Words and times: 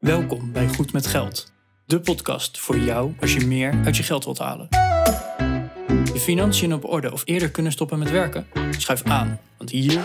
Welkom 0.00 0.52
bij 0.52 0.68
Goed 0.68 0.92
met 0.92 1.06
Geld, 1.06 1.52
de 1.86 2.00
podcast 2.00 2.58
voor 2.58 2.78
jou 2.78 3.14
als 3.20 3.34
je 3.34 3.46
meer 3.46 3.80
uit 3.84 3.96
je 3.96 4.02
geld 4.02 4.24
wilt 4.24 4.38
halen. 4.38 4.66
Je 6.12 6.20
financiën 6.20 6.74
op 6.74 6.84
orde 6.84 7.12
of 7.12 7.22
eerder 7.24 7.50
kunnen 7.50 7.72
stoppen 7.72 7.98
met 7.98 8.10
werken? 8.10 8.46
Schuif 8.70 9.02
aan, 9.02 9.40
want 9.56 9.70
hier 9.70 10.02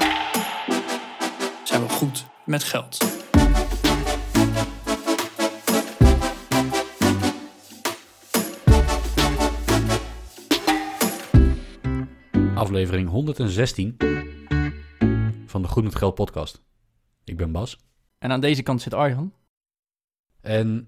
zijn 1.64 1.82
we 1.82 1.90
goed 1.90 2.26
met 2.46 2.64
geld. 2.64 2.98
Aflevering 12.56 13.10
116 13.10 13.98
van 15.46 15.62
de 15.62 15.68
Goed 15.68 15.84
met 15.84 15.96
Geld 15.96 16.16
podcast. 16.16 16.62
Ik 17.24 17.38
ben 17.38 17.52
Bas 17.52 17.78
En 18.20 18.32
aan 18.32 18.42
deze 18.42 18.64
kant 18.64 18.82
zit 18.82 18.94
Arjan. 18.94 19.34
En 20.46 20.88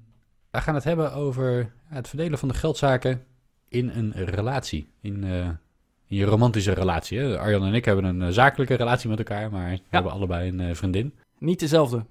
we 0.52 0.62
gaan 0.62 0.76
het 0.76 0.84
hebben 0.84 1.14
over 1.14 1.72
het 1.86 2.08
verdelen 2.08 2.40
van 2.40 2.48
de 2.48 2.54
geldzaken 2.54 3.26
in 3.70 3.90
een 3.90 4.14
relatie. 4.14 4.90
In, 5.02 5.24
eh, 5.24 5.46
in 6.08 6.18
je 6.18 6.26
romantische 6.26 6.74
relatie. 6.74 7.20
Hè? 7.20 7.40
Arjan 7.40 7.66
en 7.66 7.74
ik 7.74 7.86
hebben 7.86 8.06
een 8.06 8.22
eh, 8.22 8.28
zakelijke 8.30 8.74
relatie 8.74 9.10
met 9.10 9.18
elkaar, 9.18 9.52
maar 9.52 9.70
we 9.70 9.80
hebben 9.90 10.12
allebei 10.12 10.50
een 10.50 10.60
eh, 10.60 10.76
vriendin. 10.76 11.14
Niet 11.40 11.60
dezelfde. 11.60 12.06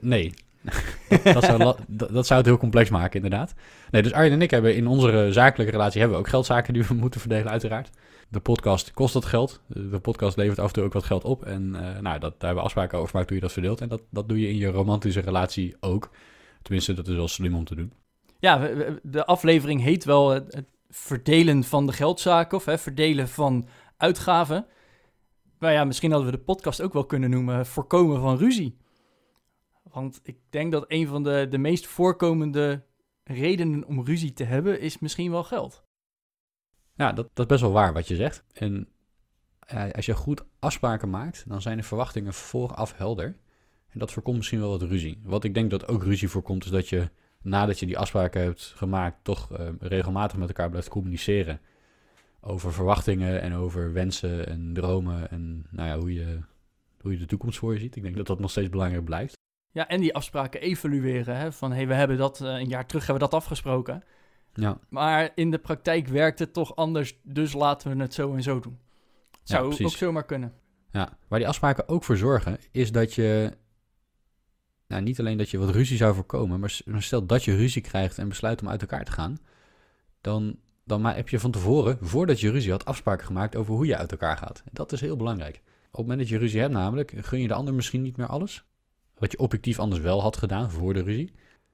Nee, 0.00 0.34
dat, 1.24 1.44
zou 1.44 1.74
dat, 1.86 2.26
zou 2.26 2.38
het 2.38 2.48
heel 2.48 2.58
complex 2.58 2.90
maken, 2.90 3.22
inderdaad. 3.22 3.54
Nee, 3.90 4.02
dus 4.02 4.12
Arjen 4.12 4.32
en 4.32 4.42
ik 4.42 4.50
hebben 4.50 4.76
in 4.76 4.86
onze 4.86 5.28
zakelijke 5.32 5.72
relatie 5.72 6.00
hebben 6.00 6.18
we 6.18 6.24
ook 6.24 6.30
geldzaken 6.30 6.74
die 6.74 6.84
we 6.84 6.94
moeten 7.04 7.20
verdelen, 7.20 7.50
uiteraard. 7.50 7.90
De 8.28 8.40
podcast 8.40 8.92
kost 8.92 9.12
dat 9.12 9.24
geld. 9.24 9.60
De 9.66 9.98
podcast 9.98 10.36
levert 10.36 10.58
af 10.58 10.66
en 10.66 10.72
toe 10.72 10.84
ook 10.84 10.92
wat 10.92 11.04
geld 11.04 11.24
op. 11.24 11.44
En 11.44 11.70
nou, 11.70 12.18
dat, 12.18 12.20
daar 12.20 12.30
hebben 12.38 12.54
we 12.54 12.60
afspraken 12.60 12.98
over 12.98 13.10
gemaakt 13.10 13.28
hoe 13.28 13.38
je 13.38 13.44
dat 13.44 13.52
verdeelt. 13.52 13.80
En 13.80 13.88
dat, 13.88 14.02
dat 14.10 14.28
doe 14.28 14.40
je 14.40 14.48
in 14.48 14.56
je 14.56 14.70
romantische 14.70 15.20
relatie 15.20 15.76
ook. 15.80 16.10
Tenminste, 16.68 16.94
dat 16.94 17.08
is 17.08 17.14
wel 17.14 17.28
slim 17.28 17.54
om 17.54 17.64
te 17.64 17.74
doen. 17.74 17.92
Ja, 18.38 18.70
de 19.02 19.24
aflevering 19.24 19.80
heet 19.80 20.04
wel 20.04 20.30
het, 20.30 20.54
het 20.54 20.66
verdelen 20.88 21.64
van 21.64 21.86
de 21.86 21.92
geldzaken 21.92 22.58
of 22.58 22.64
hè, 22.64 22.78
verdelen 22.78 23.28
van 23.28 23.68
uitgaven. 23.96 24.66
Maar 25.58 25.72
ja, 25.72 25.84
misschien 25.84 26.10
hadden 26.10 26.30
we 26.30 26.36
de 26.36 26.42
podcast 26.42 26.82
ook 26.82 26.92
wel 26.92 27.04
kunnen 27.06 27.30
noemen 27.30 27.66
voorkomen 27.66 28.20
van 28.20 28.36
ruzie. 28.36 28.76
Want 29.82 30.20
ik 30.22 30.38
denk 30.50 30.72
dat 30.72 30.84
een 30.88 31.06
van 31.06 31.22
de, 31.22 31.46
de 31.50 31.58
meest 31.58 31.86
voorkomende 31.86 32.84
redenen 33.24 33.86
om 33.86 34.04
ruzie 34.04 34.32
te 34.32 34.44
hebben 34.44 34.80
is 34.80 34.98
misschien 34.98 35.30
wel 35.30 35.44
geld. 35.44 35.82
Ja, 36.94 37.12
dat, 37.12 37.28
dat 37.32 37.44
is 37.44 37.46
best 37.46 37.60
wel 37.60 37.72
waar 37.72 37.92
wat 37.92 38.08
je 38.08 38.16
zegt. 38.16 38.44
En 38.52 38.88
ja, 39.66 39.90
als 39.90 40.06
je 40.06 40.14
goed 40.14 40.44
afspraken 40.58 41.10
maakt, 41.10 41.44
dan 41.48 41.62
zijn 41.62 41.76
de 41.76 41.82
verwachtingen 41.82 42.34
vooraf 42.34 42.96
helder. 42.96 43.36
Dat 43.98 44.12
voorkomt 44.12 44.36
misschien 44.36 44.60
wel 44.60 44.70
wat 44.70 44.82
ruzie. 44.82 45.20
Wat 45.24 45.44
ik 45.44 45.54
denk 45.54 45.70
dat 45.70 45.88
ook 45.88 46.04
ruzie 46.04 46.28
voorkomt, 46.28 46.64
is 46.64 46.70
dat 46.70 46.88
je 46.88 47.10
nadat 47.42 47.78
je 47.78 47.86
die 47.86 47.98
afspraken 47.98 48.42
hebt 48.42 48.72
gemaakt, 48.76 49.16
toch 49.22 49.52
eh, 49.52 49.68
regelmatig 49.80 50.38
met 50.38 50.48
elkaar 50.48 50.70
blijft 50.70 50.88
communiceren. 50.88 51.60
Over 52.40 52.72
verwachtingen 52.72 53.40
en 53.40 53.54
over 53.54 53.92
wensen 53.92 54.46
en 54.46 54.72
dromen 54.72 55.30
en 55.30 55.66
nou 55.70 55.88
ja, 55.88 55.98
hoe, 55.98 56.14
je, 56.14 56.38
hoe 57.00 57.12
je 57.12 57.18
de 57.18 57.26
toekomst 57.26 57.58
voor 57.58 57.72
je 57.72 57.80
ziet. 57.80 57.96
Ik 57.96 58.02
denk 58.02 58.16
dat 58.16 58.26
dat 58.26 58.38
nog 58.38 58.50
steeds 58.50 58.68
belangrijk 58.68 59.04
blijft. 59.04 59.36
Ja, 59.70 59.88
en 59.88 60.00
die 60.00 60.14
afspraken 60.14 60.60
evalueren. 60.60 61.36
Hè, 61.36 61.52
van 61.52 61.72
hey, 61.72 61.86
we 61.86 61.94
hebben 61.94 62.16
dat 62.16 62.40
eh, 62.40 62.48
een 62.48 62.68
jaar 62.68 62.86
terug 62.86 63.06
hebben 63.06 63.24
we 63.24 63.30
dat 63.30 63.40
afgesproken. 63.40 64.04
Ja, 64.54 64.78
Maar 64.88 65.30
in 65.34 65.50
de 65.50 65.58
praktijk 65.58 66.08
werkt 66.08 66.38
het 66.38 66.52
toch 66.52 66.76
anders, 66.76 67.18
dus 67.22 67.52
laten 67.52 67.96
we 67.96 68.02
het 68.02 68.14
zo 68.14 68.34
en 68.34 68.42
zo 68.42 68.60
doen. 68.60 68.78
Zou 69.42 69.82
ook 69.82 69.90
zomaar 69.90 70.24
kunnen. 70.24 70.52
Ja, 70.90 71.18
waar 71.28 71.38
die 71.38 71.48
afspraken 71.48 71.88
ook 71.88 72.04
voor 72.04 72.16
zorgen, 72.16 72.58
is 72.70 72.92
dat 72.92 73.14
je. 73.14 73.56
Nou, 74.88 75.02
niet 75.02 75.20
alleen 75.20 75.38
dat 75.38 75.50
je 75.50 75.58
wat 75.58 75.70
ruzie 75.70 75.96
zou 75.96 76.14
voorkomen, 76.14 76.60
maar 76.60 76.80
stel 76.98 77.26
dat 77.26 77.44
je 77.44 77.56
ruzie 77.56 77.82
krijgt 77.82 78.18
en 78.18 78.28
besluit 78.28 78.60
om 78.60 78.68
uit 78.68 78.80
elkaar 78.80 79.04
te 79.04 79.12
gaan, 79.12 79.38
dan, 80.20 80.56
dan 80.84 81.04
heb 81.04 81.28
je 81.28 81.40
van 81.40 81.50
tevoren, 81.50 81.98
voordat 82.00 82.40
je 82.40 82.50
ruzie 82.50 82.70
had, 82.70 82.84
afspraken 82.84 83.26
gemaakt 83.26 83.56
over 83.56 83.74
hoe 83.74 83.86
je 83.86 83.96
uit 83.96 84.10
elkaar 84.10 84.36
gaat. 84.36 84.62
Dat 84.72 84.92
is 84.92 85.00
heel 85.00 85.16
belangrijk. 85.16 85.56
Op 85.56 85.90
het 85.90 86.00
moment 86.00 86.18
dat 86.18 86.28
je 86.28 86.38
ruzie 86.38 86.60
hebt, 86.60 86.72
namelijk, 86.72 87.12
gun 87.16 87.40
je 87.40 87.48
de 87.48 87.54
ander 87.54 87.74
misschien 87.74 88.02
niet 88.02 88.16
meer 88.16 88.26
alles. 88.26 88.64
Wat 89.18 89.32
je 89.32 89.38
objectief 89.38 89.78
anders 89.78 90.00
wel 90.00 90.22
had 90.22 90.36
gedaan 90.36 90.70
voor 90.70 90.94
de 90.94 91.02
ruzie. 91.02 91.32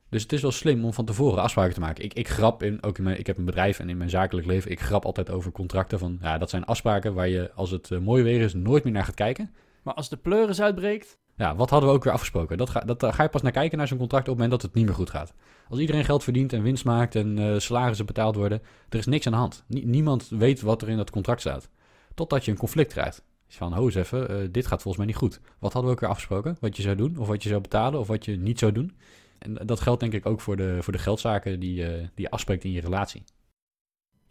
Dus 0.09 0.23
het 0.23 0.33
is 0.33 0.43
wel 0.43 0.51
slim 0.51 0.85
om 0.85 0.93
van 0.93 1.05
tevoren 1.05 1.43
afspraken 1.43 1.75
te 1.75 1.81
maken. 1.81 2.05
Ik, 2.05 2.15
ik 2.15 2.29
grap 2.29 2.63
in, 2.63 2.83
ook 2.83 2.99
in 2.99 3.05
mijn, 3.05 3.19
ik 3.19 3.27
heb 3.27 3.39
een 3.39 3.45
bedrijf 3.45 3.79
en 3.79 3.89
in 3.89 3.97
mijn 3.97 4.11
zakelijk 4.11 4.47
leven, 4.47 4.71
ik 4.71 4.81
grap 4.81 5.05
altijd 5.05 5.31
over 5.31 5.53
contracten 5.53 5.99
van, 5.99 6.19
ja, 6.21 6.39
dat 6.39 6.51
zijn 6.51 6.65
afspraken 6.65 7.15
waar 7.15 7.29
je, 7.29 7.53
als 7.53 7.71
het 7.71 7.91
eh, 7.91 7.99
mooi 7.99 8.23
weer 8.23 8.41
is, 8.41 8.55
nooit 8.55 8.85
meer 8.85 8.93
naar 8.93 9.05
gaat 9.05 9.15
kijken. 9.15 9.55
Maar 9.83 9.95
als 9.95 10.09
de 10.09 10.17
pleuris 10.17 10.61
uitbreekt, 10.61 11.19
Ja, 11.37 11.57
wat 11.57 11.71
hadden 11.71 11.89
we 11.89 11.95
ook 11.95 12.05
weer 12.05 12.13
afgesproken? 12.13 12.59
Dat 12.59 12.71
ga, 12.71 12.81
dat, 12.81 13.01
daar 13.01 13.13
ga 13.13 13.23
je 13.23 13.29
pas 13.29 13.43
naar 13.43 13.53
kijken 13.53 13.79
naar 13.79 13.89
zo'n 13.89 13.99
contract 13.99 14.29
op 14.29 14.35
het 14.35 14.43
moment 14.43 14.61
dat 14.61 14.71
het 14.71 14.75
niet 14.75 14.87
meer 14.87 14.95
goed 14.95 15.11
gaat. 15.11 15.35
Als 15.69 15.79
iedereen 15.79 16.05
geld 16.05 16.23
verdient 16.23 16.53
en 16.53 16.63
winst 16.63 16.85
maakt 16.85 17.15
en 17.15 17.39
eh, 17.39 17.59
salarissen 17.59 18.07
betaald 18.07 18.37
worden, 18.37 18.63
er 18.89 18.99
is 18.99 19.07
niks 19.07 19.27
aan 19.27 19.33
de 19.33 19.39
hand. 19.39 19.65
Nie- 19.67 19.87
niemand 19.87 20.29
weet 20.29 20.61
wat 20.61 20.83
er 20.83 20.89
in 20.89 20.97
dat 20.97 21.11
contract 21.11 21.41
staat. 21.41 21.69
Totdat 22.15 22.45
je 22.45 22.51
een 22.51 22.57
conflict 22.59 22.93
krijgt. 22.93 23.23
Dus 23.47 23.57
van, 23.57 23.73
ho 23.73 23.89
even, 23.89 24.29
eh, 24.29 24.37
dit 24.51 24.67
gaat 24.67 24.83
volgens 24.83 24.97
mij 24.97 25.07
niet 25.07 25.17
goed. 25.17 25.41
Wat 25.59 25.73
hadden 25.73 25.91
we 25.91 25.97
ook 25.97 26.01
weer 26.01 26.11
afgesproken? 26.11 26.57
Wat 26.61 26.77
je 26.77 26.83
zou 26.83 26.97
doen, 26.97 27.17
of 27.17 27.27
wat 27.27 27.43
je 27.43 27.49
zou 27.49 27.61
betalen, 27.61 28.01
of 28.01 28.07
wat 28.07 28.25
je 28.25 28.37
niet 28.37 28.59
zou 28.59 28.73
doen. 28.73 28.97
En 29.39 29.59
dat 29.67 29.81
geldt 29.81 30.01
denk 30.01 30.13
ik 30.13 30.27
ook 30.27 30.41
voor 30.41 30.57
de, 30.57 30.79
voor 30.81 30.93
de 30.93 30.99
geldzaken 30.99 31.61
die, 31.61 31.85
eh, 31.85 31.91
die 31.99 32.25
je 32.25 32.31
afspreekt 32.31 32.65
in 32.65 32.73
je 32.73 32.81
relatie. 32.81 33.23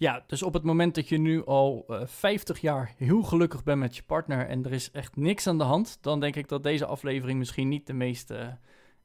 Ja, 0.03 0.23
dus 0.27 0.43
op 0.43 0.53
het 0.53 0.63
moment 0.63 0.95
dat 0.95 1.09
je 1.09 1.17
nu 1.17 1.45
al 1.45 1.85
eh 1.87 2.01
50 2.05 2.59
jaar 2.59 2.93
heel 2.97 3.23
gelukkig 3.23 3.63
bent 3.63 3.79
met 3.79 3.95
je 3.95 4.03
partner 4.03 4.47
en 4.47 4.65
er 4.65 4.73
is 4.73 4.91
echt 4.91 5.15
niks 5.15 5.47
aan 5.47 5.57
de 5.57 5.63
hand, 5.63 5.97
dan 6.01 6.19
denk 6.19 6.35
ik 6.35 6.47
dat 6.47 6.63
deze 6.63 6.85
aflevering 6.85 7.39
misschien 7.39 7.67
niet 7.67 7.87
de 7.87 7.93
meest 7.93 8.31
eh, 8.31 8.47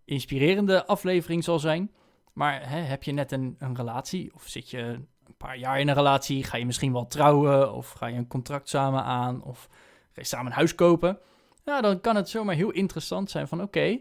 inspirerende 0.04 0.87
aflevering 0.87 1.44
zal 1.44 1.58
zijn. 1.58 1.91
Maar 2.32 2.70
hè, 2.70 2.78
heb 2.78 3.03
je 3.03 3.12
net 3.12 3.32
een, 3.32 3.56
een 3.58 3.76
relatie 3.76 4.34
of 4.34 4.47
zit 4.47 4.70
je 4.70 4.78
een 4.78 5.37
paar 5.37 5.56
jaar 5.56 5.81
in 5.81 5.88
een 5.88 5.94
relatie, 5.94 6.44
ga 6.44 6.56
je 6.56 6.66
misschien 6.66 6.92
wel 6.92 7.06
trouwen 7.06 7.75
of 7.75 7.91
ga 7.91 8.06
je 8.06 8.16
een 8.16 8.28
contract 8.28 8.69
samen 8.69 9.03
aan 9.03 9.42
of 9.42 9.69
ga 10.12 10.20
je 10.20 10.25
samen 10.25 10.47
een 10.47 10.58
huis 10.58 10.75
kopen? 10.75 11.19
Nou, 11.64 11.82
dan 11.82 12.00
kan 12.00 12.16
het 12.16 12.28
zomaar 12.28 12.54
heel 12.54 12.70
interessant 12.70 13.31
zijn 13.31 13.48
van 13.48 13.62
oké, 13.62 13.98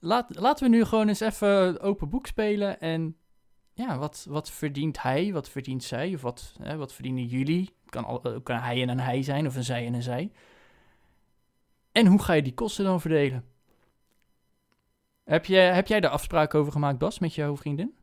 laten 0.00 0.58
we 0.58 0.68
nu 0.68 0.84
gewoon 0.84 1.08
eens 1.08 1.20
even 1.20 1.80
open 1.80 2.08
boek 2.08 2.26
spelen 2.26 2.80
en 2.80 3.16
ja, 3.78 3.98
wat, 3.98 4.26
wat 4.28 4.50
verdient 4.50 5.02
hij, 5.02 5.32
wat 5.32 5.48
verdient 5.48 5.84
zij, 5.84 6.14
of 6.14 6.22
wat, 6.22 6.54
hè, 6.62 6.76
wat 6.76 6.92
verdienen 6.92 7.26
jullie? 7.26 7.70
Kan, 7.88 8.04
al, 8.04 8.20
het 8.22 8.42
kan 8.42 8.58
hij 8.58 8.82
en 8.82 8.88
een 8.88 9.00
hij 9.00 9.22
zijn, 9.22 9.46
of 9.46 9.56
een 9.56 9.64
zij 9.64 9.86
en 9.86 9.94
een 9.94 10.02
zij. 10.02 10.32
En 11.92 12.06
hoe 12.06 12.22
ga 12.22 12.32
je 12.32 12.42
die 12.42 12.54
kosten 12.54 12.84
dan 12.84 13.00
verdelen? 13.00 13.44
Heb, 15.24 15.44
je, 15.44 15.56
heb 15.56 15.86
jij 15.86 16.00
daar 16.00 16.10
afspraken 16.10 16.58
over 16.58 16.72
gemaakt, 16.72 16.98
Bas, 16.98 17.18
met 17.18 17.34
jouw 17.34 17.56
vriendin? 17.56 17.94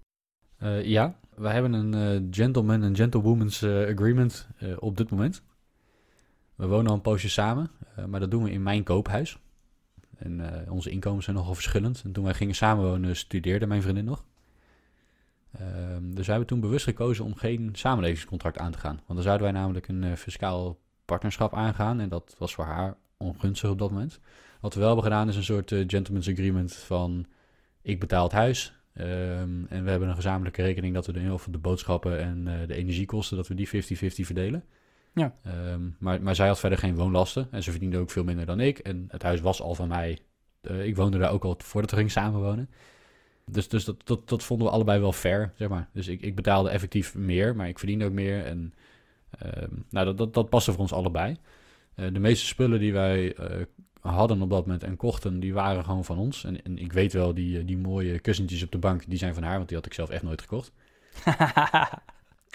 Eh, 0.58 0.86
ja, 0.86 1.20
we 1.36 1.50
hebben 1.50 1.74
een 1.74 1.94
eh, 1.94 2.28
gentleman 2.32 2.84
en 2.84 2.96
gentlewoman's 2.96 3.62
eh, 3.62 3.90
agreement 3.92 4.48
eh, 4.58 4.74
op 4.80 4.98
dit 4.98 5.10
moment. 5.10 5.44
We 6.56 6.68
wonen 6.68 6.88
al 6.88 6.96
een 6.96 7.02
poosje 7.02 7.30
samen, 7.30 7.72
eh, 7.96 8.06
maar 8.06 8.20
dat 8.20 8.32
doen 8.32 8.44
we 8.44 8.52
in 8.52 8.64
mijn 8.64 8.84
koophuis. 8.84 9.38
En 10.18 10.64
eh, 10.66 10.72
onze 10.72 10.90
inkomens 10.90 11.24
zijn 11.24 11.38
nogal 11.38 11.54
verschillend. 11.54 12.02
En 12.06 12.12
toen 12.12 12.24
wij 12.24 12.34
gingen 12.34 12.56
samenwonen, 12.56 13.16
studeerde 13.16 13.68
mijn 13.68 13.82
vriendin 13.82 14.06
nog. 14.06 14.26
Ehm, 15.60 16.12
dus 16.12 16.26
we 16.26 16.32
hebben 16.32 16.50
toen 16.50 16.60
bewust 16.60 16.86
gekozen 16.86 17.26
om 17.26 17.36
geen 17.36 17.70
samenlevingscontract 17.74 18.58
aan 18.58 18.72
te 18.72 18.78
gaan. 18.78 18.96
Want 18.96 19.14
dan 19.14 19.22
zouden 19.22 19.44
wij 19.52 19.62
namelijk 19.62 19.88
een 19.88 20.04
eh, 20.04 20.14
fiscaal 20.14 20.78
partnerschap 21.06 21.54
aangaan. 21.54 22.00
En 22.00 22.10
dat 22.10 22.36
was 22.38 22.54
voor 22.54 22.66
haar 22.66 22.98
ongunstig 23.18 23.70
op 23.70 23.80
dat 23.80 23.92
moment. 23.92 24.20
Wat 24.60 24.74
we 24.74 24.80
wel 24.80 24.88
hebben 24.88 25.06
gedaan 25.06 25.28
is 25.28 25.36
een 25.36 25.44
soort 25.44 25.72
eh, 25.72 25.84
gentleman's 25.88 26.30
agreement 26.30 26.74
van... 26.74 27.26
ik 27.82 28.00
betaal 28.00 28.24
het 28.24 28.32
huis, 28.32 28.76
Ehm, 28.96 29.66
en 29.70 29.84
we 29.84 29.90
hebben 29.90 30.10
een 30.10 30.16
gezamenlijke 30.16 30.62
rekening 30.62 30.94
dat 30.94 31.06
we 31.06 31.12
de, 31.12 31.34
of 31.34 31.48
de 31.52 31.58
boodschappen 31.58 32.20
en 32.20 32.48
eh, 32.48 32.68
de 32.68 32.76
energiekosten, 32.76 33.38
dat 33.38 33.48
we 33.48 33.56
die 33.56 33.68
50-50 33.68 33.70
verdelen. 34.26 34.64
Ja. 35.14 35.36
Ehm, 35.44 35.82
maar, 36.00 36.22
maar 36.22 36.36
zij 36.36 36.48
had 36.48 36.60
verder 36.60 36.78
geen 36.78 36.96
woonlasten 36.96 37.48
en 37.52 37.64
ze 37.64 37.72
verdiende 37.72 37.98
ook 37.98 38.10
veel 38.10 38.24
minder 38.24 38.46
dan 38.46 38.60
ik. 38.60 38.78
En 38.80 39.06
het 39.08 39.24
huis 39.24 39.42
was 39.42 39.62
al 39.62 39.76
van 39.76 39.88
mij. 39.88 40.20
Ik 40.62 40.96
woonde 40.96 41.18
daar 41.18 41.32
ook 41.32 41.44
al 41.44 41.56
voordat 41.58 41.90
we 41.90 41.96
gingen 41.96 42.12
samenwonen. 42.12 42.70
Dus, 43.52 43.68
dus 43.68 43.86
dat, 43.86 43.96
dat, 44.04 44.30
dat 44.30 44.44
vonden 44.44 44.68
we 44.68 44.74
allebei 44.74 45.00
wel 45.00 45.14
fair, 45.14 45.54
zeg 45.58 45.70
maar. 45.70 45.90
Dus 45.94 46.08
ik, 46.08 46.22
ik 46.22 46.36
betaalde 46.36 46.70
effectief 46.70 47.16
meer, 47.16 47.56
maar 47.56 47.68
ik 47.68 47.80
verdiende 47.80 48.06
ook 48.06 48.12
meer. 48.12 48.46
En 48.46 48.74
ehm, 49.40 49.72
nou, 49.90 50.06
dat, 50.06 50.18
dat, 50.18 50.34
dat 50.34 50.50
paste 50.50 50.72
voor 50.72 50.82
ons 50.82 50.94
allebei. 50.94 51.38
Eh, 51.96 52.14
de 52.14 52.20
meeste 52.20 52.46
spullen 52.46 52.80
die 52.80 52.94
wij 52.94 53.36
eh, 53.36 53.62
hadden 54.02 54.42
op 54.42 54.50
dat 54.50 54.66
moment 54.66 54.84
en 54.84 54.96
kochten, 54.96 55.40
die 55.40 55.54
waren 55.54 55.84
gewoon 55.84 56.06
van 56.06 56.18
ons. 56.18 56.44
En, 56.44 56.64
en 56.64 56.78
ik 56.78 56.94
weet 56.94 57.14
wel, 57.14 57.34
die, 57.34 57.60
eh, 57.60 57.66
die 57.66 57.78
mooie 57.78 58.20
kussentjes 58.20 58.64
op 58.64 58.72
de 58.72 58.78
bank, 58.78 59.04
die 59.08 59.18
zijn 59.18 59.34
van 59.34 59.44
haar, 59.44 59.56
want 59.58 59.68
die 59.68 59.78
had 59.78 59.86
ik 59.86 59.94
zelf 59.94 60.10
echt 60.10 60.24
nooit 60.24 60.42
gekocht. 60.42 60.72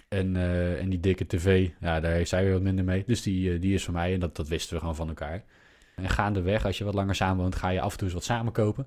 En, 0.08 0.36
en 0.78 0.88
die 0.88 1.00
dikke 1.00 1.26
tv, 1.26 1.70
ja, 1.80 2.00
daar 2.00 2.12
heeft 2.12 2.28
zij 2.28 2.42
weer 2.44 2.52
wat 2.52 2.62
minder 2.62 2.84
mee. 2.84 3.04
Dus 3.06 3.22
die, 3.22 3.58
die 3.58 3.74
is 3.74 3.84
van 3.84 3.94
mij 3.94 4.14
en 4.14 4.20
dat, 4.20 4.36
dat 4.36 4.48
wisten 4.48 4.74
we 4.74 4.80
gewoon 4.80 4.96
van 4.96 5.08
elkaar. 5.08 5.44
En 5.96 6.08
gaandeweg, 6.08 6.64
als 6.64 6.78
je 6.78 6.84
wat 6.84 6.94
langer 6.94 7.14
samenwoont, 7.14 7.54
ga 7.54 7.68
je 7.68 7.80
af 7.80 7.92
en 7.92 7.96
toe 7.98 8.06
eens 8.06 8.16
wat 8.16 8.24
samen 8.24 8.52
kopen. 8.52 8.86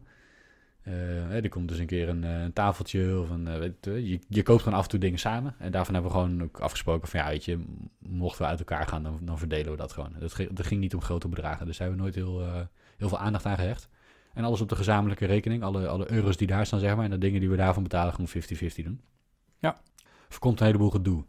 Eh, 0.83 1.43
er 1.43 1.49
komt 1.49 1.67
dus 1.67 1.77
een 1.77 1.85
keer 1.85 2.09
een, 2.09 2.23
eh, 2.23 2.41
een 2.41 2.53
tafeltje 2.53 3.19
of 3.19 3.29
een, 3.29 3.47
eh, 3.47 3.57
weet 3.57 3.73
je, 3.81 4.19
je, 4.27 4.43
koopt 4.43 4.61
gewoon 4.61 4.77
af 4.77 4.83
en 4.83 4.89
toe 4.89 4.99
dingen 4.99 5.19
samen. 5.19 5.55
En 5.59 5.71
daarvan 5.71 5.93
hebben 5.93 6.11
we 6.11 6.17
gewoon 6.17 6.43
ook 6.43 6.59
afgesproken 6.59 7.07
van 7.07 7.19
ja, 7.19 7.27
weet 7.27 7.45
je, 7.45 7.63
mochten 7.99 8.41
we 8.41 8.47
uit 8.47 8.59
elkaar 8.59 8.87
gaan, 8.87 9.03
dan, 9.03 9.19
dan 9.21 9.37
verdelen 9.37 9.71
we 9.71 9.77
dat 9.77 9.91
gewoon. 9.91 10.15
Dat, 10.19 10.33
ging- 10.33 10.53
dat 10.53 10.65
ging 10.65 10.81
niet 10.81 10.93
om 10.93 11.01
grote 11.01 11.27
bedragen, 11.27 11.65
dus 11.65 11.77
daar 11.77 11.87
hebben 11.87 12.05
we 12.05 12.11
nooit 12.11 12.25
heel, 12.27 12.67
heel 12.97 13.09
veel 13.09 13.19
aandacht 13.19 13.45
aan 13.45 13.57
gehecht. 13.57 13.89
En 14.33 14.43
alles 14.43 14.61
op 14.61 14.69
de 14.69 14.75
gezamenlijke 14.75 15.25
rekening. 15.25 15.63
Alle, 15.63 15.87
alle 15.87 16.11
euro's 16.11 16.37
die 16.37 16.47
daar 16.47 16.65
staan, 16.65 16.79
zeg 16.79 16.95
maar. 16.95 17.05
En 17.05 17.11
de 17.11 17.17
dingen 17.17 17.39
die 17.39 17.49
we 17.49 17.55
daarvan 17.55 17.83
betalen, 17.83 18.13
gewoon 18.13 18.29
50-50 18.29 18.83
doen. 18.83 19.01
Ja. 19.59 19.81
Voorkomt 20.29 20.59
een 20.59 20.65
heleboel 20.65 20.89
gedoe. 20.89 21.23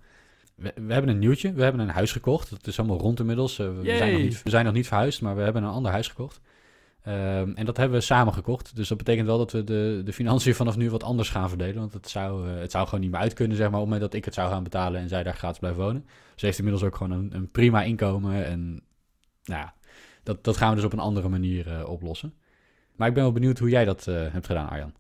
We, 0.55 0.73
we 0.75 0.93
hebben 0.93 1.11
een 1.11 1.19
nieuwtje. 1.19 1.53
We 1.53 1.63
hebben 1.63 1.81
een 1.81 1.89
huis 1.89 2.13
gekocht. 2.13 2.51
Het 2.51 2.67
is 2.67 2.79
allemaal 2.79 2.99
rond 2.99 3.21
inmiddels. 3.21 3.59
Uh, 3.59 3.67
we, 3.67 3.97
zijn 3.97 4.13
nog 4.13 4.21
niet, 4.21 4.43
we 4.43 4.51
zijn 4.51 4.65
nog 4.65 4.75
niet 4.75 4.87
verhuisd, 4.87 5.23
maar 5.23 5.37
we 5.37 5.43
hebben 5.43 5.63
een 5.63 5.71
ander 5.71 5.93
huis 5.93 6.09
gekocht. 6.09 6.41
Ehm, 7.05 7.53
en 7.55 7.65
dat 7.65 7.77
hebben 7.77 7.99
we 7.99 8.05
samen 8.05 8.33
gekocht. 8.33 8.77
Dus 8.77 8.89
dat 8.89 8.99
betekent 8.99 9.27
wel 9.27 9.39
dat 9.39 9.53
we 9.53 9.65
de, 9.65 10.03
de 10.05 10.13
financiën 10.13 10.55
vanaf 10.55 10.77
nu 10.77 10.91
wat 10.91 11.03
anders 11.03 11.31
gaan 11.31 11.49
verdelen. 11.49 11.81
Want 11.81 11.93
het 11.93 12.09
zou, 12.09 12.49
eh, 12.49 12.61
het 12.61 12.71
zou 12.71 12.85
gewoon 12.85 13.01
niet 13.01 13.11
meer 13.11 13.21
uit 13.21 13.33
kunnen, 13.33 13.57
zeg 13.57 13.71
maar, 13.71 13.81
op 13.81 13.85
het 13.85 13.93
moment 13.93 14.11
dat 14.11 14.19
ik 14.19 14.25
het 14.25 14.35
zou 14.35 14.51
gaan 14.51 14.63
betalen 14.63 15.01
en 15.01 15.09
zij 15.09 15.23
daar 15.23 15.35
gratis 15.35 15.59
blijven 15.59 15.83
wonen. 15.83 16.07
Ze 16.35 16.47
heeft 16.47 16.59
inmiddels 16.59 16.85
ook 16.85 16.97
gewoon 16.97 17.19
een, 17.19 17.35
een 17.35 17.51
prima 17.51 17.83
inkomen. 17.83 18.45
En 18.45 18.83
nou 19.45 19.61
ja, 19.61 19.75
dat, 20.23 20.45
dat 20.45 20.57
gaan 20.57 20.69
we 20.69 20.75
dus 20.75 20.85
op 20.85 20.93
een 20.93 20.99
andere 20.99 21.29
manier 21.29 21.69
eh, 21.69 21.89
oplossen. 21.89 22.35
Maar 22.97 23.09
ik 23.09 23.15
ben 23.15 23.23
wel 23.23 23.33
benieuwd 23.33 23.59
hoe 23.59 23.71
jij 23.71 23.85
dat 23.85 24.07
eh, 24.07 24.33
hebt 24.33 24.47
gedaan, 24.47 24.69
Arjan. 24.69 24.95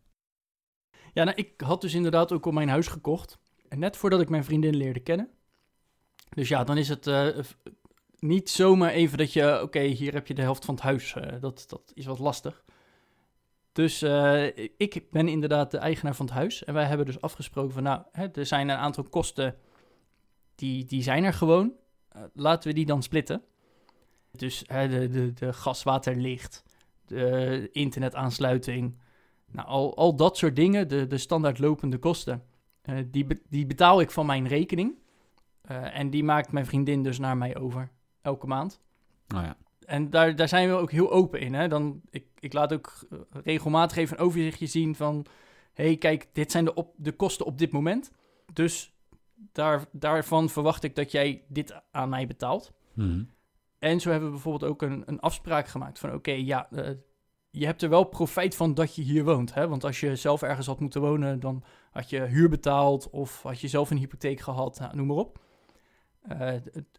Ja, 1.12 1.24
nou, 1.24 1.36
ik 1.36 1.60
had 1.60 1.80
dus 1.80 1.94
inderdaad 1.94 2.32
ook 2.32 2.46
al 2.46 2.52
mijn 2.52 2.68
huis 2.68 2.86
gekocht. 2.86 3.38
En 3.68 3.78
net 3.78 3.96
voordat 3.96 4.20
ik 4.20 4.28
mijn 4.28 4.44
vriendin 4.44 4.76
leerde 4.76 5.00
kennen. 5.00 5.30
Dus 6.28 6.48
ja, 6.48 6.64
dan 6.64 6.76
is 6.76 6.88
het 6.88 7.06
niet 8.24 8.50
zomaar 8.50 8.90
even 8.90 9.18
dat 9.18 9.32
je... 9.32 9.62
Oké, 9.62 9.80
hier 9.80 10.12
heb 10.12 10.26
je 10.26 10.34
de 10.34 10.42
helft 10.42 10.64
van 10.64 10.74
het 10.74 10.82
huis. 10.84 11.14
eh, 11.14 11.40
dat, 11.40 11.64
dat 11.68 11.92
is 11.94 12.06
wat 12.06 12.18
lastig. 12.18 12.64
Dus 13.72 14.02
eh, 14.02 14.46
ik 14.76 15.10
ben 15.10 15.28
inderdaad 15.28 15.70
de 15.70 15.78
eigenaar 15.78 16.14
van 16.14 16.26
het 16.26 16.34
huis. 16.34 16.64
En 16.64 16.74
wij 16.74 16.84
hebben 16.84 17.06
dus 17.06 17.20
afgesproken 17.20 17.72
van... 17.72 17.82
Nou, 17.82 18.02
hè, 18.12 18.26
er 18.28 18.46
zijn 18.46 18.68
een 18.68 18.76
aantal 18.76 19.04
kosten... 19.04 19.56
Die, 20.54 20.84
die 20.84 21.02
zijn 21.02 21.24
er 21.24 21.32
gewoon. 21.32 21.72
Eh, 22.08 22.22
laten 22.34 22.68
we 22.68 22.74
die 22.74 22.86
dan 22.86 23.02
splitten. 23.02 23.42
Dus 24.30 24.64
hè, 24.66 24.88
de, 24.88 25.08
de, 25.08 25.32
de 25.32 25.52
gas, 25.52 25.82
water, 25.82 26.16
licht. 26.16 26.62
De 27.06 27.68
internetaansluiting... 27.72 28.98
Nou, 29.50 29.68
al, 29.68 29.96
al 29.96 30.16
dat 30.16 30.36
soort 30.36 30.56
dingen, 30.56 30.88
de, 30.88 31.06
de 31.06 31.18
standaard 31.18 31.58
lopende 31.58 31.98
kosten, 31.98 32.44
die, 33.06 33.26
die 33.48 33.66
betaal 33.66 34.00
ik 34.00 34.10
van 34.10 34.26
mijn 34.26 34.48
rekening. 34.48 34.98
En 35.92 36.10
die 36.10 36.24
maakt 36.24 36.52
mijn 36.52 36.66
vriendin 36.66 37.02
dus 37.02 37.18
naar 37.18 37.36
mij 37.36 37.56
over, 37.56 37.90
elke 38.24 38.46
maand. 38.46 38.80
Nou 39.26 39.44
ja, 39.44 39.56
En 39.86 40.10
daar, 40.10 40.36
daar 40.36 40.48
zijn 40.48 40.68
we 40.68 40.74
ook 40.74 40.90
heel 40.90 41.10
open 41.10 41.40
in. 41.40 41.54
Hè? 41.54 41.68
Dan, 41.68 42.00
ik, 42.10 42.26
ik 42.38 42.52
laat 42.52 42.72
ook 42.72 43.06
eh, 43.10 43.18
regelmatig 43.30 43.96
even 43.96 44.18
een 44.18 44.24
overzichtje 44.24 44.66
zien 44.66 44.94
van... 44.94 45.26
hé, 45.72 45.84
hey, 45.84 45.96
kijk, 45.96 46.28
dit 46.32 46.50
zijn 46.50 46.64
de, 46.64 46.74
op, 46.74 46.94
de 46.96 47.12
kosten 47.12 47.46
op 47.46 47.58
dit 47.58 47.72
moment. 47.72 48.10
Dus 48.52 48.94
daar, 49.52 49.84
daarvan 49.92 50.48
verwacht 50.48 50.84
ik 50.84 50.94
dat 50.94 51.10
jij 51.10 51.44
dit 51.48 51.80
aan 51.90 52.08
mij 52.08 52.26
betaalt. 52.26 52.72
Mhm. 52.92 53.22
En 53.78 54.00
zo 54.00 54.10
hebben 54.10 54.28
we 54.28 54.34
bijvoorbeeld 54.34 54.70
ook 54.70 54.82
een, 54.82 55.02
een 55.06 55.20
afspraak 55.20 55.68
gemaakt 55.68 55.98
van... 55.98 56.14
oké, 56.14 56.32
ja, 56.32 56.70
eh, 56.70 56.90
je 57.50 57.66
hebt 57.66 57.82
er 57.82 57.88
wel 57.88 58.04
profijt 58.04 58.56
van 58.56 58.74
dat 58.74 58.94
je 58.94 59.02
hier 59.02 59.24
woont. 59.24 59.54
Hè? 59.54 59.68
Want 59.68 59.84
als 59.84 60.00
je 60.00 60.16
zelf 60.16 60.42
ergens 60.42 60.66
had 60.66 60.80
moeten 60.80 61.00
wonen... 61.00 61.40
dan 61.40 61.64
had 61.90 62.10
je 62.10 62.20
huur 62.20 62.48
betaald 62.48 63.10
of 63.10 63.42
had 63.42 63.60
je 63.60 63.68
zelf 63.68 63.90
een 63.90 63.96
hypotheek 63.96 64.40
gehad, 64.40 64.78
nou, 64.78 64.96
noem 64.96 65.06
maar 65.06 65.16
op. 65.16 65.42
Eh, 66.28 66.52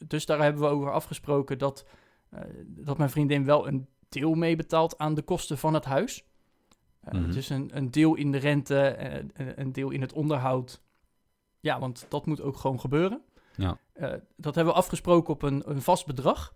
dus 0.08 0.26
daar 0.26 0.42
hebben 0.42 0.62
we 0.62 0.68
over 0.68 0.92
afgesproken 0.92 1.58
dat, 1.58 1.86
eh, 2.30 2.40
dat 2.66 2.98
mijn 2.98 3.10
vriendin 3.10 3.46
wel 3.46 3.68
een 3.68 3.88
deel 4.10 4.34
meebetaalt 4.34 4.98
aan 4.98 5.14
de 5.14 5.22
kosten 5.22 5.58
van 5.58 5.74
het 5.74 5.86
huis. 5.86 6.24
Dus 7.32 7.50
een, 7.50 7.70
een 7.74 7.92
deel 7.92 8.16
in 8.16 8.32
de 8.32 8.38
rente, 8.38 8.96
een- 9.56 9.72
deel 9.72 9.90
in 9.90 10.02
het 10.02 10.14
onderhoud. 10.14 10.82
Ja, 11.60 11.80
want 11.80 12.06
dat 12.10 12.26
moet 12.26 12.42
ook 12.42 12.58
gewoon 12.58 12.80
gebeuren. 12.80 13.22
Ja. 13.56 13.78
Dat 14.38 14.56
hebben 14.56 14.74
we 14.74 14.80
afgesproken 14.80 15.34
op 15.34 15.42
een, 15.42 15.70
een 15.70 15.82
vast 15.82 16.06
bedrag. 16.06 16.56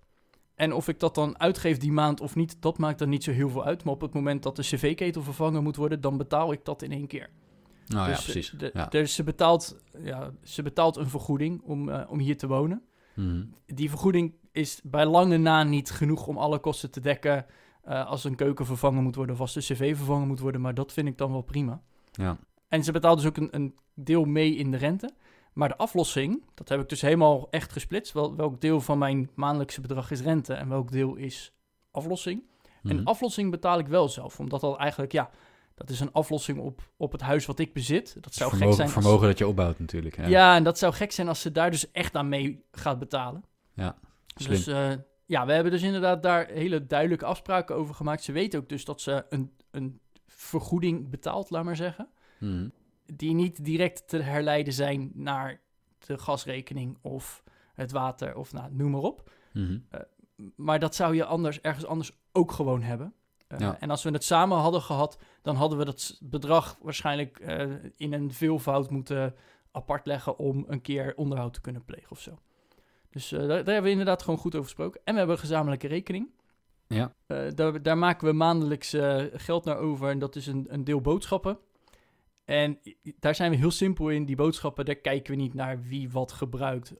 En 0.55 0.73
of 0.73 0.87
ik 0.87 0.99
dat 0.99 1.15
dan 1.15 1.39
uitgeef 1.39 1.77
die 1.77 1.91
maand 1.91 2.21
of 2.21 2.35
niet, 2.35 2.61
dat 2.61 2.77
maakt 2.77 2.99
dan 2.99 3.09
niet 3.09 3.23
zo 3.23 3.31
heel 3.31 3.49
veel 3.49 3.65
uit. 3.65 3.83
Maar 3.83 3.93
op 3.93 4.01
het 4.01 4.13
moment 4.13 4.43
dat 4.43 4.55
de 4.55 4.61
cv-ketel 4.61 5.21
vervangen 5.23 5.63
moet 5.63 5.75
worden, 5.75 6.01
dan 6.01 6.17
betaal 6.17 6.51
ik 6.51 6.65
dat 6.65 6.81
in 6.81 6.91
één 6.91 7.07
keer. 7.07 7.29
Nou 7.89 8.09
ja, 8.09 8.15
dus, 8.15 8.25
eh, 8.25 8.31
precies. 8.31 8.49
de- 8.57 8.71
ja. 8.73 8.85
dus 8.85 9.15
ze, 9.15 9.23
betaalt, 9.23 9.83
ja, 10.03 10.31
ze 10.43 10.61
betaalt 10.61 10.95
een 10.95 11.09
vergoeding 11.09 11.61
om, 11.61 11.89
eh, 11.89 12.11
om 12.11 12.19
hier 12.19 12.37
te 12.37 12.47
wonen. 12.47 12.81
Mhm. 13.15 13.43
Die 13.65 13.89
vergoeding 13.89 14.33
is 14.51 14.79
bij 14.83 15.05
lange 15.05 15.37
na 15.37 15.63
niet 15.63 15.91
genoeg 15.91 16.27
om 16.27 16.37
alle 16.37 16.59
kosten 16.59 16.91
te 16.91 16.99
dekken. 16.99 17.45
eh, 17.83 18.05
als 18.07 18.23
een 18.23 18.35
keuken 18.35 18.65
vervangen 18.65 19.03
moet 19.03 19.15
worden 19.15 19.35
of 19.35 19.41
als 19.41 19.53
de 19.53 19.59
cv 19.59 19.95
vervangen 19.95 20.27
moet 20.27 20.39
worden. 20.39 20.61
Maar 20.61 20.73
dat 20.73 20.93
vind 20.93 21.07
ik 21.07 21.17
dan 21.17 21.31
wel 21.31 21.41
prima. 21.41 21.81
ja. 22.11 22.37
En 22.67 22.83
ze 22.83 22.91
betaalt 22.91 23.17
dus 23.17 23.27
ook 23.27 23.37
een, 23.37 23.47
een 23.51 23.75
deel 23.93 24.25
mee 24.25 24.55
in 24.55 24.71
de 24.71 24.77
rente. 24.77 25.09
Maar 25.53 25.67
de 25.69 25.77
aflossing, 25.77 26.43
dat 26.53 26.69
heb 26.69 26.79
ik 26.81 26.89
dus 26.89 27.01
helemaal 27.01 27.47
echt 27.49 27.71
gesplitst. 27.71 28.13
Wel, 28.13 28.35
welk 28.35 28.61
deel 28.61 28.81
van 28.81 28.97
mijn 28.97 29.29
maandelijkse 29.35 29.81
bedrag 29.81 30.11
is 30.11 30.21
rente 30.21 30.53
en 30.53 30.69
welk 30.69 30.91
deel 30.91 31.15
is 31.15 31.53
aflossing. 31.91 32.43
Mhm. 32.83 32.97
En 32.97 33.03
aflossing 33.05 33.51
betaal 33.51 33.79
ik 33.79 33.87
wel 33.87 34.09
zelf, 34.09 34.39
omdat 34.39 34.61
dat 34.61 34.77
eigenlijk, 34.77 35.11
ja, 35.11 35.29
dat 35.79 35.89
is 35.89 35.99
een 35.99 36.11
aflossing 36.11 36.59
op, 36.59 36.91
op 36.97 37.11
het 37.11 37.21
huis 37.21 37.45
wat 37.45 37.59
ik 37.59 37.73
bezit. 37.73 38.17
Dat 38.21 38.33
zou 38.33 38.49
vermogen, 38.49 38.57
gek 38.75 38.75
zijn. 38.85 38.95
als- 38.95 39.03
vermogen 39.03 39.27
dat 39.27 39.37
je 39.37 39.47
opbouwt 39.47 39.79
natuurlijk. 39.79 40.17
Ja, 40.17 40.27
ja. 40.27 40.55
en 40.55 40.63
dat 40.63 40.77
zou 40.77 40.93
gek 40.93 41.11
zijn 41.11 41.27
als 41.27 41.41
ze 41.41 41.51
daar 41.51 41.71
dus 41.71 41.91
echt 41.91 42.15
aan 42.15 42.29
mee 42.29 42.63
gaat 42.71 42.99
betalen. 42.99 43.43
Ja, 43.73 43.97
slim. 44.35 44.51
Dus 44.51 44.67
eh, 44.67 44.91
ja, 45.25 45.45
we 45.45 45.51
hebben 45.53 45.71
dus 45.71 45.81
inderdaad 45.81 46.23
daar 46.23 46.47
hele 46.47 46.85
duidelijke 46.85 47.25
afspraken 47.25 47.75
over 47.75 47.95
gemaakt. 47.95 48.23
Ze 48.23 48.31
weten 48.31 48.59
ook 48.59 48.69
dus 48.69 48.85
dat 48.85 49.01
ze 49.01 49.25
een, 49.29 49.51
een 49.71 49.99
vergoeding 50.27 51.09
betaalt, 51.09 51.49
laat 51.49 51.63
maar 51.63 51.75
zeggen. 51.75 52.07
Mhm. 52.39 52.67
Die 53.05 53.33
niet 53.33 53.65
direct 53.65 54.07
te 54.07 54.17
herleiden 54.17 54.73
zijn 54.73 55.11
naar 55.13 55.61
de 56.05 56.17
gasrekening 56.17 56.97
of 57.01 57.43
het 57.73 57.91
water 57.91 58.35
of 58.35 58.53
nou, 58.53 58.73
noem 58.73 58.91
maar 58.91 59.01
op. 59.01 59.31
Mhm. 59.53 59.77
Maar 60.55 60.79
dat 60.79 60.95
zou 60.95 61.15
je 61.15 61.25
anders 61.25 61.61
ergens 61.61 61.85
anders 61.85 62.11
ook 62.31 62.51
gewoon 62.51 62.81
hebben. 62.81 63.13
Eh, 63.49 63.59
Ja. 63.59 63.79
En 63.79 63.89
als 63.89 64.03
we 64.03 64.09
het 64.11 64.23
samen 64.23 64.57
hadden 64.57 64.81
gehad, 64.81 65.17
dan 65.41 65.55
hadden 65.55 65.77
we 65.77 65.85
dat 65.85 66.17
bedrag 66.21 66.77
waarschijnlijk 66.81 67.39
eh, 67.39 67.65
in 67.95 68.13
een 68.13 68.33
veelvoud 68.33 68.89
moeten 68.89 69.35
apart 69.71 70.05
leggen 70.05 70.37
om 70.37 70.65
een 70.67 70.81
keer 70.81 71.13
onderhoud 71.15 71.53
te 71.53 71.61
kunnen 71.61 71.85
plegen 71.85 72.11
of 72.11 72.19
zo. 72.19 72.39
Dus 73.09 73.31
eh, 73.31 73.39
daar, 73.39 73.47
daar 73.47 73.55
hebben 73.55 73.83
we 73.83 73.89
inderdaad 73.89 74.21
gewoon 74.23 74.39
goed 74.39 74.53
over 74.53 74.65
gesproken. 74.67 75.01
En 75.03 75.11
we 75.13 75.17
hebben 75.19 75.35
een 75.35 75.41
gezamenlijke 75.41 75.87
rekening. 75.87 76.29
Ja. 76.87 77.13
Daar, 77.55 77.81
daar 77.81 77.97
maken 77.97 78.27
we 78.27 78.33
maandelijks 78.33 78.95
geld 79.33 79.65
naar 79.65 79.77
over 79.77 80.09
en 80.09 80.19
dat 80.19 80.35
is 80.35 80.47
een, 80.47 80.65
een 80.69 80.83
deel 80.83 81.01
boodschappen. 81.01 81.57
En 82.45 82.79
daar 83.19 83.35
zijn 83.35 83.51
we 83.51 83.57
heel 83.57 83.71
simpel 83.71 84.09
in. 84.09 84.25
Die 84.25 84.35
boodschappen, 84.35 84.85
daar 84.85 84.95
kijken 84.95 85.31
we 85.35 85.41
niet 85.41 85.53
naar 85.53 85.81
wie 85.81 86.09
wat 86.11 86.31
gebruikt. 86.31 86.93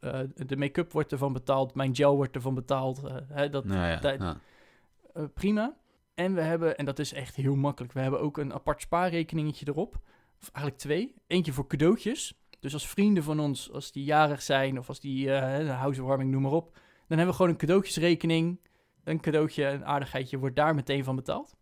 De 0.48 0.58
make-up 0.58 0.92
wordt 0.92 1.12
ervan 1.12 1.34
betaald, 1.34 1.74
mijn 1.76 1.96
gel 1.96 2.16
wordt 2.16 2.36
ervan 2.36 2.54
betaald. 2.54 3.02
hè, 3.28 3.50
dat, 3.50 3.66
Nou 3.66 3.88
ja, 3.88 3.96
dat- 4.00 4.20
ja. 4.20 5.28
prima. 5.34 5.76
En 6.20 6.34
we 6.34 6.42
hebben, 6.42 6.78
en 6.78 6.86
dat 6.86 7.00
is 7.00 7.14
echt 7.14 7.36
heel 7.36 7.56
makkelijk, 7.56 7.94
we 7.94 8.00
hebben 8.00 8.22
ook 8.22 8.38
een 8.38 8.54
apart 8.54 8.82
spaarrekeningetje 8.82 9.68
erop. 9.68 10.00
Of 10.42 10.50
eigenlijk 10.52 10.78
twee. 10.78 11.14
Eentje 11.28 11.54
voor 11.54 11.68
cadeautjes. 11.68 12.40
Dus 12.60 12.74
als 12.74 12.88
vrienden 12.88 13.24
van 13.24 13.40
ons, 13.40 13.72
als 13.72 13.92
die 13.92 14.04
jarig 14.04 14.42
zijn 14.42 14.80
of 14.80 14.88
als 14.88 15.00
die 15.00 15.26
de 15.26 15.76
housewarming, 15.78 16.32
noem 16.32 16.42
maar 16.42 16.52
op. 16.52 16.74
Dan 16.74 17.18
hebben 17.18 17.28
we 17.28 17.34
gewoon 17.34 17.52
een 17.52 17.58
cadeautjesrekening. 17.58 18.60
Een 19.04 19.20
cadeautje, 19.20 19.66
een 19.66 19.86
aardigheidje 19.86 20.38
wordt 20.38 20.56
daar 20.56 20.76
meteen 20.76 21.04
van 21.04 21.16
betaald. 21.16 21.56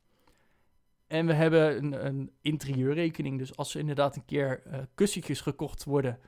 En 1.07 1.25
we 1.25 1.33
hebben 1.33 1.77
een, 1.77 2.05
een 2.05 2.31
interieurrekening. 2.41 3.37
Dus 3.37 3.55
als 3.55 3.73
er 3.73 3.79
inderdaad 3.79 4.15
een 4.15 4.25
keer 4.25 4.61
eh 4.65 4.79
kussentjes 4.95 5.41
gekocht 5.41 5.83
worden, 5.83 6.19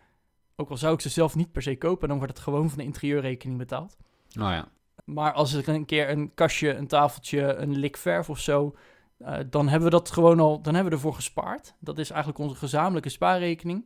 ook 0.56 0.70
al 0.70 0.78
zou 0.78 0.94
ik 0.94 1.02
ze 1.02 1.10
zelf 1.10 1.36
niet 1.36 1.52
per 1.52 1.62
se 1.62 1.78
kopen, 1.78 2.08
dan 2.08 2.18
wordt 2.18 2.34
het 2.34 2.44
gewoon 2.44 2.70
van 2.70 2.78
de 2.78 2.84
interieurrekening 2.84 3.58
betaald. 3.58 3.98
Nou 4.32 4.52
ja. 4.52 4.72
Maar 5.14 5.34
als 5.34 5.54
er 5.54 5.70
een 5.70 5.86
keer 5.86 6.10
een 6.10 6.34
kastje, 6.34 6.74
een 6.74 6.88
tafeltje, 6.88 7.54
een 7.54 7.78
lik 7.78 7.98
verf 7.98 8.30
of 8.30 8.40
zo, 8.40 8.76
eh, 9.18 9.40
dan 9.50 9.68
hebben 9.68 9.90
we 9.90 9.96
dat 9.96 10.12
gewoon 10.12 10.40
al, 10.40 10.62
dan 10.62 10.74
hebben 10.74 10.92
we 10.92 10.98
ervoor 10.98 11.14
gespaard. 11.14 11.76
Dat 11.80 11.98
is 11.98 12.10
eigenlijk 12.10 12.40
onze 12.40 12.56
gezamenlijke 12.56 13.10
spaarrekening. 13.10 13.86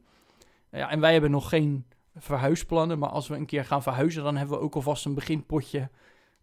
Ja, 0.72 0.90
en 0.90 1.00
wij 1.00 1.12
hebben 1.12 1.32
nog 1.32 1.50
geen 1.50 1.86
verhuisplannen, 2.16 3.00
maar 3.00 3.10
als 3.10 3.28
we 3.28 3.36
een 3.36 3.46
keer 3.46 3.66
gaan 3.66 3.84
verhuizen, 3.84 4.24
dan 4.24 4.38
hebben 4.38 4.58
we 4.58 4.64
ook 4.64 4.76
alvast 4.76 5.06
een 5.06 5.14
beginpotje 5.14 5.90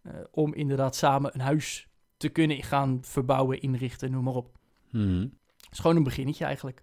eh, 0.02 0.14
om 0.30 0.54
inderdaad 0.54 0.96
samen 0.96 1.34
een 1.34 1.40
huis 1.40 1.88
te 2.16 2.28
kunnen 2.28 2.62
gaan 2.62 2.98
verbouwen, 3.02 3.60
inrichten, 3.60 4.10
noem 4.10 4.24
maar 4.24 4.34
op. 4.34 4.58
Mhm. 4.90 5.20
Het 5.56 5.72
is 5.72 5.78
gewoon 5.78 5.96
een 5.96 6.02
beginnetje 6.02 6.44
eigenlijk. 6.44 6.82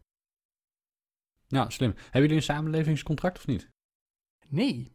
Ja, 1.47 1.69
slim. 1.69 1.93
Hebben 1.95 2.21
jullie 2.21 2.35
een 2.35 2.43
samenlevingscontract 2.43 3.37
of 3.37 3.47
niet? 3.47 3.69
Nee, 4.47 4.91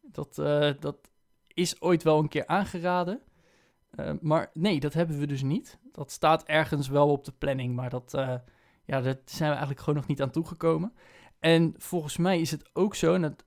dat, 0.00 0.38
eh, 0.38 0.72
dat 0.80 1.10
is 1.56 1.80
ooit 1.80 2.02
wel 2.02 2.18
een 2.18 2.28
keer 2.28 2.46
aangeraden. 2.46 3.22
Eh, 3.90 4.12
maar 4.20 4.50
nee, 4.52 4.80
dat 4.80 4.92
hebben 4.92 5.18
we 5.18 5.26
dus 5.26 5.42
niet. 5.42 5.78
Dat 5.92 6.10
staat 6.10 6.44
ergens 6.44 6.88
wel 6.88 7.08
op 7.08 7.24
de 7.24 7.32
planning, 7.32 7.74
maar 7.74 7.90
dat, 7.90 8.14
eh, 8.14 8.34
ja, 8.84 9.00
daar 9.00 9.16
zijn 9.24 9.48
we 9.48 9.56
eigenlijk 9.56 9.80
gewoon 9.80 9.94
nog 9.94 10.06
niet 10.06 10.22
aan 10.22 10.30
toegekomen. 10.30 10.92
En 11.38 11.74
volgens 11.76 12.16
mij 12.16 12.40
is 12.40 12.50
het 12.50 12.70
ook 12.72 12.94
zo, 12.94 13.14
en 13.14 13.22
dat 13.22 13.44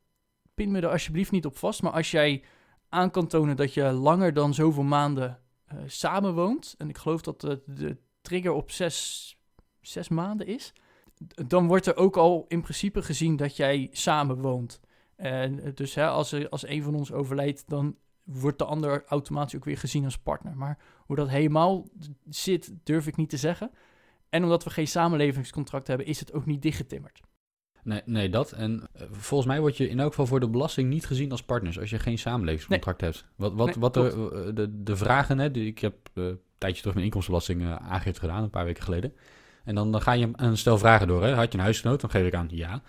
pin 0.54 0.72
me 0.72 0.82
er 0.82 0.92
alsjeblieft 0.92 1.32
niet 1.32 1.46
op 1.46 1.58
vast, 1.58 1.82
maar 1.82 1.92
als 1.92 2.12
jij 2.12 2.44
aan 2.90 3.12
kan 3.12 3.28
tonen 3.28 3.56
dat 3.56 3.74
je 3.74 3.92
langer 3.92 4.34
dan 4.34 4.54
zoveel 4.54 4.84
maanden 4.84 5.40
eh 5.66 5.78
samenwoont, 5.86 6.76
en 6.78 6.90
ik 6.90 6.98
geloof 6.98 7.22
dat 7.22 7.42
de, 7.42 7.62
de 7.66 7.98
trigger 8.22 8.52
op 8.52 8.72
zes, 8.72 9.38
zes 9.82 10.10
maanden 10.10 10.48
is, 10.48 10.74
dan 11.48 11.68
wordt 11.68 11.86
er 11.86 11.96
ook 11.96 12.18
al 12.18 12.46
in 12.48 12.62
principe 12.62 13.02
gezien 13.02 13.36
dat 13.36 13.56
jij 13.56 13.90
samen 13.92 14.42
woont. 14.42 14.80
En 15.20 15.60
eh, 15.60 15.72
dus 15.76 15.96
hè, 15.96 16.08
als, 16.08 16.32
er, 16.32 16.50
als 16.50 16.68
een 16.68 16.84
van 16.84 16.96
ons 16.96 17.12
overlijdt, 17.12 17.64
dan 17.68 17.96
wordt 18.24 18.58
de 18.58 18.66
ander 18.66 19.04
automatisch 19.08 19.56
ook 19.56 19.66
weer 19.66 19.78
gezien 19.78 20.06
als 20.06 20.18
partner. 20.18 20.58
Maar 20.58 20.78
hoe 21.06 21.16
dat 21.16 21.30
helemaal 21.30 21.88
zit, 22.30 22.74
durf 22.84 23.08
ik 23.08 23.16
niet 23.16 23.30
te 23.30 23.38
zeggen. 23.38 23.72
En 24.30 24.44
omdat 24.44 24.64
we 24.64 24.70
geen 24.70 24.88
samenlevingscontract 24.88 25.88
hebben, 25.88 26.06
is 26.06 26.20
het 26.20 26.34
ook 26.34 26.46
niet 26.46 26.62
dichtgetimmerd. 26.62 27.22
Nee, 27.84 28.02
nee, 28.06 28.30
dat. 28.30 28.52
En 28.52 28.88
eh, 28.94 29.02
volgens 29.12 29.50
mij 29.50 29.60
word 29.60 29.78
je 29.78 29.90
in 29.90 30.00
elk 30.00 30.10
geval 30.10 30.26
voor 30.26 30.40
de 30.40 30.50
belasting 30.50 30.90
niet 30.90 31.06
gezien 31.06 31.32
als 31.32 31.44
partners 31.44 31.80
als 31.80 31.90
je 31.90 32.00
geen 32.00 32.18
samenlevingscontract 32.18 33.02
hebt. 33.02 33.26
Wat, 33.36 33.54
wat, 33.54 33.66
Nee, 33.66 33.76
wat 33.80 33.94
de, 33.94 34.30
eh, 34.46 34.56
de, 34.56 34.84
de 34.84 34.96
vragen, 34.96 35.40
hè, 35.40 35.52
die, 35.52 35.66
ik 35.66 35.80
heb 35.80 35.96
eh, 36.14 36.24
een 36.24 36.40
tijdje 36.58 36.80
terug 36.80 36.94
mijn 36.94 37.06
inkomstenbelasting 37.06 37.62
eh, 37.62 37.76
aangifte 37.76 38.20
gedaan, 38.20 38.44
een 38.44 38.50
paar 38.50 38.66
weken 38.66 38.84
geleden. 38.84 39.14
En 39.64 39.76
dan, 39.76 39.92
dan 39.92 40.02
ga 40.02 40.12
je 40.12 40.30
een 40.32 40.58
stel 40.58 40.78
vragen 40.78 41.08
door. 41.08 41.24
Hè. 41.24 41.34
Had 41.34 41.52
je 41.52 41.58
een 41.58 41.64
huisgenoot? 41.64 42.02
Dan 42.02 42.10
geef 42.10 42.26
ik 42.26 42.34
aan 42.34 42.48
ja. 42.52 42.82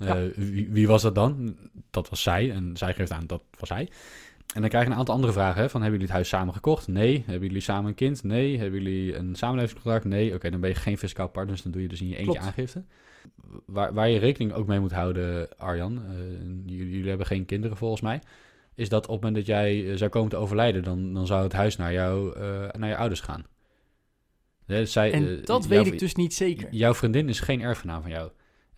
Eh, 0.00 0.06
Ja. 0.08 0.28
Wie, 0.36 0.68
wie 0.70 0.86
was 0.86 1.02
dat 1.02 1.14
dan? 1.14 1.56
Dat 1.90 2.08
was 2.08 2.22
zij. 2.22 2.50
En 2.52 2.76
zij 2.76 2.94
geeft 2.94 3.10
aan 3.12 3.26
dat 3.26 3.42
was 3.58 3.68
hij. 3.68 3.88
En 4.54 4.60
dan 4.60 4.70
krijg 4.70 4.84
je 4.84 4.90
een 4.90 4.96
aantal 4.96 5.14
andere 5.14 5.32
vragen. 5.32 5.60
Hè, 5.62 5.68
van 5.70 5.80
hebben 5.82 6.00
jullie 6.00 6.14
het 6.14 6.14
huis 6.24 6.28
samen 6.28 6.54
gekocht? 6.54 6.88
Nee. 6.88 7.22
Hebben 7.26 7.46
jullie 7.48 7.62
samen 7.62 7.88
een 7.88 7.94
kind? 7.94 8.22
Nee. 8.24 8.58
Hebben 8.58 8.82
jullie 8.82 9.16
een 9.16 9.34
samenlevingscontract? 9.34 10.04
Nee. 10.04 10.34
Oké, 10.34 10.50
dan 10.50 10.60
ben 10.60 10.70
je 10.70 10.76
geen 10.76 10.98
fiscaal 10.98 11.28
partner. 11.28 11.54
Dus 11.54 11.62
dan 11.62 11.72
doe 11.72 11.82
je 11.82 11.88
dus 11.88 12.00
in 12.00 12.08
je 12.08 12.16
eentje 12.16 12.30
Klopt. 12.32 12.46
aangifte. 12.46 12.84
Waar, 13.66 13.92
waar 13.94 14.08
je 14.08 14.18
rekening 14.18 14.52
ook 14.52 14.66
mee 14.66 14.80
moet 14.80 14.92
houden, 14.92 15.48
Arjan. 15.58 15.96
eh, 15.96 16.12
jullie, 16.66 16.90
jullie 16.90 17.08
hebben 17.08 17.26
geen 17.26 17.44
kinderen 17.44 17.76
volgens 17.76 18.00
mij. 18.00 18.20
Is 18.74 18.88
dat 18.88 19.02
op 19.06 19.12
het 19.12 19.20
moment 19.22 19.46
dat 19.46 19.56
jij 19.56 19.90
eh, 19.90 19.96
zou 19.96 20.10
komen 20.10 20.30
te 20.30 20.36
overlijden, 20.36 20.82
dan, 20.82 21.14
dan 21.14 21.26
zou 21.26 21.42
het 21.42 21.52
huis 21.52 21.76
naar, 21.76 21.92
jou, 21.92 22.36
eh, 22.36 22.68
naar 22.78 22.88
je 22.88 22.96
ouders 22.96 23.20
gaan. 23.20 23.44
Zij, 24.84 25.12
En 25.12 25.40
dat 25.44 25.66
weet 25.66 25.86
ik 25.86 25.98
dus 25.98 26.14
niet 26.14 26.34
zeker. 26.34 26.68
Jouw 26.70 26.94
vriendin 26.94 27.28
is 27.28 27.40
geen 27.40 27.60
erfgenaam 27.62 28.02
van 28.02 28.10
jou. 28.10 28.30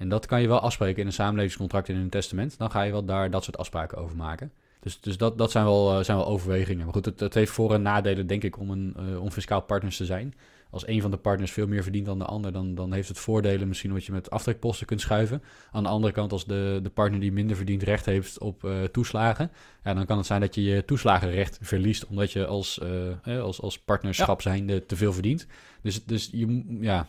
En 0.02 0.08
dat 0.08 0.26
kan 0.26 0.40
je 0.40 0.48
wel 0.48 0.60
afspreken 0.60 1.00
in 1.00 1.06
een 1.06 1.12
samenlevingscontract 1.12 1.88
en 1.88 1.94
in 1.94 2.00
een 2.00 2.08
testament. 2.08 2.58
Dan 2.58 2.70
ga 2.70 2.82
je 2.82 2.92
wel 2.92 3.04
daar 3.04 3.30
dat 3.30 3.44
soort 3.44 3.58
afspraken 3.58 3.98
over 3.98 4.16
maken. 4.16 4.52
Dus, 4.80 5.00
dus 5.00 5.16
dat, 5.16 5.38
dat 5.38 5.50
zijn, 5.50 5.64
wel, 5.64 5.98
eh, 5.98 6.04
zijn 6.04 6.16
wel 6.16 6.26
overwegingen. 6.26 6.84
Maar 6.84 6.94
goed, 6.94 7.04
het, 7.04 7.20
het 7.20 7.34
heeft 7.34 7.52
voor- 7.52 7.74
en 7.74 7.82
nadelen, 7.82 8.26
denk 8.26 8.42
ik, 8.42 8.58
om, 8.58 8.70
een, 8.70 8.94
eh, 8.96 9.22
om 9.22 9.30
fiscaal 9.30 9.60
partners 9.60 9.96
te 9.96 10.04
zijn. 10.04 10.34
Als 10.70 10.86
een 10.86 11.00
van 11.00 11.10
de 11.10 11.16
partners 11.16 11.52
veel 11.52 11.66
meer 11.66 11.82
verdient 11.82 12.06
dan 12.06 12.18
de 12.18 12.24
ander, 12.24 12.52
dan, 12.52 12.74
dan 12.74 12.92
heeft 12.92 13.08
het 13.08 13.18
voordelen 13.18 13.68
misschien 13.68 13.92
wat 13.92 14.04
je 14.04 14.12
met 14.12 14.30
aftrekposten 14.30 14.86
kunt 14.86 15.00
schuiven. 15.00 15.42
Aan 15.72 15.82
de 15.82 15.88
andere 15.88 16.12
kant, 16.12 16.32
als 16.32 16.46
de, 16.46 16.80
de 16.82 16.90
partner 16.90 17.20
die 17.20 17.32
minder 17.32 17.56
verdient 17.56 17.82
recht 17.82 18.06
heeft 18.06 18.38
op 18.38 18.64
eh, 18.64 18.82
toeslagen, 18.82 19.50
ja, 19.84 19.94
dan 19.94 20.06
kan 20.06 20.16
het 20.16 20.26
zijn 20.26 20.40
dat 20.40 20.54
je 20.54 20.62
je 20.62 20.84
toeslagenrecht 20.84 21.58
verliest, 21.60 22.06
omdat 22.06 22.32
je 22.32 22.46
als, 22.46 22.80
als, 23.24 23.60
als 23.60 23.78
partnerschap 23.78 24.42
zijnde 24.42 24.86
te 24.86 24.96
veel 24.96 25.12
verdient. 25.12 25.46
Dus, 25.82 26.04
dus 26.04 26.28
je, 26.32 26.64
ja, 26.80 27.08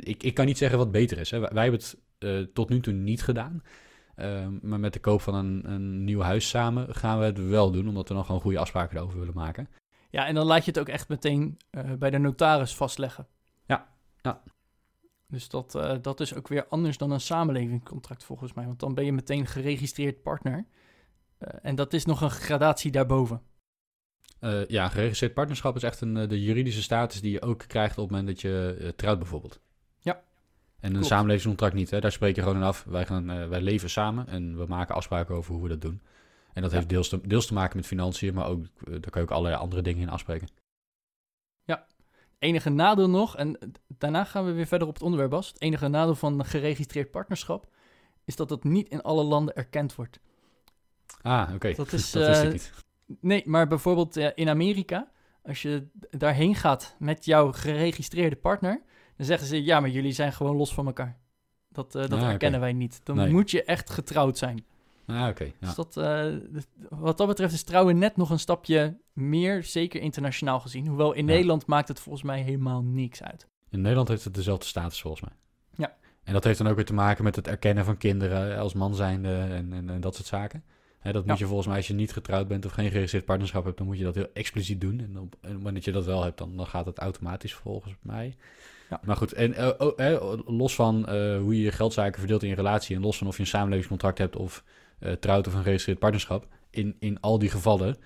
ik, 0.00 0.22
ik 0.22 0.34
kan 0.34 0.46
niet 0.46 0.58
zeggen 0.58 0.78
wat 0.78 0.92
beter 0.92 1.18
is. 1.18 1.30
Hè. 1.30 1.38
Wij, 1.38 1.50
wij 1.52 1.62
hebben 1.62 1.80
het 1.80 2.02
eh, 2.24 2.40
tot 2.40 2.68
nu 2.68 2.80
toe 2.80 2.92
niet 2.92 3.22
gedaan. 3.22 3.62
Ehm, 4.16 4.58
maar 4.62 4.80
met 4.80 4.92
de 4.92 5.00
koop 5.00 5.20
van 5.20 5.34
een, 5.34 5.70
een 5.70 6.04
nieuw 6.04 6.20
huis 6.20 6.48
samen 6.48 6.94
gaan 6.94 7.18
we 7.18 7.24
het 7.24 7.48
wel 7.48 7.70
doen, 7.70 7.88
omdat 7.88 8.08
we 8.08 8.14
dan 8.14 8.24
gewoon 8.24 8.40
goede 8.40 8.58
afspraken 8.58 8.96
erover 8.96 9.18
willen 9.18 9.34
maken. 9.34 9.68
Ja, 10.10 10.26
en 10.26 10.34
dan 10.34 10.46
laat 10.46 10.64
je 10.64 10.70
het 10.70 10.80
ook 10.80 10.88
echt 10.88 11.08
meteen 11.08 11.58
eh, 11.70 11.92
bij 11.92 12.10
de 12.10 12.18
notaris 12.18 12.74
vastleggen. 12.74 13.26
Ja, 13.66 13.88
ja. 14.22 14.42
Dus 15.28 15.48
dat, 15.48 15.74
eh, 15.74 15.96
dat 16.02 16.20
is 16.20 16.34
ook 16.34 16.48
weer 16.48 16.66
anders 16.66 16.98
dan 16.98 17.10
een 17.10 17.20
samenlevingscontract 17.20 18.24
volgens 18.24 18.52
mij. 18.52 18.66
Want 18.66 18.80
dan 18.80 18.94
ben 18.94 19.04
je 19.04 19.12
meteen 19.12 19.46
geregistreerd 19.46 20.22
partner. 20.22 20.66
En 21.62 21.74
dat 21.74 21.92
is 21.92 22.04
nog 22.04 22.20
een 22.20 22.30
gradatie 22.30 22.90
daarboven. 22.90 23.42
Ja, 24.68 24.88
geregistreerd 24.88 25.34
partnerschap 25.34 25.76
is 25.76 25.82
echt 25.82 26.00
een, 26.00 26.14
de 26.28 26.42
juridische 26.42 26.82
status 26.82 27.20
die 27.20 27.32
je 27.32 27.42
ook 27.42 27.64
krijgt 27.66 27.98
op 27.98 28.02
het 28.02 28.10
moment 28.10 28.26
dat 28.26 28.40
je 28.40 28.92
trouwt 28.96 29.18
bijvoorbeeld. 29.18 29.60
Ja, 30.84 30.90
En 30.90 30.96
een 30.96 31.00
klopt. 31.00 31.06
samenlevingscontract 31.06 31.74
niet, 31.74 31.90
hè? 31.90 32.00
daar 32.00 32.12
spreek 32.12 32.34
je 32.36 32.42
gewoon 32.42 32.56
in 32.56 32.62
af. 32.62 32.84
Wij, 32.84 33.06
gaan, 33.06 33.30
eh, 33.30 33.48
wij 33.48 33.60
leven 33.60 33.90
samen 33.90 34.26
en 34.28 34.56
we 34.58 34.64
maken 34.68 34.94
afspraken 34.94 35.34
over 35.34 35.52
hoe 35.54 35.62
we 35.62 35.68
dat 35.68 35.80
doen. 35.80 36.00
En 36.52 36.62
dat 36.62 36.70
Ja. 36.70 36.76
heeft 36.76 36.88
deels 36.88 37.08
te, 37.08 37.20
deels 37.26 37.46
te 37.46 37.54
maken 37.54 37.76
met 37.76 37.86
financiën, 37.86 38.34
maar 38.34 38.46
ook, 38.46 38.64
eh, 38.64 38.90
daar 38.90 39.10
kan 39.10 39.22
je 39.22 39.28
ook 39.28 39.30
allerlei 39.30 39.56
andere 39.62 39.82
dingen 39.82 40.02
in 40.02 40.08
afspreken. 40.08 40.48
enige 42.38 42.70
nadeel 42.70 43.10
nog, 43.10 43.36
en 43.36 43.58
daarna 43.86 44.24
gaan 44.24 44.44
we 44.44 44.52
weer 44.52 44.66
verder 44.66 44.88
op 44.88 44.94
het 44.94 45.02
onderwerp, 45.02 45.30
Bas. 45.30 45.48
Het 45.48 45.60
enige 45.60 45.88
nadeel 45.88 46.14
van 46.14 46.38
een 46.38 46.44
geregistreerd 46.44 47.10
partnerschap 47.10 47.66
is 48.24 48.36
dat 48.36 48.50
het 48.50 48.64
niet 48.64 48.88
in 48.88 49.02
alle 49.02 49.22
landen 49.22 49.54
erkend 49.54 49.94
wordt. 49.94 50.20
Ah, 51.22 51.50
oké. 51.54 51.72
Dat 51.74 51.92
is, 51.92 52.10
dat 52.10 52.26
wist 52.26 52.40
ik 52.40 52.46
eh, 52.46 52.52
niet. 52.52 52.72
Nee, 53.20 53.42
maar 53.46 53.66
bijvoorbeeld 53.66 54.16
in 54.16 54.48
Amerika, 54.48 55.10
als 55.42 55.62
je 55.62 55.86
daarheen 56.10 56.54
gaat 56.54 56.96
met 56.98 57.24
jouw 57.24 57.52
geregistreerde 57.52 58.36
partner, 58.36 58.82
dan 59.16 59.26
zeggen 59.26 59.46
ze, 59.48 59.64
ja, 59.64 59.80
maar 59.80 59.90
jullie 59.90 60.12
zijn 60.12 60.32
gewoon 60.32 60.56
los 60.56 60.74
van 60.74 60.86
elkaar. 60.86 61.18
Dat, 61.68 61.94
eh, 61.94 62.00
dat 62.02 62.12
Ah, 62.12 62.18
oké. 62.22 62.30
erkennen 62.32 62.60
wij 62.60 62.72
niet. 62.72 63.00
Dan 63.04 63.16
Nee. 63.16 63.30
moet 63.30 63.50
je 63.50 63.64
echt 63.64 63.90
getrouwd 63.90 64.38
zijn. 64.38 64.64
Ah, 65.06 65.28
oké. 65.28 65.44
ja. 65.44 65.50
Dus 65.58 65.74
dat, 65.74 65.96
eh, 65.96 66.26
d- 66.58 66.66
wat 66.90 67.18
dat 67.18 67.26
betreft 67.26 67.52
is 67.54 67.62
trouwen 67.62 67.98
net 67.98 68.16
nog 68.16 68.30
een 68.30 68.38
stapje 68.38 68.96
meer, 69.12 69.64
zeker 69.64 70.00
internationaal 70.00 70.60
gezien. 70.60 70.86
Hoewel 70.86 71.12
in 71.12 71.26
Ja. 71.26 71.32
Nederland 71.32 71.66
maakt 71.66 71.88
het 71.88 72.00
volgens 72.00 72.24
mij 72.24 72.40
helemaal 72.42 72.82
niks 72.82 73.22
uit. 73.22 73.46
In 73.70 73.80
Nederland 73.80 74.08
heeft 74.08 74.24
het 74.24 74.34
dezelfde 74.34 74.66
status 74.66 75.00
volgens 75.00 75.22
mij. 75.22 75.32
Ja. 75.76 75.96
En 76.24 76.32
dat 76.32 76.44
heeft 76.44 76.58
dan 76.58 76.66
ook 76.68 76.76
weer 76.76 76.84
te 76.84 76.94
maken 76.94 77.24
met 77.24 77.36
het 77.36 77.48
erkennen 77.48 77.84
van 77.84 77.96
kinderen 77.96 78.58
als 78.58 78.74
man 78.74 78.94
zijnde 78.94 79.36
en, 79.38 79.72
en, 79.72 79.90
en 79.90 80.00
dat 80.00 80.14
soort 80.14 80.26
zaken. 80.26 80.64
Dat 81.02 81.26
moet 81.26 81.38
je 81.38 81.46
volgens 81.46 81.66
mij, 81.66 81.76
als 81.76 81.86
je 81.86 81.94
niet 81.94 82.12
getrouwd 82.12 82.48
bent 82.48 82.66
of 82.66 82.72
geen 82.72 82.88
geregistreerd 82.88 83.24
partnerschap 83.24 83.64
hebt, 83.64 83.76
dan 83.78 83.86
moet 83.86 83.98
je 83.98 84.04
dat 84.04 84.14
heel 84.14 84.28
expliciet 84.32 84.80
doen. 84.80 85.00
En 85.00 85.08
op, 85.08 85.14
en 85.16 85.20
op 85.20 85.42
het 85.42 85.52
moment 85.52 85.74
dat 85.74 85.84
je 85.84 85.92
dat 85.92 86.04
wel 86.04 86.22
hebt, 86.22 86.38
dan, 86.38 86.56
dan 86.56 86.66
gaat 86.66 86.86
het 86.86 86.98
automatisch 86.98 87.54
volgens 87.54 87.94
mij. 88.02 88.36
Ja. 88.90 89.00
Maar 89.04 89.16
goed, 89.16 89.32
en 89.32 89.54
eh, 89.54 90.22
oh, 90.22 90.38
los 90.46 90.74
van 90.74 91.06
eh, 91.06 91.38
hoe 91.38 91.56
je 91.56 91.62
je 91.62 91.72
geldzaken 91.72 92.18
verdeelt 92.18 92.42
in 92.42 92.48
je 92.48 92.54
relatie 92.54 92.96
en 92.96 93.02
los 93.02 93.18
van 93.18 93.26
of 93.26 93.36
je 93.36 93.42
een 93.42 93.48
samenlevingscontract 93.48 94.18
hebt 94.18 94.36
of 94.36 94.64
eh, 94.98 95.12
trouwt 95.12 95.46
of 95.46 95.54
een 95.54 95.62
geregistreerd 95.62 95.98
partnerschap, 95.98 96.46
in, 96.70 96.96
in 96.98 97.20
al 97.20 97.38
die 97.38 97.50
gevallen 97.50 97.96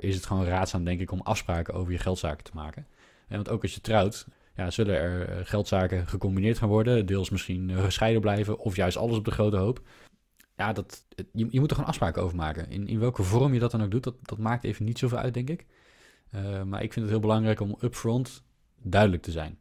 is 0.00 0.14
het 0.14 0.26
gewoon 0.26 0.44
raadzaam, 0.44 0.84
denk 0.84 1.00
ik, 1.00 1.10
om 1.10 1.20
afspraken 1.20 1.74
over 1.74 1.92
je 1.92 1.98
geldzaken 1.98 2.44
te 2.44 2.50
maken. 2.54 2.86
En 3.28 3.36
want 3.36 3.48
ook 3.48 3.62
als 3.62 3.74
je 3.74 3.80
trouwt, 3.80 4.26
ja, 4.54 4.70
zullen 4.70 4.96
er 4.96 5.46
geldzaken 5.46 6.06
gecombineerd 6.06 6.58
gaan 6.58 6.68
worden, 6.68 7.06
deels 7.06 7.30
misschien 7.30 7.70
gescheiden 7.70 8.20
blijven 8.20 8.58
of 8.58 8.76
juist 8.76 8.96
alles 8.96 9.16
op 9.16 9.24
de 9.24 9.30
grote 9.30 9.56
hoop. 9.56 9.80
Ja, 10.56 10.72
dat, 10.72 11.04
je, 11.14 11.46
je 11.50 11.60
moet 11.60 11.68
er 11.68 11.74
gewoon 11.74 11.90
afspraken 11.90 12.22
over 12.22 12.36
maken. 12.36 12.70
In, 12.70 12.88
in 12.88 12.98
welke 12.98 13.22
vorm 13.22 13.52
je 13.52 13.60
dat 13.60 13.70
dan 13.70 13.82
ook 13.82 13.90
doet, 13.90 14.04
dat, 14.04 14.14
dat 14.22 14.38
maakt 14.38 14.64
even 14.64 14.84
niet 14.84 14.98
zoveel 14.98 15.18
uit, 15.18 15.34
denk 15.34 15.50
ik. 15.50 15.66
Maar 16.64 16.82
ik 16.82 16.92
vind 16.92 17.04
het 17.04 17.10
heel 17.10 17.20
belangrijk 17.20 17.60
om 17.60 17.76
upfront 17.80 18.44
duidelijk 18.82 19.22
te 19.22 19.30
zijn. 19.30 19.58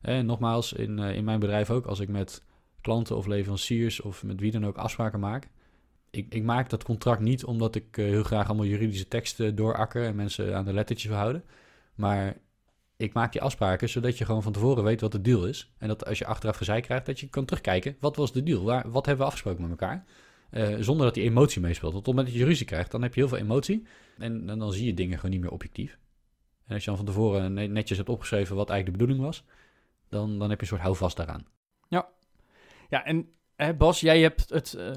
En 0.00 0.26
nogmaals, 0.26 0.72
in, 0.72 0.98
eh, 0.98 1.16
in 1.16 1.24
mijn 1.24 1.40
bedrijf 1.40 1.70
ook, 1.70 1.86
als 1.86 2.00
ik 2.00 2.08
met 2.08 2.44
klanten 2.80 3.16
of 3.16 3.26
leveranciers 3.26 4.00
of 4.00 4.24
met 4.24 4.40
wie 4.40 4.50
dan 4.50 4.66
ook 4.66 4.76
afspraken 4.76 5.20
maak. 5.20 5.48
Ik, 6.10 6.34
ik 6.34 6.42
maak 6.42 6.70
dat 6.70 6.84
contract 6.84 7.20
niet 7.20 7.44
omdat 7.44 7.74
ik 7.74 7.98
eh, 7.98 8.04
heel 8.04 8.22
graag 8.22 8.48
allemaal 8.48 8.66
juridische 8.66 9.08
teksten 9.08 9.54
doorakker 9.54 10.04
en 10.04 10.16
mensen 10.16 10.56
aan 10.56 10.64
de 10.64 10.72
lettertjes 10.72 11.10
wil 11.10 11.18
houden. 11.18 11.44
Maar 11.94 12.36
ik 12.96 13.12
maak 13.12 13.32
die 13.32 13.42
afspraken 13.42 13.88
zodat 13.88 14.18
je 14.18 14.24
gewoon 14.24 14.42
van 14.42 14.52
tevoren 14.52 14.84
weet 14.84 15.00
wat 15.00 15.12
de 15.12 15.20
deal 15.20 15.46
is. 15.46 15.72
En 15.78 15.88
dat 15.88 16.06
als 16.06 16.18
je 16.18 16.26
achteraf 16.26 16.56
gezeik 16.56 16.82
krijgt, 16.82 17.06
dat 17.06 17.20
je 17.20 17.28
kan 17.28 17.44
terugkijken. 17.44 17.96
Wat 18.00 18.16
was 18.16 18.32
de 18.32 18.42
deal? 18.42 18.64
Waar, 18.64 18.90
wat 18.90 19.06
hebben 19.06 19.24
we 19.24 19.30
afgesproken 19.30 19.62
met 19.62 19.70
elkaar? 19.70 20.04
Eh, 20.50 20.76
zonder 20.80 21.06
dat 21.06 21.14
die 21.14 21.24
emotie 21.24 21.60
meespeelt. 21.60 21.92
Want 21.92 22.06
op 22.06 22.06
het 22.06 22.14
moment 22.14 22.26
dat 22.26 22.42
je 22.42 22.50
ruzie 22.50 22.66
krijgt, 22.66 22.90
dan 22.90 23.02
heb 23.02 23.14
je 23.14 23.20
heel 23.20 23.28
veel 23.28 23.38
emotie. 23.38 23.86
En, 24.18 24.50
en 24.50 24.58
dan 24.58 24.72
zie 24.72 24.86
je 24.86 24.94
dingen 24.94 25.16
gewoon 25.16 25.30
niet 25.30 25.40
meer 25.40 25.50
objectief. 25.50 25.98
En 26.66 26.74
als 26.74 26.84
je 26.84 26.88
dan 26.88 26.96
van 26.96 27.06
tevoren 27.06 27.52
ne- 27.52 27.66
netjes 27.66 27.96
hebt 27.96 28.08
opgeschreven 28.08 28.56
wat 28.56 28.70
eigenlijk 28.70 28.98
de 28.98 29.04
bedoeling 29.04 29.30
was, 29.30 29.44
dan, 30.08 30.38
dan 30.38 30.48
heb 30.50 30.58
je 30.58 30.62
een 30.62 30.66
soort 30.72 30.80
houvast 30.80 31.16
daaraan. 31.16 31.46
Ja, 32.88 33.04
en 33.04 33.28
hè, 33.56 33.74
Bas, 33.74 34.00
jij 34.00 34.20
hebt 34.20 34.50
het 34.50 34.74
eh, 34.74 34.90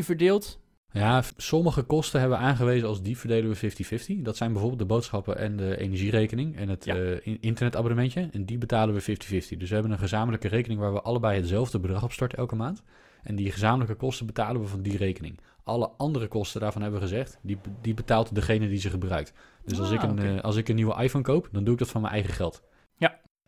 50-50 0.00 0.04
verdeeld. 0.04 0.58
Ja, 0.92 1.22
sommige 1.36 1.82
kosten 1.82 2.20
hebben 2.20 2.38
we 2.38 2.44
aangewezen 2.44 2.88
als 2.88 3.02
die 3.02 3.18
verdelen 3.18 3.50
we 3.50 3.70
50-50. 4.18 4.22
Dat 4.22 4.36
zijn 4.36 4.50
bijvoorbeeld 4.50 4.80
de 4.80 4.86
boodschappen 4.86 5.38
en 5.38 5.56
de 5.56 5.76
energierekening 5.78 6.56
en 6.56 6.68
het 6.68 6.84
Ja. 6.84 6.96
eh, 6.96 7.10
in- 7.22 7.38
internetabonnementje. 7.40 8.28
En 8.32 8.44
die 8.44 8.58
betalen 8.58 8.94
we 8.94 9.00
50-50. 9.00 9.56
Dus 9.58 9.68
we 9.68 9.74
hebben 9.74 9.92
een 9.92 9.98
gezamenlijke 9.98 10.48
rekening 10.48 10.80
waar 10.80 10.92
we 10.92 11.02
allebei 11.02 11.36
hetzelfde 11.38 11.78
bedrag 11.80 12.02
op 12.02 12.12
storten 12.12 12.38
elke 12.38 12.54
maand. 12.56 12.82
En 13.22 13.36
die 13.36 13.52
gezamenlijke 13.52 13.94
kosten 13.96 14.26
betalen 14.26 14.60
we 14.60 14.66
van 14.66 14.82
die 14.82 14.96
rekening. 14.96 15.38
Alle 15.64 15.88
andere 15.96 16.26
kosten 16.28 16.60
daarvan 16.60 16.82
hebben 16.82 17.00
we 17.00 17.06
gezegd, 17.06 17.38
die, 17.42 17.58
die 17.80 17.94
betaalt 17.94 18.34
degene 18.34 18.68
die 18.68 18.78
ze 18.78 18.90
gebruikt. 18.90 19.32
Dus 19.64 19.78
als, 19.80 19.88
Ah, 19.88 19.94
ik 19.94 20.02
een, 20.02 20.10
oké. 20.10 20.34
eh, 20.36 20.40
als 20.42 20.56
ik 20.56 20.68
een 20.68 20.74
nieuwe 20.76 21.02
iPhone 21.02 21.24
koop, 21.24 21.48
dan 21.52 21.64
doe 21.64 21.72
ik 21.72 21.78
dat 21.78 21.90
van 21.90 22.00
mijn 22.00 22.12
eigen 22.12 22.32
geld. 22.34 22.62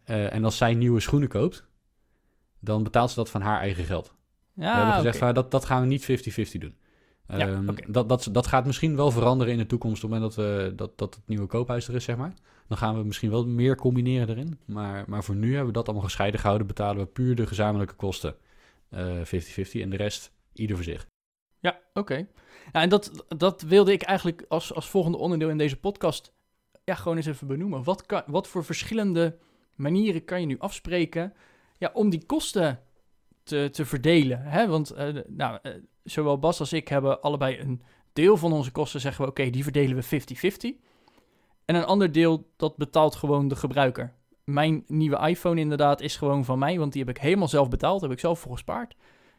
Eh, 0.09 0.33
en 0.33 0.45
als 0.45 0.57
zij 0.57 0.75
nieuwe 0.75 1.01
schoenen 1.01 1.29
koopt, 1.29 1.67
dan 2.61 2.83
betaalt 2.83 3.11
ze 3.11 3.17
dat 3.17 3.31
van 3.31 3.41
haar 3.41 3.61
eigen 3.61 3.85
geld. 3.85 4.15
Ja, 4.55 4.71
we 4.71 4.77
hebben 4.77 4.95
gezegd, 4.95 5.19
van, 5.19 5.35
dat, 5.35 5.51
dat 5.51 5.65
gaan 5.65 5.81
we 5.81 5.87
niet 5.87 6.03
50-50 6.03 6.59
doen. 6.59 6.77
Ja, 7.27 7.49
Ehm, 7.49 7.67
dat, 7.89 8.09
dat, 8.09 8.29
dat 8.33 8.47
gaat 8.47 8.67
misschien 8.67 8.97
wel 8.97 9.11
veranderen 9.11 9.53
in 9.53 9.59
de 9.59 9.67
toekomst 9.67 10.05
op 10.05 10.11
het 10.11 10.21
moment 10.21 10.37
dat, 10.37 10.45
we, 10.45 10.73
dat, 10.75 10.99
dat 10.99 11.15
het 11.15 11.27
nieuwe 11.27 11.47
koophuis 11.47 11.89
er 11.89 11.95
is, 11.95 12.05
zeg 12.05 12.17
maar. 12.17 12.33
Dan 12.69 12.79
gaan 12.79 12.99
we 12.99 13.05
misschien 13.05 13.31
wel 13.31 13.47
meer 13.47 13.77
combineren 13.77 14.29
erin. 14.29 14.59
Maar, 14.65 15.05
maar 15.07 15.25
voor 15.25 15.35
nu 15.35 15.49
hebben 15.49 15.67
we 15.67 15.73
dat 15.73 15.87
allemaal 15.87 16.05
gescheiden 16.05 16.41
gehouden. 16.41 16.67
Betalen 16.67 17.03
we 17.03 17.07
puur 17.07 17.35
de 17.35 17.47
gezamenlijke 17.47 17.95
kosten 17.95 18.37
eh, 18.89 19.17
50-50 19.17 19.23
en 19.73 19.91
de 19.91 19.97
rest 19.97 20.33
ieder 20.53 20.77
voor 20.77 20.85
zich. 20.85 21.07
Ja, 21.59 21.79
oké. 21.95 22.27
Ja, 22.73 22.81
en 22.81 22.89
dat, 22.89 23.25
dat 23.29 23.63
wilde 23.63 23.93
ik 23.93 24.03
eigenlijk 24.03 24.45
als, 24.49 24.75
als 24.75 24.89
volgende 24.89 25.19
onderdeel 25.19 25.49
in 25.49 25.59
deze 25.59 25.77
podcast 25.77 26.33
ja, 26.85 26.95
gewoon 26.95 27.17
eens 27.17 27.27
even 27.27 27.47
benoemen. 27.47 27.85
Wat, 27.85 28.07
kan, 28.07 28.23
wat 28.27 28.49
voor 28.49 28.65
verschillende 28.65 29.39
manieren 29.79 30.25
kan 30.25 30.41
je 30.41 30.47
nu 30.47 30.59
afspreken 30.59 31.33
ja, 31.79 31.91
om 31.93 32.11
die 32.11 32.27
kosten 32.27 32.81
te, 33.43 33.69
te 33.73 33.85
verdelen? 33.85 34.43
Hè? 34.43 34.67
Want 34.67 34.91
eh, 34.91 35.15
nou, 35.27 35.59
eh, 35.63 35.73
zowel 36.05 36.39
Bas 36.39 36.61
als 36.61 36.73
ik 36.73 36.89
hebben 36.89 37.21
allebei 37.21 37.59
een 37.59 37.83
deel 38.13 38.37
van 38.37 38.53
onze 38.53 38.71
kosten 38.71 39.01
zeggen 39.01 39.25
we, 39.25 39.31
oké, 39.31 39.51
die 39.51 39.63
verdelen 39.63 39.97
we 39.97 40.21
50-50. 40.21 40.87
En 41.65 41.75
een 41.75 41.85
ander 41.85 42.13
deel, 42.13 42.51
dat 42.57 42.77
betaalt 42.77 43.15
gewoon 43.15 43.49
de 43.49 43.57
gebruiker. 43.57 44.15
Mijn 44.45 44.85
nieuwe 44.87 45.29
iPhone 45.29 45.61
inderdaad 45.61 46.01
is 46.01 46.17
gewoon 46.17 46.45
van 46.45 46.59
mij, 46.59 46.79
want 46.79 46.93
die 46.93 47.05
heb 47.05 47.17
ik 47.17 47.23
helemaal 47.23 47.49
zelf 47.49 47.69
betaald, 47.69 48.01
heb 48.01 48.11
ik 48.11 48.19
zelf 48.19 48.41
voor 48.41 48.53
gespaard. 48.53 48.95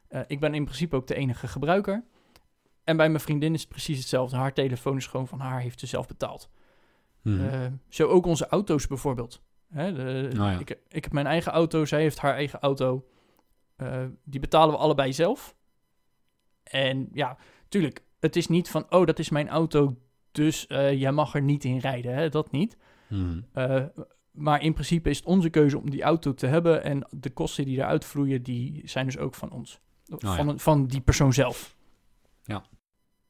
Uh, 0.10 0.22
ik 0.28 0.40
ben 0.40 0.54
in 0.54 0.64
principe 0.64 0.96
ook 0.96 1.08
de 1.08 1.16
enige 1.16 1.48
gebruiker. 1.48 2.04
En 2.84 2.98
bij 2.98 3.10
mijn 3.10 3.22
vriendin 3.22 3.54
is 3.54 3.60
het 3.60 3.70
precies 3.70 3.98
hetzelfde. 3.98 4.36
Haar 4.36 4.54
telefoon 4.54 4.98
is 4.98 5.08
gewoon 5.08 5.28
van 5.28 5.40
haar, 5.40 5.62
heeft 5.62 5.80
ze 5.80 5.86
zelf 5.86 6.08
betaald. 6.08 6.50
Mhm. 7.22 7.40
Uh, 7.40 7.66
zo 7.90 8.08
ook 8.08 8.26
onze 8.26 8.48
auto's 8.48 8.88
bijvoorbeeld. 8.88 9.42
Hè, 9.70 9.94
de, 9.94 10.30
ja. 10.34 10.60
ik, 10.60 10.80
ik 10.88 11.04
heb 11.04 11.14
mijn 11.14 11.26
eigen 11.26 11.52
auto, 11.52 11.86
zij 11.86 12.02
heeft 12.02 12.20
haar 12.20 12.34
eigen 12.34 12.60
auto. 12.60 13.06
Uh, 13.78 14.06
die 14.24 14.40
betalen 14.40 14.74
we 14.74 14.80
allebei 14.80 15.14
zelf. 15.14 15.56
En 16.64 17.10
ja, 17.14 17.38
tuurlijk, 17.68 18.04
het 18.20 18.36
is 18.36 18.48
niet 18.48 18.70
van, 18.70 18.86
oh, 18.92 19.06
dat 19.06 19.20
is 19.20 19.30
mijn 19.30 19.50
auto, 19.50 19.98
dus 20.32 20.66
uh, 20.70 20.94
jij 20.94 21.12
mag 21.12 21.36
er 21.36 21.42
niet 21.42 21.64
in 21.64 21.78
rijden. 21.78 22.14
Hè? 22.14 22.30
Dat 22.30 22.52
niet. 22.52 22.78
Mhm. 23.08 23.42
Uh, 23.54 23.86
maar 24.32 24.62
in 24.62 24.74
principe 24.74 25.10
is 25.10 25.18
het 25.18 25.26
onze 25.26 25.50
keuze 25.50 25.78
om 25.78 25.90
die 25.90 26.04
auto 26.04 26.34
te 26.34 26.48
hebben. 26.48 26.84
En 26.84 27.08
de 27.10 27.30
kosten 27.30 27.66
die 27.66 27.78
eruit 27.78 28.06
vloeien, 28.06 28.44
die 28.44 28.82
zijn 28.86 29.06
dus 29.06 29.18
ook 29.18 29.36
van 29.36 29.52
ons. 29.52 29.80
Oh, 30.08 30.36
van, 30.36 30.48
ja. 30.48 30.58
van 30.58 30.88
die 30.88 31.02
persoon 31.02 31.34
zelf. 31.34 31.76
Ja. 32.44 32.64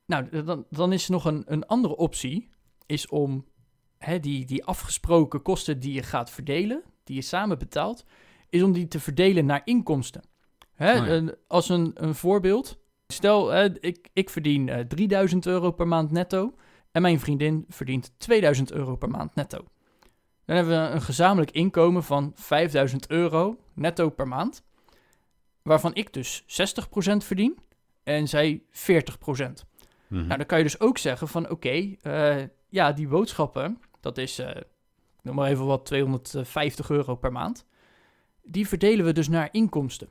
Nou, 0.05 0.43
dan, 0.43 0.65
dan 0.69 0.93
is 0.93 1.05
er 1.05 1.11
nog 1.11 1.25
een, 1.25 1.43
een 1.45 1.65
andere 1.65 1.95
optie. 1.95 2.49
Is 2.85 3.07
om 3.07 3.45
hè, 3.99 4.19
die, 4.19 4.45
die 4.45 4.65
afgesproken 4.65 5.41
kosten 5.41 5.79
die 5.79 5.93
je 5.93 6.03
gaat 6.03 6.29
verdelen, 6.29 6.83
die 7.03 7.15
je 7.15 7.21
samen 7.21 7.57
betaalt, 7.57 8.05
is 8.49 8.63
om 8.63 8.71
die 8.71 8.87
te 8.87 8.99
verdelen 8.99 9.45
naar 9.45 9.61
inkomsten. 9.65 10.21
Hè, 10.73 10.99
Oh 10.99 11.05
ja. 11.07 11.13
een- 11.13 11.35
als 11.47 11.69
een, 11.69 11.91
een 11.93 12.15
voorbeeld. 12.15 12.77
Stel, 13.07 13.47
hè, 13.49 13.79
ik, 13.79 14.09
ik 14.13 14.29
verdien 14.29 14.69
eh, 14.69 14.79
3000 14.79 15.45
euro 15.45 15.71
per 15.71 15.87
maand 15.87 16.11
netto. 16.11 16.53
En 16.91 17.01
mijn 17.01 17.19
vriendin 17.19 17.65
verdient 17.69 18.11
2000 18.17 18.71
euro 18.71 18.95
per 18.95 19.09
maand 19.09 19.35
netto. 19.35 19.65
Dan 20.45 20.55
hebben 20.55 20.83
we 20.83 20.89
een 20.95 21.01
gezamenlijk 21.01 21.51
inkomen 21.51 22.03
van 22.03 22.31
5000 22.35 23.09
euro 23.09 23.57
netto 23.73 24.09
per 24.09 24.27
maand. 24.27 24.63
Waarvan 25.61 25.95
ik 25.95 26.13
dus 26.13 26.43
60% 26.45 26.45
verdien 27.17 27.57
en 28.03 28.27
zij 28.27 28.63
40%. 28.71 29.65
Mhm. 30.07 30.25
Nou, 30.25 30.37
dan 30.37 30.45
kan 30.45 30.57
je 30.57 30.63
dus 30.63 30.79
ook 30.79 30.97
zeggen 30.97 31.27
van 31.27 31.49
oké, 31.49 31.95
eh, 32.01 32.35
ja, 32.69 32.91
die 32.91 33.07
boodschappen, 33.07 33.79
dat 33.99 34.17
is, 34.17 34.39
ik 34.39 34.65
noem 35.21 35.35
maar 35.35 35.49
even 35.49 35.65
wat, 35.65 35.85
250 35.85 36.89
euro 36.89 37.15
per 37.15 37.31
maand. 37.31 37.65
Die 38.43 38.67
verdelen 38.67 39.05
we 39.05 39.11
dus 39.13 39.27
naar 39.27 39.49
inkomsten. 39.51 40.09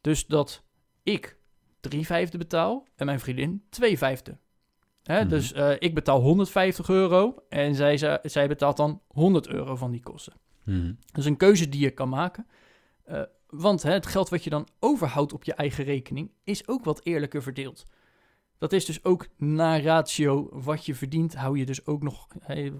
Dus 0.00 0.26
dat 0.26 0.62
ik 1.02 1.36
3 1.80 2.06
vijfde 2.06 2.38
betaal 2.38 2.86
en 2.96 3.06
mijn 3.06 3.20
vriendin 3.20 3.62
2 3.68 3.98
vijfde. 3.98 4.38
Hè, 5.02 5.20
Mhm. 5.20 5.28
Dus 5.28 5.52
eh, 5.52 5.72
ik 5.78 5.94
betaal 5.94 6.20
150 6.20 6.88
euro 6.88 7.34
en 7.48 7.74
zij, 7.74 7.96
zij, 7.96 8.18
zij 8.22 8.48
betaalt 8.48 8.76
dan 8.76 9.02
100 9.08 9.48
euro 9.48 9.76
van 9.76 9.90
die 9.90 10.02
kosten. 10.02 10.32
Mhm. 10.64 10.86
Dat 10.86 11.18
is 11.18 11.24
een 11.24 11.36
keuze 11.36 11.68
die 11.68 11.80
je 11.80 11.90
kan 11.90 12.08
maken. 12.08 12.46
Eh, 13.04 13.22
want 13.46 13.82
hè, 13.82 13.92
het 13.92 14.06
geld 14.06 14.28
wat 14.28 14.44
je 14.44 14.50
dan 14.50 14.68
overhoudt 14.78 15.32
op 15.32 15.44
je 15.44 15.54
eigen 15.54 15.84
rekening 15.84 16.30
is 16.44 16.68
ook 16.68 16.84
wat 16.84 17.00
eerlijker 17.04 17.42
verdeeld. 17.42 17.84
Dat 18.60 18.72
is 18.72 18.84
dus 18.84 19.04
ook 19.04 19.26
na 19.36 19.80
ratio 19.80 20.48
wat 20.52 20.86
je 20.86 20.94
verdient, 20.94 21.34
hou 21.34 21.58
je 21.58 21.66
dus 21.66 21.86
ook 21.86 22.02
nog 22.02 22.28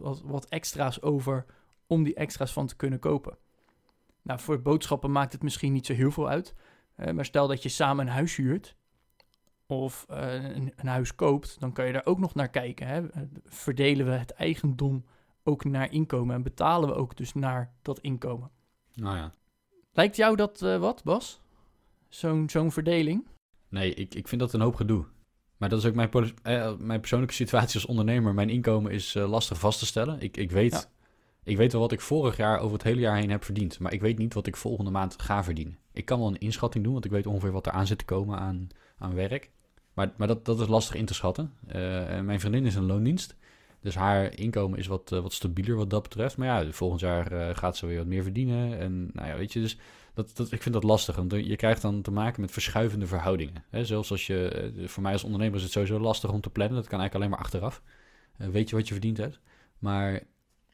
wat, 0.01 0.23
wat 0.25 0.49
extra's 0.49 1.03
over 1.03 1.45
om 1.87 2.03
die 2.03 2.15
extra's 2.15 2.53
van 2.53 2.67
te 2.67 2.77
kunnen 2.77 2.99
kopen. 2.99 3.39
Nou, 4.23 4.41
voor 4.41 4.63
boodschappen 4.63 5.13
maakt 5.13 5.33
het 5.33 5.43
misschien 5.43 5.73
niet 5.73 5.87
zo 5.87 5.93
heel 5.93 6.11
veel 6.11 6.29
uit. 6.29 6.55
Maar 7.13 7.25
stel 7.25 7.49
dat 7.49 7.63
je 7.63 7.69
samen 7.69 8.07
een 8.07 8.13
huis 8.13 8.37
huurt 8.37 8.77
of 9.67 10.07
eh, 10.09 10.35
een, 10.35 10.73
een 10.77 10.87
huis 10.87 11.15
koopt, 11.15 11.61
dan 11.61 11.73
kan 11.73 11.87
je 11.87 11.93
daar 11.93 12.07
ook 12.07 12.19
nog 12.19 12.35
naar 12.35 12.51
kijken. 12.51 12.87
Hè? 12.87 13.03
Verdelen 13.45 14.07
we 14.07 14.13
het 14.13 14.31
eigendom 14.31 15.05
ook 15.43 15.65
naar 15.65 15.93
inkomen 15.93 16.35
en 16.35 16.43
betalen 16.43 16.89
we 16.89 16.95
ook 16.95 17.17
dus 17.17 17.35
naar 17.35 17.73
dat 17.83 17.99
inkomen. 17.99 18.51
Nou 18.95 19.17
ja. 19.17 19.35
Lijkt 19.93 20.17
jou 20.17 20.37
dat 20.37 20.63
eh, 20.63 20.79
wat, 20.79 21.05
Bas? 21.05 21.41
Zo'n 22.09 22.51
zo'n 22.51 22.73
verdeling? 22.73 23.27
Nee, 23.69 23.95
ik, 23.95 24.15
ik 24.15 24.29
vind 24.29 24.41
dat 24.41 24.53
een 24.53 24.61
hoop 24.61 24.75
gedoe. 24.75 25.05
Maar 25.61 25.69
dat 25.69 25.79
is 25.79 25.85
ook 25.87 25.95
mijn, 25.95 26.09
poli- 26.09 26.35
eh, 26.43 26.73
mijn 26.79 27.01
persoonlijke 27.01 27.35
situatie 27.43 27.75
als 27.81 27.87
ondernemer. 27.87 28.35
Mijn 28.35 28.51
inkomen 28.51 28.93
is 28.93 29.15
eh, 29.15 29.29
lastig 29.31 29.59
vast 29.59 29.79
te 29.79 29.87
stellen. 29.87 30.21
Ik, 30.21 30.37
ik, 30.37 30.51
weet, 30.51 30.73
Ja. 30.73 30.85
ik 31.45 31.57
weet 31.57 31.73
wel 31.73 31.81
wat 31.81 31.93
ik 31.93 32.01
vorig 32.01 32.37
jaar 32.37 32.59
over 32.59 32.73
het 32.73 32.83
hele 32.83 33.01
jaar 33.01 33.17
heen 33.17 33.31
heb 33.31 33.45
verdiend. 33.45 33.79
Maar 33.79 33.93
ik 33.93 34.01
weet 34.01 34.19
niet 34.19 34.35
wat 34.35 34.47
ik 34.47 34.57
volgende 34.57 34.91
maand 34.91 35.23
ga 35.23 35.45
verdienen. 35.45 35.79
Ik 35.93 36.05
kan 36.05 36.19
wel 36.19 36.29
een 36.29 36.39
inschatting 36.39 36.85
doen, 36.85 36.93
want 36.93 37.05
ik 37.05 37.11
weet 37.11 37.27
ongeveer 37.27 37.53
wat 37.53 37.67
er 37.67 37.73
aan 37.73 37.87
zit 37.87 37.99
te 37.99 38.05
komen 38.05 38.39
aan, 38.39 38.69
aan 38.99 39.15
werk. 39.15 39.51
Maar, 39.95 40.13
maar 40.17 40.29
dat, 40.29 40.45
dat 40.45 40.61
is 40.61 40.67
lastig 40.67 40.95
in 40.95 41.05
te 41.07 41.15
schatten. 41.15 41.53
Eh, 41.67 42.17
en 42.17 42.25
mijn 42.25 42.41
vriendin 42.41 42.67
is 42.67 42.75
een 42.75 42.87
loondienst. 42.87 43.37
Dus 43.83 43.95
haar 43.95 44.39
inkomen 44.39 44.79
is 44.79 44.87
wat, 44.87 45.13
eh, 45.13 45.21
wat 45.21 45.33
stabieler 45.33 45.77
wat 45.77 45.91
dat 45.91 46.03
betreft. 46.03 46.37
Maar 46.37 46.47
ja, 46.65 46.73
volgend 46.73 47.01
jaar 47.01 47.33
eh, 47.33 47.57
gaat 47.57 47.77
ze 47.77 47.87
weer 47.87 47.99
wat 47.99 48.07
meer 48.07 48.23
verdienen. 48.23 48.79
En 48.79 49.11
nou 49.13 49.29
ja, 49.29 49.37
weet 49.37 49.53
je, 49.53 49.61
dus 49.61 49.79
dat, 50.15 50.37
dat, 50.37 50.53
ik 50.53 50.63
vind 50.63 50.75
dat 50.75 50.85
lastig. 50.85 51.17
Want 51.17 51.33
je 51.33 51.57
krijgt 51.57 51.83
dan 51.83 52.03
te 52.03 52.11
maken 52.11 52.41
met 52.41 52.51
verschuivende 52.51 53.07
verhoudingen. 53.07 53.65
Hè? 53.71 53.85
Zelfs 53.85 54.11
als 54.11 54.27
je, 54.27 54.49
eh, 54.49 54.89
voor 54.89 55.03
mij 55.03 55.13
als 55.13 55.25
ondernemer 55.25 55.57
is 55.57 55.63
het 55.63 55.73
sowieso 55.73 55.99
lastig 56.01 56.33
om 56.33 56.41
te 56.41 56.51
plannen. 56.51 56.77
Dat 56.77 56.89
kan 56.89 57.01
eigenlijk 57.01 57.15
alleen 57.15 57.31
maar 57.31 57.47
achteraf. 57.47 57.83
Weet 58.53 58.71
je 58.71 58.77
wat 58.77 58.87
je 58.89 58.93
verdiend 58.95 59.17
hebt. 59.17 59.41
Maar 59.79 60.21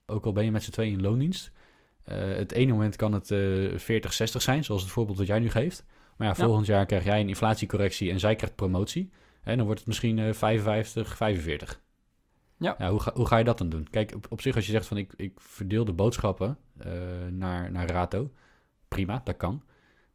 ook 0.06 0.24
al 0.26 0.32
ben 0.32 0.44
je 0.44 0.50
met 0.50 0.62
z'n 0.62 0.70
tweeën 0.70 0.92
in 0.92 1.02
loondienst. 1.02 1.50
het 2.04 2.52
ene 2.52 2.72
moment 2.72 2.96
kan 2.96 3.12
het 3.12 3.30
eh 3.30 3.78
40, 3.78 4.12
60 4.12 4.42
zijn, 4.42 4.64
zoals 4.64 4.82
het 4.82 4.90
voorbeeld 4.90 5.18
dat 5.18 5.26
jij 5.26 5.38
nu 5.38 5.50
geeft. 5.50 5.84
Maar 6.16 6.28
ja, 6.28 6.34
Ja. 6.36 6.44
volgend 6.44 6.66
jaar 6.66 6.86
krijg 6.86 7.04
jij 7.04 7.20
een 7.20 7.28
inflatiecorrectie 7.28 8.10
en 8.10 8.20
zij 8.20 8.34
krijgt 8.36 8.56
promotie. 8.56 9.10
En 9.42 9.56
dan 9.56 9.64
wordt 9.64 9.80
het 9.80 9.88
misschien 9.88 10.18
eh 10.18 10.32
55, 10.32 11.16
45. 11.16 11.80
Ja. 12.58 12.90
hoe, 12.90 13.00
ga, 13.00 13.12
hoe 13.14 13.26
ga 13.26 13.36
je 13.36 13.44
dat 13.44 13.58
dan 13.58 13.68
doen? 13.68 13.86
Kijk, 13.90 14.14
op, 14.28 14.40
zich 14.40 14.54
als 14.54 14.66
je 14.66 14.72
zegt 14.72 14.86
van 14.86 14.96
ik, 14.96 15.12
ik 15.16 15.40
verdeel 15.40 15.84
de 15.84 15.92
boodschappen 15.92 16.58
eh, 16.78 16.92
naar, 17.30 17.70
naar 17.70 17.90
Rato. 17.90 18.30
Prima, 18.88 19.20
dat 19.24 19.36
kan. 19.36 19.62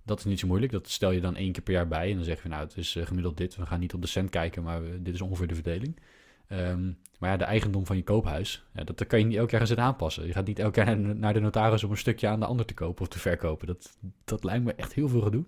Dat 0.03 0.19
is 0.19 0.25
niet 0.25 0.39
zo 0.39 0.47
moeilijk. 0.47 0.71
Dat 0.71 0.89
stel 0.89 1.11
je 1.11 1.21
dan 1.21 1.35
één 1.35 1.51
keer 1.51 1.63
per 1.63 1.73
jaar 1.73 1.87
bij. 1.87 2.09
En 2.09 2.15
dan 2.15 2.23
zeg 2.23 2.43
je, 2.43 2.49
nou, 2.49 2.63
het 2.63 2.77
is 2.77 2.95
eh, 2.95 3.05
gemiddeld 3.05 3.37
dit. 3.37 3.55
We 3.55 3.65
gaan 3.65 3.79
niet 3.79 3.93
op 3.93 4.01
de 4.01 4.07
cent 4.07 4.29
kijken, 4.29 4.63
maar 4.63 4.81
dit 4.99 5.13
is 5.13 5.21
ongeveer 5.21 5.47
de 5.47 5.55
verdeling. 5.55 5.99
Ehm, 6.47 6.91
maar 7.19 7.29
ja, 7.29 7.37
de 7.37 7.43
eigendom 7.43 7.85
van 7.85 7.95
je 7.95 8.03
koophuis, 8.03 8.65
dat, 8.73 8.97
dat 8.97 9.07
kan 9.07 9.19
je 9.19 9.25
niet 9.25 9.37
elk 9.37 9.49
jaar 9.49 9.59
gaan 9.59 9.67
zitten 9.67 9.85
aanpassen. 9.85 10.27
Je 10.27 10.33
gaat 10.33 10.45
niet 10.45 10.59
elk 10.59 10.75
jaar 10.75 10.97
naar 10.97 11.33
de 11.33 11.39
notaris 11.39 11.83
om 11.83 11.91
een 11.91 11.97
stukje 11.97 12.27
aan 12.27 12.39
de 12.39 12.45
ander 12.45 12.65
te 12.65 12.73
kopen 12.73 13.01
of 13.01 13.07
te 13.07 13.19
verkopen. 13.19 13.67
Dat, 13.67 13.97
dat 14.23 14.43
lijkt 14.43 14.63
me 14.63 14.73
echt 14.73 14.93
heel 14.93 15.09
veel 15.09 15.21
gedoe. 15.21 15.45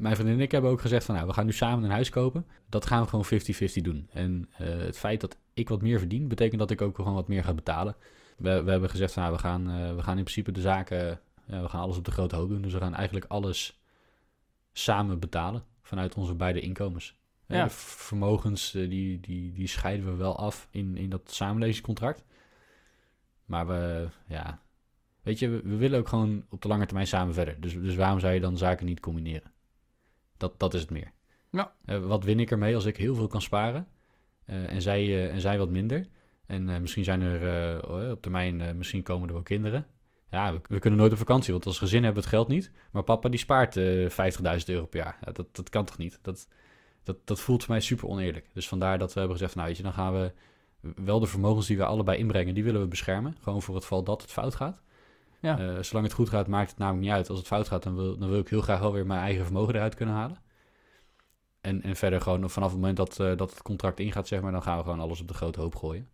Mijn 0.00 0.14
vriendin 0.14 0.36
en 0.36 0.42
ik 0.42 0.52
hebben 0.52 0.70
ook 0.70 0.80
gezegd 0.80 1.04
van, 1.04 1.14
nou, 1.14 1.26
we 1.26 1.32
gaan 1.32 1.46
nu 1.46 1.52
samen 1.52 1.84
een 1.84 1.90
huis 1.90 2.10
kopen. 2.10 2.46
Dat 2.68 2.86
gaan 2.86 3.02
we 3.02 3.08
gewoon 3.08 3.24
50-50 3.70 3.82
doen. 3.82 4.08
En 4.12 4.48
eh, 4.52 4.66
het 4.78 4.98
feit 4.98 5.20
dat 5.20 5.36
ik 5.54 5.68
wat 5.68 5.82
meer 5.82 5.98
verdien, 5.98 6.28
betekent 6.28 6.60
dat 6.60 6.70
ik 6.70 6.82
ook 6.82 6.96
gewoon 6.96 7.14
wat 7.14 7.28
meer 7.28 7.44
ga 7.44 7.54
betalen. 7.54 7.96
We, 8.36 8.62
we 8.62 8.70
hebben 8.70 8.90
gezegd 8.90 9.12
van, 9.12 9.22
nou, 9.22 9.34
we 9.34 9.40
gaan, 9.40 9.70
eh, 9.70 9.94
we 9.94 10.02
gaan 10.02 10.16
in 10.16 10.22
principe 10.22 10.52
de 10.52 10.60
zaken, 10.60 11.20
we 11.46 11.68
gaan 11.68 11.80
alles 11.80 11.96
op 11.96 12.04
de 12.04 12.10
grote 12.10 12.36
hoop 12.36 12.48
doen. 12.48 12.62
Dus 12.62 12.72
we 12.72 12.78
gaan 12.78 12.94
eigenlijk 12.94 13.26
alles 13.28 13.80
samen 14.72 15.18
betalen 15.18 15.64
vanuit 15.82 16.14
onze 16.14 16.34
beide 16.34 16.60
inkomens. 16.60 17.18
Eh, 17.46 17.56
Ja. 17.56 17.64
De 17.64 17.70
vermogens, 17.70 18.70
die, 18.70 19.20
die, 19.20 19.52
die 19.52 19.66
scheiden 19.66 20.06
we 20.06 20.14
wel 20.16 20.36
af 20.38 20.68
in, 20.70 20.96
in 20.96 21.10
dat 21.10 21.30
samenlevingscontract. 21.32 22.24
Maar 23.44 23.66
we, 23.66 24.08
ja, 24.26 24.60
weet 25.22 25.38
je, 25.38 25.48
we, 25.48 25.60
we 25.64 25.76
willen 25.76 25.98
ook 25.98 26.08
gewoon 26.08 26.44
op 26.48 26.62
de 26.62 26.68
lange 26.68 26.86
termijn 26.86 27.06
samen 27.06 27.34
verder. 27.34 27.60
Dus, 27.60 27.72
dus 27.72 27.94
waarom 27.94 28.20
zou 28.20 28.32
je 28.32 28.40
dan 28.40 28.56
zaken 28.56 28.86
niet 28.86 29.00
combineren? 29.00 29.52
Dat, 30.40 30.58
dat 30.58 30.74
is 30.74 30.80
het 30.80 30.90
meer. 30.90 31.12
Ja. 31.50 31.72
Eh, 31.84 31.98
wat 31.98 32.24
win 32.24 32.40
ik 32.40 32.50
ermee 32.50 32.74
als 32.74 32.84
ik 32.84 32.96
heel 32.96 33.14
veel 33.14 33.26
kan 33.26 33.42
sparen 33.42 33.86
eh, 34.44 34.72
en, 34.72 34.82
zij, 34.82 35.02
eh, 35.02 35.34
en 35.34 35.40
zij 35.40 35.58
wat 35.58 35.70
minder? 35.70 36.06
En 36.46 36.80
misschien 36.80 37.04
zijn 37.04 37.20
er 37.20 37.72
eh, 37.82 38.10
op 38.10 38.22
termijn, 38.22 38.76
misschien 38.76 39.02
komen 39.02 39.28
er 39.28 39.34
wel 39.34 39.42
kinderen. 39.42 39.86
Ja, 40.30 40.52
we, 40.52 40.60
we 40.68 40.78
kunnen 40.78 40.98
nooit 40.98 41.12
op 41.12 41.18
vakantie, 41.18 41.52
want 41.52 41.66
als 41.66 41.78
gezin 41.78 42.04
hebben 42.04 42.22
we 42.22 42.28
het 42.28 42.36
geld 42.36 42.48
niet. 42.48 42.72
Maar 42.90 43.02
papa 43.02 43.28
die 43.28 43.38
spaart 43.38 43.76
eh 43.76 44.10
50.000 44.58 44.64
euro 44.66 44.86
per 44.86 45.00
jaar. 45.00 45.18
Ja, 45.24 45.32
dat, 45.32 45.56
dat 45.56 45.68
kan 45.68 45.84
toch 45.84 45.98
niet? 45.98 46.18
Dat, 46.22 46.48
dat, 47.02 47.16
dat 47.24 47.40
voelt 47.40 47.64
voor 47.64 47.74
mij 47.74 47.82
super 47.82 48.08
oneerlijk. 48.08 48.46
Dus 48.52 48.68
vandaar 48.68 48.98
dat 48.98 49.12
we 49.12 49.18
hebben 49.18 49.36
gezegd, 49.36 49.54
nou 49.54 49.66
weet 49.68 49.76
je, 49.76 49.82
dan 49.82 49.92
gaan 49.92 50.12
we 50.12 50.32
wel 51.04 51.20
de 51.20 51.26
vermogens 51.26 51.66
die 51.66 51.76
we 51.76 51.84
allebei 51.84 52.18
inbrengen, 52.18 52.54
die 52.54 52.64
willen 52.64 52.80
we 52.80 52.86
beschermen. 52.86 53.36
Gewoon 53.40 53.62
voor 53.62 53.74
het 53.74 53.84
geval 53.84 54.02
dat 54.02 54.22
het 54.22 54.30
fout 54.30 54.54
gaat. 54.54 54.80
Ja. 55.40 55.58
Eh, 55.58 55.82
zolang 55.82 56.06
het 56.06 56.14
goed 56.14 56.28
gaat, 56.28 56.46
maakt 56.46 56.70
het 56.70 56.78
namelijk 56.78 57.04
niet 57.04 57.14
uit. 57.14 57.28
Als 57.28 57.38
het 57.38 57.46
fout 57.46 57.68
gaat, 57.68 57.82
dan 57.82 57.94
wil, 57.94 58.18
dan 58.18 58.28
wil 58.28 58.38
ik 58.38 58.48
heel 58.48 58.60
graag 58.60 58.80
wel 58.80 58.92
weer 58.92 59.06
mijn 59.06 59.20
eigen 59.20 59.44
vermogen 59.44 59.74
eruit 59.74 59.94
kunnen 59.94 60.14
halen. 60.14 60.38
En, 61.60 61.82
en 61.82 61.96
verder 61.96 62.20
gewoon 62.20 62.50
vanaf 62.50 62.70
het 62.70 62.78
moment 62.78 62.96
dat, 62.96 63.20
eh, 63.20 63.36
dat 63.36 63.50
het 63.50 63.62
contract 63.62 64.00
ingaat, 64.00 64.28
zeg 64.28 64.40
maar, 64.40 64.52
dan 64.52 64.62
gaan 64.62 64.76
we 64.76 64.82
gewoon 64.82 65.00
alles 65.00 65.20
op 65.20 65.28
de 65.28 65.34
grote 65.34 65.60
hoop 65.60 65.74
gooien. 65.74 66.08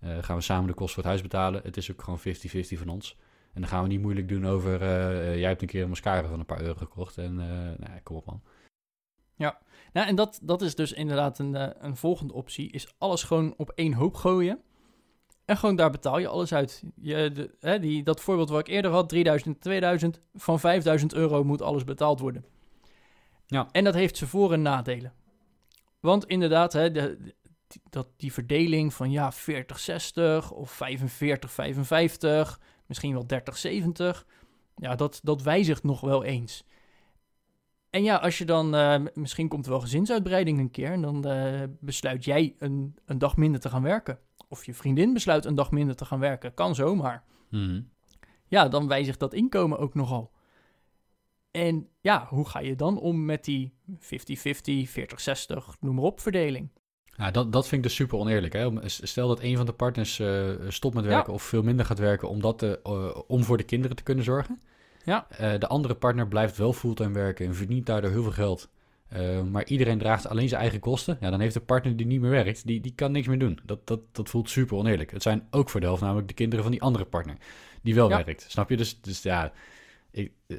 Eh, 0.00 0.18
gaan 0.20 0.36
we 0.36 0.42
samen 0.42 0.66
de 0.66 0.74
kosten 0.74 0.94
voor 0.94 1.02
het 1.02 1.12
huis 1.12 1.22
betalen. 1.22 1.62
Het 1.62 1.76
is 1.76 1.90
ook 1.90 2.02
gewoon 2.02 2.18
50-50 2.18 2.78
van 2.78 2.88
ons. 2.88 3.16
En 3.52 3.60
dan 3.60 3.70
gaan 3.70 3.82
we 3.82 3.88
niet 3.88 4.00
moeilijk 4.00 4.28
doen 4.28 4.46
over, 4.46 4.78
jij 5.38 5.48
hebt 5.48 5.62
een 5.62 5.68
keer 5.68 5.82
een 5.82 5.88
mascara 5.88 6.28
van 6.28 6.38
een 6.38 6.46
paar 6.46 6.60
euro 6.60 6.78
gekocht. 6.78 7.18
En 7.18 7.34
nou, 7.34 7.76
ja, 7.80 8.00
kom 8.02 8.16
op 8.16 8.26
man. 8.26 8.42
Nou, 9.92 10.06
en 10.06 10.14
dat, 10.14 10.40
dat 10.42 10.62
is 10.62 10.74
dus 10.74 10.92
inderdaad 10.92 11.38
een, 11.38 11.84
een 11.86 11.96
volgende 11.96 12.32
optie, 12.32 12.70
is 12.70 12.94
alles 12.98 13.22
gewoon 13.22 13.54
op 13.56 13.70
één 13.74 13.92
hoop 13.92 14.14
gooien. 14.14 14.58
En 15.50 15.56
gewoon 15.56 15.76
daar 15.76 15.90
betaal 15.90 16.18
je 16.18 16.28
alles 16.28 16.54
uit. 16.54 16.82
Je, 17.00 17.30
de, 17.32 17.50
hè, 17.60 17.78
die, 17.78 18.02
dat 18.02 18.20
voorbeeld 18.20 18.48
wat 18.48 18.60
ik 18.60 18.68
eerder 18.68 18.90
had, 18.90 19.08
3000, 19.08 19.60
2000, 19.60 20.20
van 20.34 20.60
5000 20.60 21.14
euro 21.14 21.44
moet 21.44 21.62
alles 21.62 21.84
betaald 21.84 22.20
worden. 22.20 22.44
Ja. 23.46 23.68
En 23.72 23.84
dat 23.84 23.94
heeft 23.94 24.16
zijn 24.16 24.30
voor- 24.30 24.52
en 24.52 24.62
nadelen. 24.62 25.12
Want 26.00 26.26
inderdaad, 26.26 26.72
hè, 26.72 26.90
de, 26.90 27.34
dat 27.90 28.06
die 28.16 28.32
verdeling 28.32 28.94
van 28.94 29.10
ja, 29.10 29.32
40-60 29.32 29.36
of 30.54 30.80
45-55, 30.82 32.58
misschien 32.86 33.12
wel 33.12 33.26
30-70, 33.26 34.24
ja, 34.76 34.94
dat, 34.94 35.20
dat 35.22 35.42
wijzigt 35.42 35.82
nog 35.82 36.00
wel 36.00 36.24
eens. 36.24 36.64
En 37.90 38.02
ja, 38.02 38.16
als 38.16 38.38
je 38.38 38.44
dan, 38.44 38.74
eh, 38.74 39.00
misschien 39.14 39.48
komt 39.48 39.64
er 39.64 39.70
wel 39.70 39.80
gezinsuitbreiding 39.80 40.58
een 40.58 40.70
keer 40.70 40.90
en 40.90 41.02
dan 41.02 41.24
eh, 41.24 41.62
besluit 41.80 42.24
jij 42.24 42.54
een, 42.58 42.94
een 43.04 43.18
dag 43.18 43.36
minder 43.36 43.60
te 43.60 43.68
gaan 43.68 43.82
werken. 43.82 44.18
Of 44.48 44.66
je 44.66 44.74
vriendin 44.74 45.12
besluit 45.12 45.44
een 45.44 45.54
dag 45.54 45.70
minder 45.70 45.96
te 45.96 46.04
gaan 46.04 46.20
werken, 46.20 46.54
kan 46.54 46.74
zomaar. 46.74 47.24
Mhm. 47.48 47.80
Ja, 48.46 48.68
dan 48.68 48.88
wijzigt 48.88 49.18
dat 49.18 49.34
inkomen 49.34 49.78
ook 49.78 49.94
nogal. 49.94 50.32
En 51.50 51.88
ja, 52.00 52.26
hoe 52.28 52.48
ga 52.48 52.60
je 52.60 52.76
dan 52.76 52.98
om 52.98 53.24
met 53.24 53.44
die 53.44 53.72
50-50, 53.98 54.90
40-60, 54.90 55.78
noem 55.80 55.94
maar 55.94 56.04
op, 56.04 56.20
verdeling? 56.20 56.68
Ja, 57.16 57.30
dat, 57.30 57.52
dat 57.52 57.68
vind 57.68 57.82
ik 57.82 57.88
dus 57.88 57.96
super 57.96 58.18
oneerlijk. 58.18 58.52
Hè? 58.52 58.68
Stel 58.88 59.28
dat 59.28 59.40
een 59.40 59.56
van 59.56 59.66
de 59.66 59.72
partners 59.72 60.18
eh, 60.18 60.50
stopt 60.68 60.94
met 60.94 61.04
werken 61.04 61.32
of 61.32 61.42
veel 61.42 61.62
minder 61.62 61.86
gaat 61.86 61.98
werken 61.98 62.28
om, 62.28 62.40
dat 62.40 62.58
te, 62.58 62.80
eh, 62.82 63.20
om 63.26 63.44
voor 63.44 63.56
de 63.56 63.62
kinderen 63.62 63.96
te 63.96 64.02
kunnen 64.02 64.24
zorgen. 64.24 64.60
Ja. 65.10 65.26
Eh, 65.30 65.58
de 65.58 65.66
andere 65.66 65.94
partner 65.94 66.28
blijft 66.28 66.56
wel 66.56 66.72
fulltime 66.72 67.12
werken 67.14 67.46
en 67.46 67.54
verdient 67.54 67.86
daardoor 67.86 68.10
heel 68.10 68.22
veel 68.22 68.32
geld. 68.32 68.68
Eh, 69.08 69.42
maar 69.42 69.64
iedereen 69.66 69.98
draagt 69.98 70.26
alleen 70.26 70.48
zijn 70.48 70.60
eigen 70.60 70.80
kosten. 70.80 71.16
Ja, 71.20 71.30
dan 71.30 71.40
heeft 71.40 71.54
de 71.54 71.60
partner 71.60 71.96
die 71.96 72.06
niet 72.06 72.20
meer 72.20 72.30
werkt, 72.30 72.66
die, 72.66 72.80
die 72.80 72.94
kan 72.94 73.12
niks 73.12 73.26
meer 73.26 73.38
doen. 73.38 73.58
Dat, 73.64 73.86
dat, 73.86 74.00
dat 74.12 74.28
voelt 74.28 74.50
super 74.50 74.76
oneerlijk. 74.76 75.10
Het 75.10 75.22
zijn 75.22 75.46
ook 75.50 75.70
voor 75.70 75.80
de 75.80 75.86
helft 75.86 76.02
namelijk 76.02 76.28
de 76.28 76.34
kinderen 76.34 76.62
van 76.64 76.72
die 76.72 76.82
andere 76.82 77.04
partner 77.04 77.36
die 77.82 77.94
wel 77.94 78.08
Ja. 78.08 78.24
werkt. 78.24 78.44
Snap 78.48 78.70
je? 78.70 78.76
Dus, 78.76 79.00
dus 79.00 79.22
ja, 79.22 79.52
ik, 80.10 80.32
eh, 80.46 80.56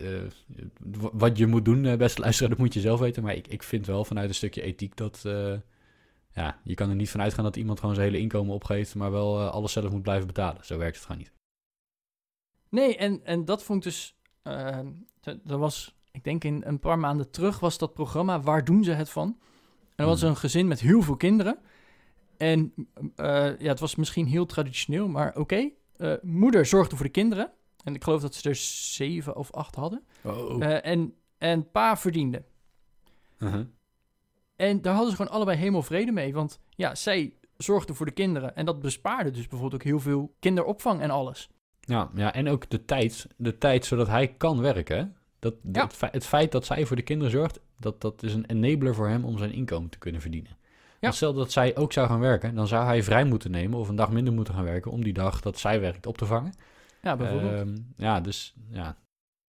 wat 1.13 1.37
je 1.37 1.47
moet 1.47 1.65
doen, 1.65 1.97
beste 1.97 2.21
luisteraar, 2.21 2.49
dat 2.49 2.59
moet 2.59 2.73
je 2.73 2.79
zelf 2.79 2.99
weten. 2.99 3.23
Maar 3.23 3.35
ik, 3.35 3.47
ik 3.47 3.63
vind 3.63 3.85
wel 3.85 4.05
vanuit 4.05 4.29
een 4.29 4.35
stukje 4.35 4.61
ethiek 4.61 4.95
dat... 4.95 5.21
ja, 6.33 6.59
je 6.63 6.73
kan 6.73 6.89
er 6.89 6.95
niet 6.95 7.09
van 7.09 7.21
uitgaan 7.21 7.43
dat 7.43 7.55
iemand 7.55 7.79
gewoon 7.79 7.95
zijn 7.95 8.07
hele 8.07 8.21
inkomen 8.21 8.53
opgeeft... 8.53 8.95
maar 8.95 9.11
wel 9.11 9.49
alles 9.49 9.71
zelf 9.71 9.91
moet 9.91 10.01
blijven 10.01 10.27
betalen. 10.27 10.65
Zo 10.65 10.77
werkt 10.77 10.95
het 10.95 11.05
gewoon 11.05 11.21
niet. 11.21 11.31
Nee, 12.69 12.97
en, 12.97 13.21
en 13.23 13.45
dat 13.45 13.63
vond 13.63 13.85
ik 13.85 13.91
dus. 13.91 14.15
Eh, 14.41 14.79
d- 15.19 15.37
er 15.51 15.57
was, 15.57 15.95
ik 16.11 16.23
denk 16.23 16.43
in 16.43 16.61
een 16.65 16.79
paar 16.79 16.99
maanden 16.99 17.29
terug, 17.31 17.59
was 17.59 17.77
dat 17.77 17.93
programma 17.93 18.41
Waar 18.41 18.63
doen 18.63 18.83
ze 18.83 18.91
het 18.91 19.09
van? 19.09 19.27
En 19.95 19.95
er 19.95 20.05
was 20.05 20.21
Hmm. 20.21 20.29
een 20.29 20.35
gezin 20.37 20.67
met 20.67 20.79
heel 20.79 21.01
veel 21.01 21.15
kinderen. 21.17 21.59
En 22.37 22.73
eh, 23.15 23.59
ja, 23.59 23.67
het 23.67 23.79
was 23.79 23.95
misschien 23.95 24.25
heel 24.25 24.45
traditioneel, 24.45 25.07
maar 25.07 25.35
oké. 25.35 25.69
Eh, 25.97 26.13
moeder 26.21 26.65
zorgde 26.65 26.95
voor 26.95 27.05
de 27.05 27.11
kinderen. 27.11 27.51
En 27.83 27.95
ik 27.95 28.03
geloof 28.03 28.21
dat 28.21 28.35
ze 28.35 28.49
er 28.49 28.55
zeven 28.55 29.35
of 29.35 29.51
acht 29.51 29.75
hadden. 29.75 30.03
Oh. 30.23 30.63
Eh, 30.65 30.85
en, 30.91 31.13
en 31.37 31.71
pa 31.71 31.97
verdiende. 31.97 32.43
Uh-huh. 33.39 33.65
En 34.55 34.81
daar 34.81 34.93
hadden 34.93 35.11
ze 35.11 35.17
gewoon 35.17 35.31
allebei 35.31 35.57
helemaal 35.57 35.83
vrede 35.83 36.11
mee. 36.11 36.33
Want 36.33 36.59
ja, 36.69 36.95
zij 36.95 37.33
zorgde 37.57 37.93
voor 37.93 38.05
de 38.05 38.11
kinderen. 38.11 38.55
En 38.55 38.65
dat 38.65 38.79
bespaarde 38.79 39.31
dus 39.31 39.47
bijvoorbeeld 39.47 39.81
ook 39.81 39.87
heel 39.87 39.99
veel 39.99 40.35
kinderopvang 40.39 41.01
en 41.01 41.09
alles. 41.09 41.49
Ja, 41.91 42.09
ja, 42.15 42.33
en 42.33 42.49
ook 42.49 42.69
de 42.69 42.85
tijd, 42.85 43.27
de 43.37 43.57
tijd 43.57 43.85
zodat 43.85 44.07
hij 44.07 44.27
kan 44.27 44.61
werken. 44.61 45.15
Dat, 45.39 45.53
Ja. 45.71 45.83
het, 45.83 45.93
feit, 45.93 46.13
het 46.13 46.25
feit 46.25 46.51
dat 46.51 46.65
zij 46.65 46.85
voor 46.85 46.95
de 46.95 47.01
kinderen 47.01 47.31
zorgt, 47.31 47.59
dat, 47.77 48.01
dat 48.01 48.23
is 48.23 48.33
een 48.33 48.45
enabler 48.45 48.95
voor 48.95 49.07
hem 49.07 49.25
om 49.25 49.37
zijn 49.37 49.51
inkomen 49.51 49.89
te 49.89 49.97
kunnen 49.97 50.21
verdienen. 50.21 50.57
Want 50.99 51.15
stel 51.15 51.33
dat 51.33 51.51
zij 51.51 51.75
ook 51.77 51.93
zou 51.93 52.07
gaan 52.07 52.19
werken, 52.19 52.55
dan 52.55 52.67
zou 52.67 52.85
hij 52.85 53.03
vrij 53.03 53.25
moeten 53.25 53.51
nemen 53.51 53.79
of 53.79 53.89
een 53.89 53.95
dag 53.95 54.11
minder 54.11 54.33
moeten 54.33 54.53
gaan 54.53 54.63
werken 54.63 54.91
om 54.91 55.03
die 55.03 55.13
dag 55.13 55.41
dat 55.41 55.59
zij 55.59 55.79
werkt 55.79 56.05
op 56.05 56.17
te 56.17 56.25
vangen. 56.25 56.53
Ja, 57.01 57.15
bijvoorbeeld. 57.15 57.53
Ehm, 57.53 57.77
ja, 57.97 58.19
dus 58.19 58.53
ja. 58.69 58.97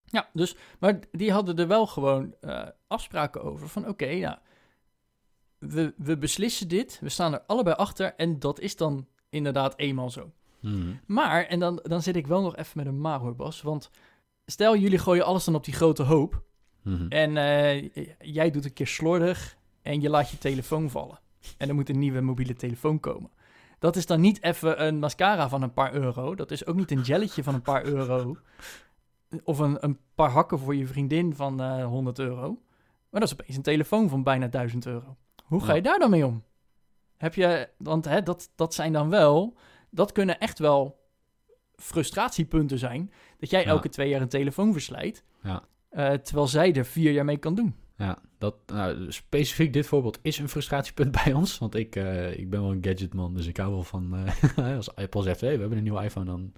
Ja, 0.04 0.28
dus, 0.32 0.56
maar 0.78 0.98
die 1.12 1.32
hadden 1.32 1.56
er 1.56 1.68
wel 1.68 1.86
gewoon 1.86 2.34
eh, 2.40 2.66
afspraken 2.86 3.42
over. 3.42 3.68
Van 3.68 3.88
oké, 3.88 4.14
nou, 4.14 4.36
we, 5.58 5.94
we 5.96 6.18
beslissen 6.18 6.68
dit, 6.68 6.98
we 7.00 7.08
staan 7.08 7.32
er 7.32 7.42
allebei 7.46 7.76
achter 7.76 8.14
en 8.16 8.38
dat 8.38 8.60
is 8.60 8.76
dan 8.76 9.06
inderdaad 9.28 9.78
eenmaal 9.78 10.10
zo. 10.10 10.32
Mhm. 10.62 10.92
Maar, 11.06 11.44
en 11.44 11.58
dan, 11.58 11.80
dan 11.82 12.02
zit 12.02 12.16
ik 12.16 12.26
wel 12.26 12.42
nog 12.42 12.56
even 12.56 12.72
met 12.74 12.86
een 12.86 13.00
maar 13.00 13.18
hoor, 13.18 13.36
Bas. 13.36 13.62
Want 13.62 13.90
stel 14.46 14.76
jullie 14.76 14.98
gooien 14.98 15.24
alles 15.24 15.44
dan 15.44 15.54
op 15.54 15.64
die 15.64 15.74
grote 15.74 16.02
hoop 16.02 16.42
Mhm. 16.82 17.06
en 17.08 17.36
eh, 17.36 17.88
jij 18.20 18.50
doet 18.50 18.64
een 18.64 18.72
keer 18.72 18.86
slordig 18.86 19.56
en 19.82 20.00
je 20.00 20.10
laat 20.10 20.30
je 20.30 20.38
telefoon 20.38 20.90
vallen. 20.90 21.18
En 21.58 21.68
er 21.68 21.74
moet 21.74 21.88
een 21.88 21.98
nieuwe 21.98 22.20
mobiele 22.20 22.54
telefoon 22.54 23.00
komen. 23.00 23.30
Dat 23.78 23.96
is 23.96 24.06
dan 24.06 24.20
niet 24.20 24.42
even 24.42 24.84
een 24.86 24.98
mascara 24.98 25.48
van 25.48 25.62
een 25.62 25.72
paar 25.72 25.94
euro. 25.94 26.34
Dat 26.34 26.50
is 26.50 26.66
ook 26.66 26.76
niet 26.76 26.90
een 26.90 27.00
jelletje 27.00 27.42
van 27.42 27.54
een 27.54 27.62
paar 27.62 27.84
euro. 27.84 28.36
Of 29.44 29.58
een, 29.58 29.76
een 29.84 29.98
paar 30.14 30.30
hakken 30.30 30.58
voor 30.58 30.74
je 30.76 30.86
vriendin 30.86 31.34
van 31.34 31.60
eh 31.60 31.84
100 31.84 32.18
euro. 32.18 32.48
Maar 33.10 33.20
dat 33.20 33.32
is 33.32 33.32
opeens 33.40 33.56
een 33.56 33.62
telefoon 33.62 34.08
van 34.08 34.22
bijna 34.22 34.46
1000 34.48 34.86
euro. 34.86 35.16
Hoe 35.44 35.60
ga 35.60 35.66
Ja. 35.68 35.74
je 35.74 35.82
daar 35.82 35.98
dan 35.98 36.10
mee 36.10 36.26
om? 36.26 36.42
Heb 37.16 37.34
je, 37.34 37.68
want 37.76 38.04
hè, 38.04 38.22
dat, 38.22 38.50
dat 38.54 38.74
zijn 38.74 38.92
dan 38.92 39.08
wel, 39.10 39.54
dat 39.94 40.12
kunnen 40.12 40.38
echt 40.40 40.58
wel 40.58 41.00
frustratiepunten 41.76 42.78
zijn. 42.78 43.10
Dat 43.38 43.50
jij 43.50 43.60
Ja. 43.60 43.66
elke 43.66 43.88
twee 43.88 44.08
jaar 44.08 44.20
een 44.20 44.28
telefoon 44.28 44.72
verslijt. 44.72 45.24
Ja. 45.42 45.62
eh, 45.90 46.12
terwijl 46.12 46.46
zij 46.46 46.74
er 46.74 46.84
vier 46.84 47.12
jaar 47.12 47.24
mee 47.24 47.36
kan 47.36 47.54
doen. 47.54 47.74
Ja, 47.96 48.18
dat, 48.38 48.54
nou, 48.66 49.12
specifiek 49.12 49.72
dit 49.72 49.86
voorbeeld 49.86 50.18
is 50.22 50.38
een 50.38 50.48
frustratiepunt 50.48 51.12
bij 51.24 51.32
ons. 51.32 51.58
Want 51.58 51.74
ik, 51.74 51.96
eh, 51.96 52.38
ik 52.38 52.50
ben 52.50 52.60
wel 52.62 52.70
een 52.70 52.84
gadgetman, 52.84 53.34
dus 53.34 53.46
ik 53.46 53.56
hou 53.56 53.72
wel 53.72 53.82
van... 53.82 54.14
eh, 54.56 54.76
als 54.76 54.94
Apple 54.94 55.22
zegt, 55.22 55.40
hey, 55.40 55.54
we 55.54 55.60
hebben 55.60 55.78
een 55.78 55.84
nieuwe 55.84 56.02
iPhone, 56.04 56.26
dan 56.26 56.52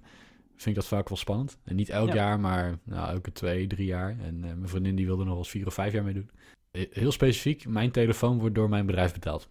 vind 0.55 0.65
ik 0.65 0.75
dat 0.75 0.85
vaak 0.85 1.09
wel 1.09 1.17
spannend. 1.17 1.57
En 1.63 1.75
niet 1.75 1.89
elk 1.89 2.07
Ja. 2.07 2.13
jaar, 2.13 2.39
maar 2.39 2.77
nou, 2.83 3.09
elke 3.09 3.31
twee, 3.31 3.67
drie 3.67 3.85
jaar. 3.87 4.17
En 4.19 4.39
mijn 4.39 4.67
vriendin 4.69 4.95
die 4.95 5.05
wilde 5.05 5.21
nog 5.23 5.29
wel 5.29 5.37
eens 5.41 5.49
vier 5.49 5.67
of 5.67 5.73
vijf 5.73 5.93
jaar 5.93 6.03
mee 6.03 6.13
doen. 6.13 6.29
Heel 6.71 7.11
specifiek, 7.11 7.67
mijn 7.67 7.91
telefoon 7.91 8.39
wordt 8.39 8.55
door 8.55 8.69
mijn 8.69 8.85
bedrijf 8.85 9.13
betaald. 9.13 9.49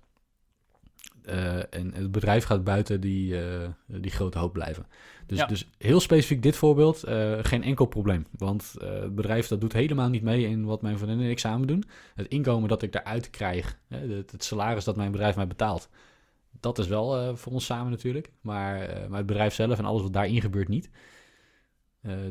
Eh, 1.24 1.56
en 1.56 1.94
het 1.94 2.12
bedrijf 2.12 2.44
gaat 2.44 2.64
buiten 2.64 3.00
die, 3.00 3.40
eh, 3.40 3.68
die 3.86 4.10
grote 4.10 4.38
hoop 4.38 4.52
blijven. 4.52 4.86
Dus, 5.26 5.38
Ja. 5.38 5.46
dus 5.46 5.70
heel 5.78 6.00
specifiek 6.00 6.42
dit 6.42 6.56
voorbeeld, 6.56 7.02
eh, 7.02 7.38
geen 7.42 7.62
enkel 7.62 7.86
probleem. 7.86 8.26
Want 8.38 8.74
het 8.78 9.14
bedrijf 9.14 9.48
dat 9.48 9.60
doet 9.60 9.72
helemaal 9.72 10.08
niet 10.08 10.22
mee 10.22 10.46
in 10.46 10.64
wat 10.64 10.82
mijn 10.82 10.98
vriendin 10.98 11.24
en 11.24 11.30
ik 11.30 11.38
samen 11.38 11.66
doen. 11.66 11.84
Het 12.14 12.28
inkomen 12.28 12.68
dat 12.68 12.82
ik 12.82 12.92
daaruit 12.92 13.30
krijg, 13.30 13.78
hè, 13.88 13.98
het, 13.98 14.30
het 14.30 14.44
salaris 14.44 14.84
dat 14.84 14.96
mijn 14.96 15.10
bedrijf 15.10 15.36
mij 15.36 15.46
betaalt, 15.46 15.88
dat 16.60 16.78
is 16.78 16.86
wel 16.86 17.36
voor 17.36 17.52
ons 17.52 17.64
samen 17.64 17.90
natuurlijk. 17.90 18.30
Maar, 18.40 18.78
maar 19.08 19.18
het 19.18 19.26
bedrijf 19.26 19.54
zelf 19.54 19.78
en 19.78 19.84
alles 19.84 20.02
wat 20.02 20.12
daarin 20.12 20.40
gebeurt 20.40 20.68
niet. 20.68 20.90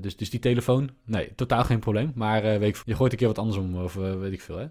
Dus, 0.01 0.17
dus 0.17 0.29
die 0.29 0.39
telefoon, 0.39 0.89
nee, 1.05 1.35
totaal 1.35 1.63
geen 1.63 1.79
probleem. 1.79 2.11
Maar 2.15 2.41
weet 2.41 2.75
ik, 2.75 2.81
je 2.85 2.95
gooit 2.95 3.11
een 3.11 3.17
keer 3.17 3.27
wat 3.27 3.37
anders 3.37 3.57
om, 3.57 3.75
of 3.75 3.93
weet 3.93 4.33
ik 4.33 4.41
veel, 4.41 4.57
hè? 4.57 4.67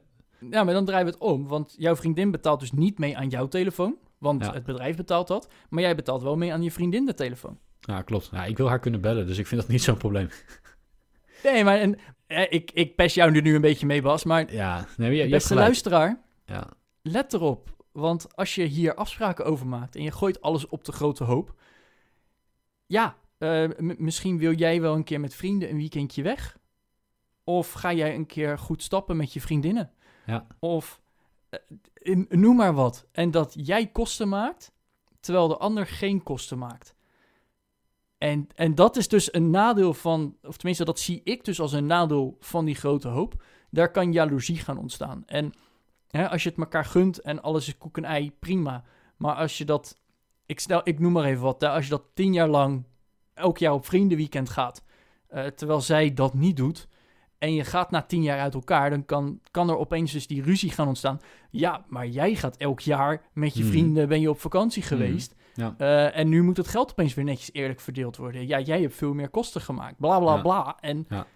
Ja, 0.50 0.64
maar 0.64 0.74
dan 0.74 0.84
draaien 0.84 1.06
we 1.06 1.12
het 1.12 1.20
om. 1.20 1.48
Want 1.48 1.74
jouw 1.78 1.96
vriendin 1.96 2.30
betaalt 2.30 2.60
dus 2.60 2.72
niet 2.72 2.98
mee 2.98 3.16
aan 3.16 3.28
jouw 3.28 3.48
telefoon. 3.48 3.96
Want 4.22 4.44
Ja. 4.44 4.52
het 4.52 4.64
bedrijf 4.64 4.96
betaalt 4.96 5.26
dat. 5.28 5.48
Maar 5.68 5.82
jij 5.82 5.94
betaalt 5.94 6.22
wel 6.22 6.36
mee 6.36 6.52
aan 6.52 6.62
je 6.62 6.70
vriendin 6.70 7.06
de 7.06 7.14
telefoon. 7.14 7.58
Ja, 7.80 8.02
klopt. 8.02 8.28
Ja, 8.32 8.44
ik 8.44 8.56
wil 8.56 8.68
haar 8.68 8.78
kunnen 8.78 9.00
bellen, 9.00 9.26
dus 9.26 9.38
ik 9.38 9.46
vind 9.46 9.60
dat 9.60 9.70
niet 9.70 9.82
zo'n 9.82 9.96
probleem. 9.96 10.28
Nee, 11.42 11.64
maar 11.64 11.78
en, 11.78 11.98
ik, 12.50 12.70
ik 12.70 12.94
pest 12.96 13.14
jou 13.14 13.30
nu 13.30 13.54
een 13.54 13.60
beetje 13.60 13.86
mee, 13.86 14.02
Bas. 14.02 14.24
Maar 14.24 14.52
Ja, 14.52 14.86
nee, 14.96 15.16
je, 15.16 15.28
beste 15.28 15.54
luisteraar, 15.54 16.20
Ja, 16.46 16.66
let 17.02 17.32
erop. 17.32 17.84
Want 17.92 18.36
als 18.36 18.54
je 18.54 18.62
hier 18.64 18.94
afspraken 18.94 19.44
over 19.44 19.66
maakt 19.66 19.96
en 19.96 20.02
je 20.02 20.10
gooit 20.12 20.40
alles 20.40 20.66
op 20.68 20.84
de 20.84 20.92
grote 20.92 21.24
hoop. 21.24 21.54
Ja, 22.86 23.16
eh, 23.38 23.68
misschien 23.78 24.38
wil 24.38 24.52
jij 24.52 24.80
wel 24.80 24.94
een 24.94 25.04
keer 25.04 25.20
met 25.20 25.34
vrienden 25.34 25.70
een 25.70 25.76
weekendje 25.76 26.22
weg. 26.22 26.58
Of 27.44 27.72
ga 27.72 27.92
jij 27.92 28.14
een 28.14 28.26
keer 28.26 28.58
goed 28.58 28.82
stappen 28.82 29.16
met 29.16 29.32
je 29.32 29.40
vriendinnen. 29.40 29.90
Ja. 30.26 30.46
Of 30.58 31.00
in- 31.94 32.26
noem 32.28 32.56
maar 32.56 32.74
wat. 32.74 33.06
En 33.12 33.30
dat 33.30 33.54
jij 33.56 33.86
kosten 33.86 34.28
maakt, 34.28 34.72
terwijl 35.20 35.48
de 35.48 35.56
ander 35.56 35.86
geen 35.86 36.22
kosten 36.22 36.58
maakt. 36.58 36.94
En, 38.18 38.48
en 38.54 38.74
dat 38.74 38.96
is 38.96 39.08
dus 39.08 39.34
een 39.34 39.50
nadeel 39.50 39.94
van, 39.94 40.36
of 40.42 40.56
tenminste 40.56 40.84
dat 40.84 40.98
zie 40.98 41.20
ik 41.24 41.44
dus 41.44 41.60
als 41.60 41.72
een 41.72 41.86
nadeel 41.86 42.36
van 42.40 42.64
die 42.64 42.74
grote 42.74 43.08
hoop. 43.08 43.42
Daar 43.70 43.90
kan 43.90 44.12
jaloezie 44.12 44.56
gaan 44.56 44.78
ontstaan. 44.78 45.22
En 45.26 45.52
Hè, 46.12 46.28
als 46.28 46.42
je 46.42 46.48
het 46.48 46.58
elkaar 46.58 46.84
gunt 46.84 47.20
en 47.20 47.42
alles 47.42 47.68
is 47.68 47.78
koek 47.78 47.96
en 47.96 48.04
ei, 48.04 48.32
prima. 48.32 48.84
Maar 49.16 49.34
als 49.34 49.58
je 49.58 49.64
dat, 49.64 50.00
ik, 50.46 50.60
stel, 50.60 50.80
ik 50.84 50.98
noem 50.98 51.12
maar 51.12 51.24
even 51.24 51.42
wat, 51.42 51.62
als 51.62 51.84
je 51.84 51.90
dat 51.90 52.04
tien 52.14 52.32
jaar 52.32 52.48
lang 52.48 52.84
elk 53.34 53.58
jaar 53.58 53.72
op 53.72 53.86
vriendenweekend 53.86 54.48
gaat, 54.48 54.84
eh, 55.26 55.46
terwijl 55.46 55.80
zij 55.80 56.14
dat 56.14 56.34
niet 56.34 56.56
doet, 56.56 56.88
en 57.42 57.54
je 57.54 57.64
gaat 57.64 57.90
na 57.90 58.02
tien 58.02 58.22
jaar 58.22 58.38
uit 58.40 58.54
elkaar, 58.54 58.90
dan 58.90 59.04
kan, 59.04 59.40
kan 59.50 59.68
er 59.70 59.76
opeens 59.78 60.12
dus 60.12 60.26
die 60.26 60.42
ruzie 60.42 60.70
gaan 60.70 60.88
ontstaan. 60.88 61.20
Ja, 61.50 61.84
maar 61.88 62.06
jij 62.06 62.34
gaat 62.34 62.56
elk 62.56 62.80
jaar 62.80 63.22
met 63.32 63.54
je 63.54 63.62
Mhm. 63.62 63.70
vrienden, 63.72 64.08
ben 64.08 64.20
je 64.20 64.30
op 64.30 64.40
vakantie 64.40 64.82
geweest. 64.82 65.34
Ja. 65.54 65.74
Eh, 65.78 66.16
en 66.18 66.28
nu 66.28 66.42
moet 66.42 66.56
het 66.56 66.68
geld 66.68 66.90
opeens 66.90 67.14
weer 67.14 67.24
netjes 67.24 67.52
eerlijk 67.52 67.80
verdeeld 67.80 68.16
worden. 68.16 68.46
Ja, 68.46 68.60
jij 68.60 68.80
hebt 68.80 68.94
veel 68.94 69.14
meer 69.14 69.28
kosten 69.28 69.60
gemaakt, 69.60 69.96
bla 69.98 70.18
bla 70.18 70.34
Ja. 70.34 70.40
bla. 70.42 70.76
En 70.80 71.04
Ja. 71.08 71.26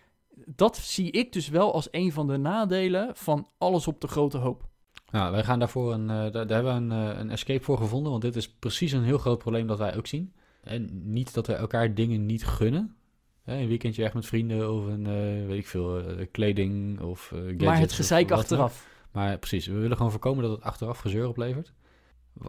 dat 0.47 0.77
zie 0.77 1.11
ik 1.11 1.33
dus 1.33 1.49
wel 1.49 1.73
als 1.73 1.89
een 1.91 2.13
van 2.13 2.27
de 2.27 2.37
nadelen 2.37 3.11
van 3.15 3.49
alles 3.59 3.87
op 3.87 4.01
de 4.01 4.09
grote 4.09 4.39
hoop. 4.39 4.65
Nou, 5.11 5.33
wij 5.33 5.45
gaan 5.45 5.59
daarvoor 5.59 5.93
een, 5.93 6.11
eh, 6.11 6.17
daar, 6.17 6.33
daar 6.33 6.63
hebben 6.63 6.89
we 6.89 6.95
een, 6.95 7.11
eh, 7.13 7.19
een 7.19 7.31
escape 7.31 7.65
voor 7.65 7.77
gevonden, 7.79 8.11
want 8.11 8.23
dit 8.23 8.37
is 8.37 8.53
precies 8.53 8.93
een 8.93 9.05
heel 9.05 9.19
groot 9.19 9.39
probleem 9.39 9.67
dat 9.67 9.79
wij 9.79 9.97
ook 9.97 10.07
zien. 10.07 10.35
En 10.63 10.89
niet 11.13 11.35
dat 11.35 11.47
we 11.47 11.53
elkaar 11.55 11.95
dingen 11.95 12.27
niet 12.27 12.47
gunnen. 12.47 12.97
Een 13.47 13.69
weekendje 13.69 14.03
weg 14.03 14.15
met 14.15 14.27
vrienden 14.27 14.73
of 14.73 14.87
een, 14.87 15.07
eh, 15.07 15.47
weet 15.47 15.59
ik 15.59 15.67
veel, 15.67 15.99
eh, 15.99 16.27
kleding 16.31 17.01
of 17.01 17.33
eh, 17.33 17.39
gadgets 17.39 17.65
maar 17.65 17.79
het 17.79 17.93
gezeik 17.93 18.31
achteraf. 18.31 18.89
Maar 19.13 19.39
precies, 19.39 19.67
we 19.67 19.79
willen 19.79 19.97
gewoon 19.97 20.11
voorkomen 20.11 20.43
dat 20.43 20.53
het 20.53 20.63
achteraf 20.63 20.99
gezeur 20.99 21.29
oplevert. 21.29 21.73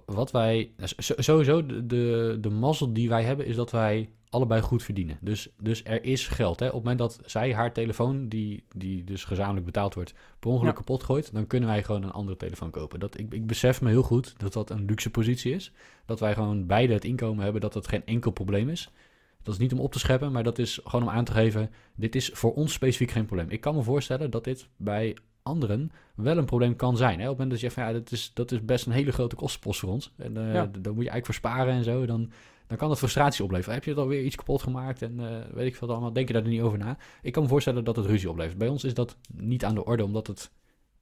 Wat 0.06 0.32
wij, 0.32 0.72
sowieso, 0.98 1.66
de, 1.66 1.86
de, 1.86 2.38
de 2.42 2.50
mazzel 2.50 2.94
die 2.94 3.10
wij 3.10 3.24
hebben, 3.24 3.46
is 3.46 3.56
dat 3.56 3.72
wij 3.72 4.10
allebei 4.30 4.62
goed 4.62 4.84
verdienen. 4.84 5.18
Dus, 5.22 5.50
dus 5.62 5.84
er 5.86 6.04
is 6.04 6.28
geld. 6.28 6.60
Hè? 6.60 6.66
Op 6.66 6.74
het 6.74 6.82
moment 6.82 7.00
dat 7.00 7.20
zij 7.26 7.54
haar 7.54 7.74
telefoon, 7.74 8.28
die, 8.28 8.64
die 8.76 9.04
dus 9.04 9.24
gezamenlijk 9.24 9.66
betaald 9.66 9.94
wordt, 9.94 10.14
per 10.40 10.50
ongeluk 10.50 10.76
kapot 10.76 11.04
gooit, 11.04 11.34
dan 11.34 11.48
kunnen 11.48 11.70
wij 11.70 11.84
gewoon 11.84 12.04
een 12.04 12.12
andere 12.12 12.38
telefoon 12.38 12.70
kopen. 12.70 13.00
Dat, 13.00 13.20
ik, 13.20 13.34
ik 13.34 13.48
besef 13.48 13.82
me 13.82 13.90
heel 13.90 14.04
goed 14.04 14.34
dat 14.38 14.54
dat 14.54 14.70
een 14.70 14.86
luxe 14.86 15.10
positie 15.10 15.54
is. 15.54 15.72
Dat 16.06 16.20
wij 16.20 16.34
gewoon 16.34 16.66
beide 16.66 16.94
het 16.94 17.06
inkomen 17.06 17.44
hebben, 17.44 17.62
dat 17.62 17.74
dat 17.74 17.88
geen 17.88 18.06
enkel 18.06 18.32
probleem 18.32 18.70
is. 18.70 18.92
Dat 19.48 19.56
is 19.56 19.62
niet 19.62 19.74
om 19.74 19.80
op 19.80 19.92
te 19.92 20.00
scheppen, 20.00 20.32
maar 20.32 20.44
dat 20.44 20.60
is 20.60 20.80
gewoon 20.84 21.08
om 21.08 21.14
aan 21.14 21.24
te 21.24 21.32
geven, 21.32 21.72
dit 21.96 22.16
is 22.16 22.30
voor 22.34 22.54
ons 22.54 22.74
specifiek 22.74 23.12
geen 23.12 23.26
probleem. 23.26 23.50
Ik 23.50 23.62
kan 23.62 23.76
me 23.76 23.82
voorstellen 23.82 24.32
dat 24.32 24.44
dit 24.44 24.68
bij 24.78 25.18
anderen 25.44 25.92
wel 26.16 26.38
een 26.38 26.46
probleem 26.46 26.76
kan 26.76 26.98
zijn. 26.98 27.20
Hè? 27.20 27.24
Op 27.24 27.30
het 27.30 27.38
moment 27.38 27.52
dat 27.52 27.60
je 27.60 27.72
van 27.72 27.84
ja, 27.84 27.94
dat 27.94 28.12
is, 28.12 28.32
dat 28.34 28.52
is 28.52 28.66
best 28.66 28.86
een 28.86 28.92
hele 28.92 29.12
grote 29.12 29.36
kostenpost 29.36 29.80
voor 29.80 29.90
ons. 29.90 30.14
En 30.18 30.32
uh, 30.38 30.54
daar 30.54 30.64
moet 30.64 30.74
je 30.84 30.90
eigenlijk 31.10 31.26
voor 31.26 31.34
sparen 31.34 31.74
en 31.74 31.84
zo. 31.84 32.06
Dan, 32.06 32.32
dan 32.68 32.78
kan 32.78 32.90
dat 32.90 32.98
frustratie 32.98 33.44
opleveren. 33.44 33.74
Heb 33.74 33.84
je 33.84 33.90
het 33.90 34.00
alweer 34.00 34.24
iets 34.24 34.36
kapot 34.36 34.62
gemaakt 34.62 35.02
en 35.02 35.20
uh, 35.20 35.28
weet 35.54 35.68
ik 35.68 35.76
veel 35.76 35.90
allemaal, 35.90 36.14
denk 36.14 36.28
je 36.28 36.34
daar 36.34 36.48
niet 36.48 36.62
over 36.62 36.78
na. 36.78 36.98
Ik 37.22 37.32
kan 37.32 37.44
me 37.44 37.50
voorstellen 37.50 37.84
dat 37.84 37.96
het 37.96 38.06
ruzie 38.06 38.30
oplevert. 38.30 38.58
Bij 38.58 38.68
ons 38.68 38.84
is 38.84 38.94
dat 38.94 39.18
niet 39.34 39.66
aan 39.66 39.76
de 39.76 39.86
orde, 39.86 40.04
omdat 40.04 40.28
het, 40.28 40.52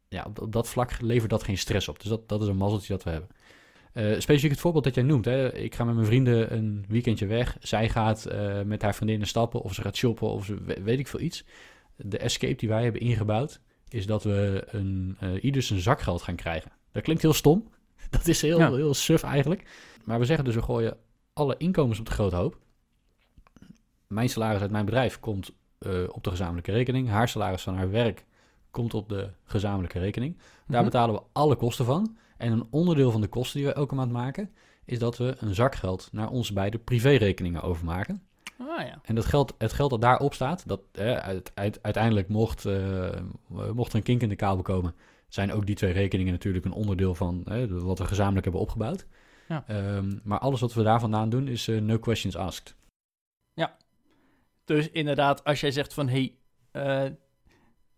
ja, 0.07 0.27
op, 0.39 0.51
dat 0.51 0.67
vlak 0.67 1.01
levert 1.01 1.29
dat 1.29 1.43
geen 1.43 1.57
stress 1.57 1.87
op. 1.87 1.99
Dus 1.99 2.09
dat, 2.09 2.29
dat 2.29 2.41
is 2.41 2.47
een 2.47 2.57
mazzeltje 2.57 2.93
dat 2.93 3.03
we 3.03 3.09
hebben. 3.09 3.29
Uh, 3.95 4.19
specifiek 4.19 4.51
het 4.51 4.59
voorbeeld 4.59 4.83
dat 4.83 4.95
jij 4.95 5.03
noemt. 5.03 5.25
Hè. 5.25 5.53
Ik 5.53 5.75
ga 5.75 5.83
met 5.83 5.95
mijn 5.95 6.07
vrienden 6.07 6.53
een 6.53 6.85
weekendje 6.87 7.25
weg. 7.25 7.57
Zij 7.59 7.89
gaat 7.89 8.27
uh, 8.31 8.61
met 8.61 8.81
haar 8.81 8.95
vriendinnen 8.95 9.27
stappen 9.27 9.61
of 9.61 9.73
ze 9.73 9.81
gaat 9.81 9.95
shoppen 9.95 10.27
of 10.27 10.45
ze, 10.45 10.57
weet 10.83 10.99
ik 10.99 11.07
veel 11.07 11.19
iets. 11.19 11.45
De 11.95 12.17
escape 12.17 12.55
die 12.55 12.69
wij 12.69 12.83
hebben 12.83 13.01
ingebouwd 13.01 13.59
is 13.89 14.05
dat 14.05 14.23
we 14.23 14.63
een, 14.67 15.17
uh, 15.23 15.43
ieders 15.43 15.69
een 15.69 15.79
zakgeld 15.79 16.21
gaan 16.21 16.35
krijgen. 16.35 16.71
Dat 16.91 17.03
klinkt 17.03 17.21
heel 17.21 17.33
stom. 17.33 17.69
Dat 18.09 18.27
is 18.27 18.41
heel, 18.41 18.59
ja. 18.59 18.73
heel 18.73 18.93
suf 18.93 19.23
eigenlijk. 19.23 19.63
Maar 20.03 20.19
we 20.19 20.25
zeggen 20.25 20.45
dus, 20.45 20.55
we 20.55 20.61
gooien 20.61 20.97
alle 21.33 21.55
inkomens 21.57 21.99
op 21.99 22.05
de 22.05 22.11
grote 22.11 22.35
hoop. 22.35 22.57
Mijn 24.07 24.29
salaris 24.29 24.61
uit 24.61 24.71
mijn 24.71 24.85
bedrijf 24.85 25.19
komt 25.19 25.51
op 26.07 26.23
de 26.23 26.29
gezamenlijke 26.29 26.71
rekening. 26.71 27.09
Haar 27.09 27.29
salaris 27.29 27.61
van 27.61 27.75
haar 27.75 27.91
werk 27.91 28.25
komt 28.71 28.93
op 28.93 29.09
de 29.09 29.29
gezamenlijke 29.43 29.99
rekening. 29.99 30.37
Daar 30.37 30.47
mm 30.67 30.75
-hmm. 30.75 30.83
betalen 30.83 31.15
we 31.15 31.21
alle 31.31 31.55
kosten 31.55 31.85
van. 31.85 32.17
En 32.37 32.51
een 32.51 32.67
onderdeel 32.69 33.11
van 33.11 33.21
de 33.21 33.27
kosten 33.27 33.59
die 33.59 33.67
we 33.67 33.73
elke 33.73 33.95
maand 33.95 34.11
maken... 34.11 34.49
is 34.85 34.99
dat 34.99 35.17
we 35.17 35.35
een 35.39 35.55
zakgeld 35.55 36.09
naar 36.11 36.29
onze 36.29 36.53
beide 36.53 36.77
privérekeningen 36.77 37.61
overmaken. 37.61 38.21
Ah, 38.57 38.81
ja. 38.81 38.99
En 39.03 39.15
dat 39.15 39.25
geld, 39.25 39.53
het 39.57 39.73
geld 39.73 39.89
dat 39.89 40.01
daarop 40.01 40.33
staat, 40.33 40.67
dat 40.67 40.81
eh, 40.91 41.17
uit, 41.17 41.51
uit, 41.53 41.79
uiteindelijk 41.81 42.27
mocht, 42.27 42.65
uh, 42.65 43.09
mocht 43.73 43.91
er 43.91 43.97
een 43.97 44.03
kink 44.03 44.21
in 44.21 44.29
de 44.29 44.35
kabel 44.35 44.63
komen, 44.63 44.95
zijn 45.27 45.51
ook 45.51 45.65
die 45.65 45.75
twee 45.75 45.93
rekeningen 45.93 46.33
natuurlijk 46.33 46.65
een 46.65 46.71
onderdeel 46.71 47.15
van 47.15 47.45
eh, 47.45 47.65
wat 47.67 47.99
we 47.99 48.05
gezamenlijk 48.05 48.43
hebben 48.43 48.61
opgebouwd. 48.61 49.05
Ja. 49.47 49.65
Um, 49.95 50.21
maar 50.23 50.39
alles 50.39 50.59
wat 50.59 50.73
we 50.73 50.83
daar 50.83 50.99
vandaan 50.99 51.29
doen 51.29 51.47
is 51.47 51.67
uh, 51.67 51.81
no 51.81 51.99
questions 51.99 52.35
asked. 52.35 52.75
Ja, 53.53 53.77
dus 54.63 54.89
inderdaad, 54.89 55.43
als 55.43 55.59
jij 55.59 55.71
zegt 55.71 55.93
van 55.93 56.09
hey, 56.09 56.35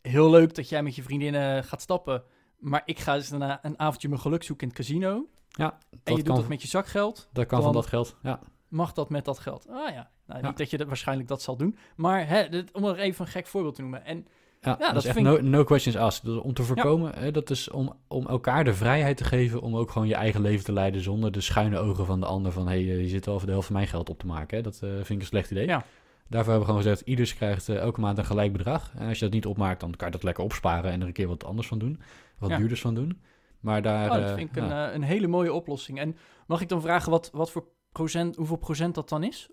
heel 0.01 0.29
leuk 0.29 0.55
dat 0.55 0.69
jij 0.69 0.83
met 0.83 0.95
je 0.95 1.03
vriendinnen 1.03 1.63
gaat 1.63 1.81
stappen, 1.81 2.23
maar 2.57 2.81
ik 2.85 2.99
ga 2.99 3.15
eens 3.15 3.29
daarna 3.29 3.59
een 3.61 3.79
avondje 3.79 4.09
mijn 4.09 4.21
geluk 4.21 4.43
zoeken 4.43 4.67
in 4.67 4.73
het 4.73 4.81
casino. 4.81 5.27
Ja, 5.47 5.77
en 6.03 6.15
je 6.15 6.23
doet 6.23 6.35
dat 6.35 6.47
met 6.47 6.61
je 6.61 6.67
zakgeld. 6.67 7.29
Dat 7.33 7.45
kan 7.45 7.61
van 7.61 7.73
dat 7.73 7.85
geld, 7.85 8.15
ja. 8.21 8.39
Mag 8.67 8.93
dat 8.93 9.09
met 9.09 9.25
dat 9.25 9.39
geld? 9.39 9.67
Ah 9.69 9.89
ja, 9.89 10.09
nou, 10.25 10.41
ja. 10.41 10.47
niet 10.47 10.57
dat 10.57 10.69
je 10.69 10.77
dat 10.77 10.87
waarschijnlijk 10.87 11.29
dat 11.29 11.41
zal 11.41 11.57
doen. 11.57 11.77
Maar 11.95 12.27
hè, 12.27 12.49
dit, 12.49 12.71
om 12.71 12.85
er 12.85 12.97
even 12.97 13.25
een 13.25 13.31
gek 13.31 13.47
voorbeeld 13.47 13.75
te 13.75 13.81
noemen. 13.81 14.05
En, 14.05 14.27
ja, 14.61 14.75
ja, 14.79 14.93
dat, 14.93 15.03
is 15.03 15.09
echt 15.09 15.19
no, 15.19 15.41
no, 15.41 15.63
questions 15.63 15.97
asked. 15.97 16.25
Dus 16.25 16.41
om 16.41 16.53
te 16.53 16.63
voorkomen, 16.63 17.13
hè, 17.15 17.31
dat 17.31 17.49
is 17.49 17.69
om, 17.69 17.93
om 18.07 18.27
elkaar 18.27 18.63
de 18.63 18.73
vrijheid 18.73 19.17
te 19.17 19.23
geven... 19.23 19.61
om 19.61 19.75
ook 19.75 19.91
gewoon 19.91 20.07
je 20.07 20.15
eigen 20.15 20.41
leven 20.41 20.65
te 20.65 20.73
leiden... 20.73 21.01
zonder 21.01 21.31
de 21.31 21.41
schuine 21.41 21.77
ogen 21.77 22.05
van 22.05 22.19
de 22.19 22.25
ander... 22.25 22.51
van 22.51 22.67
hé, 22.67 22.85
hey, 22.85 22.95
je 22.95 23.07
zit 23.07 23.25
wel 23.25 23.37
voor 23.37 23.45
de 23.45 23.51
helft 23.51 23.67
van 23.67 23.75
mijn 23.75 23.87
geld 23.87 24.09
op 24.09 24.19
te 24.19 24.25
maken. 24.25 24.57
Hè. 24.57 24.63
Dat 24.63 24.79
uh, 24.83 24.89
vind 24.89 25.09
ik 25.09 25.19
een 25.19 25.25
slecht 25.25 25.51
idee. 25.51 25.67
Ja. 25.67 25.85
Daarvoor 26.29 26.51
hebben 26.51 26.59
we 26.59 26.65
gewoon 26.65 26.81
gezegd... 26.81 27.01
ieders 27.01 27.35
krijgt 27.35 27.67
uh, 27.67 27.77
elke 27.77 27.99
maand 27.99 28.17
een 28.17 28.25
gelijk 28.25 28.51
bedrag. 28.51 28.93
En 28.95 29.07
als 29.07 29.19
je 29.19 29.25
dat 29.25 29.33
niet 29.33 29.45
opmaakt... 29.45 29.79
dan 29.79 29.95
kan 29.95 30.07
je 30.07 30.13
dat 30.13 30.23
lekker 30.23 30.43
opsparen... 30.43 30.91
en 30.91 31.01
er 31.01 31.07
een 31.07 31.13
keer 31.13 31.27
wat 31.27 31.43
anders 31.43 31.67
van 31.67 31.79
doen. 31.79 31.99
Wat 32.37 32.49
ja. 32.49 32.57
duurders 32.57 32.81
van 32.81 32.95
doen. 32.95 33.21
Maar 33.59 33.81
daar... 33.81 34.09
Oh, 34.09 34.15
dat 34.15 34.35
vind 34.35 34.49
ik 34.49 34.55
een, 34.55 34.93
een 34.95 35.03
hele 35.03 35.27
mooie 35.27 35.53
oplossing. 35.53 35.99
En 35.99 36.15
mag 36.47 36.61
ik 36.61 36.69
dan 36.69 36.81
vragen... 36.81 37.11
wat, 37.11 37.29
wat 37.33 37.51
voor 37.51 37.67
procent, 37.91 38.35
hoeveel 38.35 38.57
procent 38.57 38.95
dat 38.95 39.09
dan 39.09 39.23
is 39.23 39.49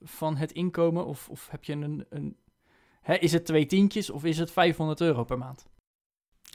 van 0.00 0.36
het 0.36 0.52
inkomen? 0.52 1.06
Of, 1.06 1.28
of 1.28 1.48
heb 1.50 1.64
je 1.64 1.72
een, 1.72 2.06
een 2.08 2.36
hè, 3.00 3.14
is 3.14 3.32
het 3.32 3.46
twee 3.46 3.66
tientjes 3.66 4.10
of 4.10 4.24
is 4.24 4.38
het 4.38 4.50
500 4.50 5.00
euro 5.00 5.24
per 5.24 5.38
maand? 5.38 5.66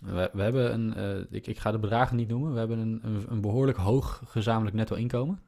We, 0.06 0.30
we 0.34 0.42
hebben 0.42 0.74
een, 0.74 0.94
uh, 0.98 1.26
ik, 1.30 1.48
ik 1.48 1.60
ga 1.60 1.72
de 1.72 1.80
bedragen 1.80 2.16
niet 2.16 2.28
noemen, 2.28 2.54
we 2.54 2.60
hebben 2.60 2.80
een, 2.80 3.00
een, 3.04 3.26
een 3.30 3.42
behoorlijk 3.42 3.78
hoog 3.78 4.22
gezamenlijk 4.26 4.76
netto 4.76 4.96
inkomen. 4.96 5.42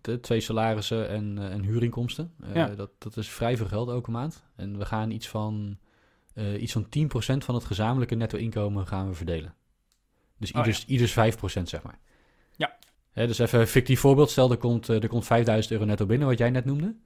De, 0.00 0.20
twee 0.20 0.40
salarissen 0.40 1.08
en, 1.08 1.36
uh, 1.36 1.52
en 1.52 1.62
huurinkomsten. 1.62 2.34
Ja. 2.54 2.66
dat, 2.66 2.90
dat 2.98 3.16
is 3.16 3.28
vrij 3.28 3.56
veel 3.56 3.66
geld 3.66 3.88
elke 3.88 4.10
maand. 4.10 4.44
En 4.56 4.78
we 4.78 4.84
gaan 4.84 5.10
iets 5.10 5.28
van, 5.28 5.78
iets 6.58 6.72
van 6.72 6.84
10% 6.84 6.88
van 7.44 7.54
het 7.54 7.64
gezamenlijke 7.64 8.14
netto 8.14 8.38
inkomen 8.38 8.86
gaan 8.86 9.08
we 9.08 9.14
verdelen. 9.14 9.54
Dus 10.38 10.50
ieders, 10.50 10.82
oh, 10.82 10.88
ja. 10.88 10.92
ieders 10.92 11.36
5% 11.60 11.62
zeg 11.62 11.82
maar. 11.82 11.98
Ja. 12.56 12.76
Hè, 13.10 13.26
dus 13.26 13.38
even 13.38 13.60
een 13.60 13.66
fictief 13.66 14.00
voorbeeld. 14.00 14.30
Stel, 14.30 14.50
er 14.50 14.56
komt, 14.56 14.88
er 14.88 15.08
komt 15.08 15.26
5000 15.26 15.72
euro 15.72 15.84
netto 15.84 16.06
binnen, 16.06 16.28
wat 16.28 16.38
jij 16.38 16.50
net 16.50 16.64
noemde. 16.64 16.96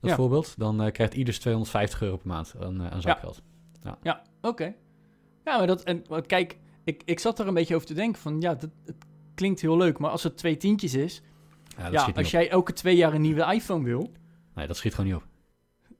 Dat 0.00 0.10
ja. 0.10 0.16
voorbeeld. 0.16 0.54
Dan 0.58 0.92
krijgt 0.92 1.14
ieders 1.14 1.38
250 1.38 2.02
euro 2.02 2.16
per 2.16 2.26
maand 2.26 2.54
aan, 2.60 2.82
aan 2.82 3.00
zakgeld. 3.00 3.42
Ja, 3.82 3.98
ja 4.02 4.22
oké. 4.36 4.48
Okay. 4.48 4.76
Ja, 5.44 5.58
maar 5.58 5.66
dat... 5.66 5.82
En, 5.82 6.04
kijk, 6.26 6.58
ik, 6.84 7.02
ik 7.04 7.18
zat 7.18 7.38
er 7.38 7.46
een 7.46 7.54
beetje 7.54 7.74
over 7.74 7.86
te 7.86 7.94
denken 7.94 8.20
van... 8.20 8.40
Ja, 8.40 8.54
dat, 8.54 8.70
het 8.84 8.96
klinkt 9.34 9.60
heel 9.60 9.76
leuk, 9.76 9.98
maar 9.98 10.10
als 10.10 10.22
het 10.22 10.36
twee 10.36 10.56
tientjes 10.56 10.94
is... 10.94 11.22
Ja, 11.78 11.88
ja 11.90 12.12
als 12.14 12.30
jij 12.30 12.50
elke 12.50 12.72
twee 12.72 12.96
jaar 12.96 13.14
een 13.14 13.20
nieuwe 13.20 13.54
iPhone 13.54 13.84
wil... 13.84 14.12
Nee, 14.54 14.66
dat 14.66 14.76
schiet 14.76 14.94
gewoon 14.94 15.10
niet 15.10 15.20
op. 15.20 15.26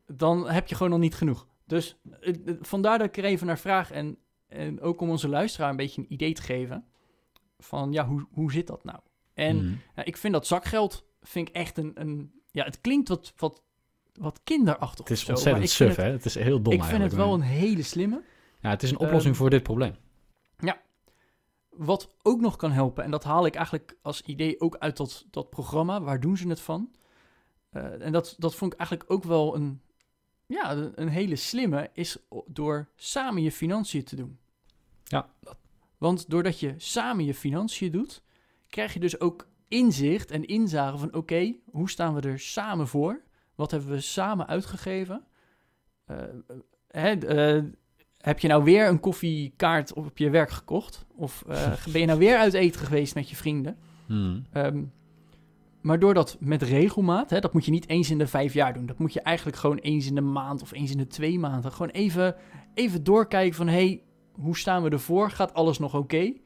Dan 0.07 0.49
heb 0.49 0.69
je 0.69 0.75
gewoon 0.75 0.91
nog 0.91 1.01
niet 1.01 1.15
genoeg. 1.15 1.47
Dus 1.67 1.97
uh, 2.21 2.35
vandaar 2.61 2.99
dat 2.99 3.07
ik 3.07 3.17
er 3.17 3.25
even 3.25 3.47
naar 3.47 3.59
vraag. 3.59 3.91
En, 3.91 4.19
en 4.49 4.81
ook 4.81 5.01
om 5.01 5.11
onze 5.11 5.29
luisteraar 5.29 5.71
een 5.71 5.77
beetje 5.77 6.01
een 6.01 6.13
idee 6.13 6.33
te 6.33 6.43
geven... 6.43 6.85
Van, 7.59 7.93
ja, 7.93 8.07
hoe, 8.07 8.27
hoe 8.33 8.53
zit 8.53 8.67
dat 8.67 8.85
nou? 8.85 8.99
En 9.35 9.57
mm. 9.57 9.81
ja, 9.97 10.05
ik 10.05 10.17
vind 10.17 10.33
dat 10.33 10.47
zakgeld 10.47 11.05
vind 11.23 11.49
ik 11.49 11.55
echt 11.55 11.79
een, 11.79 11.93
een 11.95 12.33
ja, 12.51 12.65
het 12.65 12.81
klinkt 12.81 13.09
wat, 13.09 13.33
wat, 13.37 13.63
wat 14.13 14.41
kinderachtig. 14.45 15.09
Het 15.09 15.11
is 15.11 15.25
zo, 15.25 15.31
ontzettend 15.31 15.71
suf, 15.71 15.97
hè? 15.97 16.11
Het 16.11 16.25
is 16.25 16.35
heel 16.35 16.63
dom 16.63 16.73
Ik 16.73 16.85
vind 16.85 17.03
het 17.03 17.15
wel 17.15 17.35
een 17.35 17.41
hele 17.41 17.83
slimme. 17.83 18.23
Ja, 18.61 18.71
het 18.71 18.83
is 18.83 18.91
een 18.91 18.99
oplossing 18.99 19.35
um, 19.35 19.41
voor 19.41 19.51
dit 19.51 19.63
probleem. 19.63 19.95
Wat 21.79 22.15
ook 22.23 22.41
nog 22.41 22.57
kan 22.57 22.71
helpen, 22.71 23.05
en 23.05 23.11
dat 23.11 23.25
haal 23.25 23.47
ik 23.47 23.55
eigenlijk 23.55 23.97
als 24.03 24.23
idee 24.23 24.61
ook 24.61 24.77
uit 24.77 24.97
dat, 24.97 25.27
dat 25.31 25.51
programma. 25.51 26.01
Waar 26.01 26.21
doen 26.21 26.37
ze 26.37 26.49
het 26.49 26.61
van? 26.61 26.91
Uh, 27.73 28.05
en 28.05 28.13
dat, 28.13 28.35
dat 28.39 28.55
vond 28.55 28.73
ik 28.73 28.79
eigenlijk 28.79 29.11
ook 29.11 29.25
wel 29.25 29.57
een, 29.57 29.81
ja, 30.47 30.91
een, 30.95 31.09
hele 31.09 31.37
slimme, 31.37 31.91
is 31.93 32.17
door 32.47 32.89
samen 32.97 33.43
je 33.43 33.53
financiën 33.53 34.05
te 34.05 34.17
doen. 34.17 34.39
Ja. 35.05 35.31
Want 35.99 36.31
doordat 36.31 36.61
je 36.61 36.75
samen 36.77 37.25
je 37.25 37.35
financiën 37.35 37.93
doet, 37.93 38.23
krijg 38.69 38.93
je 38.95 39.01
dus 39.01 39.21
ook 39.21 39.49
inzicht 39.69 40.31
en 40.31 40.47
inzage 40.47 40.99
van... 40.99 41.09
oké, 41.09 41.17
okay, 41.17 41.61
hoe 41.71 41.91
staan 41.91 42.15
we 42.15 42.21
er 42.21 42.39
samen 42.39 42.89
voor? 42.89 43.23
Wat 43.55 43.71
hebben 43.71 43.91
we 43.91 44.01
samen 44.01 44.47
uitgegeven? 44.47 45.25
Uh, 46.07 46.17
hè, 46.89 47.57
uh, 47.57 47.73
heb 48.21 48.39
je 48.39 48.49
nou 48.49 48.65
weer 48.65 48.89
een 48.89 49.01
koffiekaart 49.01 49.93
op 49.93 50.19
je 50.19 50.31
werk 50.31 50.51
gekocht? 50.51 51.07
Of 51.15 51.45
uh, 51.49 51.73
ben 51.93 52.01
je 52.01 52.07
nou 52.07 52.19
weer 52.19 52.37
uit 52.37 52.55
eten 52.55 52.81
geweest 52.81 53.15
met 53.15 53.31
je 53.31 53.37
vrienden? 53.37 53.77
Hmm. 54.07 54.47
Um, 54.53 54.93
maar 55.81 55.99
door 55.99 56.15
dat 56.15 56.37
met 56.41 56.63
regelmaat, 56.63 57.31
hè, 57.31 57.41
dat 57.41 57.53
moet 57.53 57.65
je 57.65 57.71
niet 57.71 57.89
eens 57.89 58.11
in 58.11 58.19
de 58.19 58.27
vijf 58.27 58.55
jaar 58.55 58.75
doen. 58.75 58.87
Dat 58.87 58.99
moet 58.99 59.13
je 59.13 59.21
eigenlijk 59.21 59.57
gewoon 59.57 59.79
eens 59.79 60.07
in 60.07 60.15
de 60.15 60.21
maand 60.21 60.63
of 60.63 60.73
eens 60.73 60.91
in 60.91 60.99
de 60.99 61.07
twee 61.07 61.39
maanden. 61.39 61.73
Gewoon 61.73 61.93
even, 61.93 62.35
even 62.75 63.05
doorkijken 63.05 63.57
van, 63.57 63.67
hé, 63.67 63.73
hey, 63.73 64.03
hoe 64.33 64.57
staan 64.57 64.83
we 64.83 64.91
ervoor? 64.91 65.31
Gaat 65.31 65.55
alles 65.55 65.79
nog 65.79 65.95
oké? 65.95 66.03
Okay? 66.03 66.41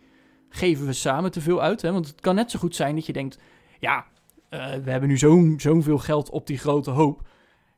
geven 0.52 0.87
we 0.87 0.92
samen 0.92 1.30
te 1.30 1.40
veel 1.40 1.62
uit. 1.62 1.82
Hè? 1.82 1.92
Want 1.92 2.06
het 2.06 2.20
kan 2.20 2.35
net 2.35 2.50
zo 2.50 2.58
goed 2.58 2.76
zijn 2.76 2.94
dat 2.94 3.06
je 3.06 3.12
denkt: 3.12 3.38
ja, 3.80 4.06
uh, 4.50 4.74
we 4.85 4.90
hebben 4.90 5.08
nu 5.08 5.18
zo'n 5.18 5.54
zo'n 5.58 5.82
veel 5.82 5.98
geld 5.98 6.30
op 6.30 6.46
die 6.46 6.58
grote 6.58 6.90
hoop. 6.90 7.26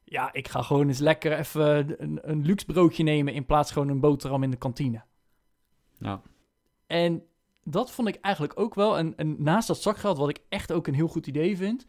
Ja, 0.04 0.32
ik 0.32 0.48
ga 0.48 0.62
gewoon 0.62 0.88
eens 0.88 0.98
lekker 0.98 1.38
even 1.38 2.02
een, 2.02 2.18
een 2.22 2.44
luxe 2.44 2.66
broodje 2.66 3.02
nemen 3.02 3.32
in 3.32 3.46
plaats 3.46 3.72
gewoon 3.72 3.88
een 3.88 4.00
boterham 4.00 4.42
in 4.42 4.50
de 4.50 4.56
kantine. 4.56 5.02
Ja. 5.98 6.22
En 6.86 7.22
dat 7.64 7.90
vond 7.90 8.08
ik 8.08 8.18
eigenlijk 8.20 8.60
ook 8.60 8.74
wel. 8.74 8.98
En, 8.98 9.16
en 9.16 9.42
naast 9.42 9.68
dat 9.68 9.82
zakgeld, 9.82 10.18
wat 10.18 10.28
ik 10.28 10.40
echt 10.48 10.72
ook 10.72 10.86
een 10.86 10.94
heel 10.94 11.08
goed 11.08 11.26
idee 11.26 11.56
vind, 11.56 11.86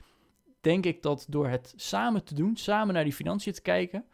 denk 0.61 0.85
ik 0.85 1.01
dat 1.01 1.25
door 1.29 1.47
het 1.47 1.73
samen 1.75 2.23
te 2.23 2.33
doen, 2.33 2.55
samen 2.55 2.93
naar 2.93 3.03
die 3.03 3.13
financiën 3.13 3.53
te 3.53 3.61
kijken, 3.61 4.05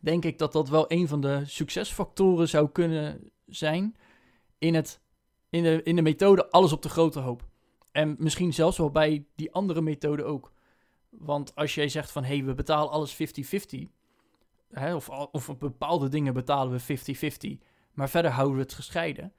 denk 0.00 0.24
ik 0.24 0.38
dat 0.38 0.52
dat 0.52 0.68
wel 0.68 0.84
een 0.88 1.08
van 1.08 1.20
de 1.20 1.42
succesfactoren 1.44 2.48
zou 2.48 2.68
kunnen 2.68 3.30
zijn 3.46 3.96
in 4.58 4.74
het 4.74 5.02
in 5.50 5.62
de, 5.62 5.82
in 5.82 5.96
de 5.96 6.02
methode 6.02 6.50
alles 6.50 6.72
op 6.72 6.82
de 6.82 6.88
grote 6.88 7.20
hoop. 7.20 7.46
En 7.92 8.16
misschien 8.18 8.52
zelfs 8.52 8.78
wel 8.78 8.90
bij 8.90 9.26
die 9.34 9.52
andere 9.52 9.80
methode 9.80 10.24
ook. 10.24 10.52
Want 11.18 11.54
als 11.54 11.74
jij 11.74 11.88
zegt 11.88 12.10
van, 12.10 12.24
hé, 12.24 12.36
hey, 12.36 12.44
we 12.44 12.54
betalen 12.54 12.90
alles 12.90 13.16
50-50... 13.16 13.18
Hè, 14.70 14.94
of, 14.94 15.08
of 15.08 15.58
bepaalde 15.58 16.08
dingen 16.08 16.34
betalen 16.34 16.80
we 16.86 16.98
50-50... 17.58 17.62
maar 17.92 18.08
verder 18.08 18.30
houden 18.30 18.56
we 18.56 18.62
het 18.62 18.74
gescheiden... 18.74 19.32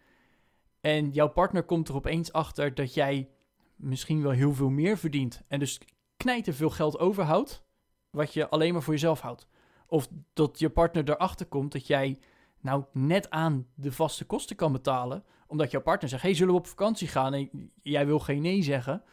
En 0.86 1.10
jouw 1.10 1.28
partner 1.28 1.64
komt 1.64 1.88
er 1.88 1.96
opeens 1.96 2.32
achter 2.32 2.74
dat 2.74 2.94
jij 2.94 3.30
misschien 3.76 4.22
wel 4.22 4.32
heel 4.32 4.54
veel 4.54 4.70
meer 4.70 4.98
verdient. 4.98 5.42
En 5.48 5.60
dus 5.60 5.82
knijt 6.18 6.48
er 6.48 6.54
veel 6.54 6.70
geld 6.70 7.00
overhoudt, 7.00 7.64
wat 8.10 8.34
je 8.34 8.50
alleen 8.50 8.74
maar 8.74 8.82
voor 8.82 8.94
jezelf 8.94 9.20
houdt. 9.20 9.48
Of 9.88 10.08
dat 10.34 10.60
je 10.60 10.70
partner 10.70 11.10
erachter 11.10 11.46
komt 11.46 11.72
dat 11.72 11.88
jij 11.88 12.20
nou 12.62 12.84
net 12.92 13.30
aan 13.30 13.68
de 13.76 13.92
vaste 13.92 14.26
kosten 14.26 14.56
kan 14.56 14.72
betalen. 14.72 15.24
Omdat 15.48 15.72
jouw 15.72 15.82
partner 15.82 16.10
zegt, 16.10 16.22
hey, 16.22 16.34
zullen 16.34 16.54
we 16.54 16.60
op 16.60 16.68
vakantie 16.68 17.08
gaan? 17.08 17.34
En 17.34 17.72
jij 17.82 18.06
wil 18.06 18.20
geen 18.20 18.42
nee 18.42 18.62
zeggen. 18.62 19.04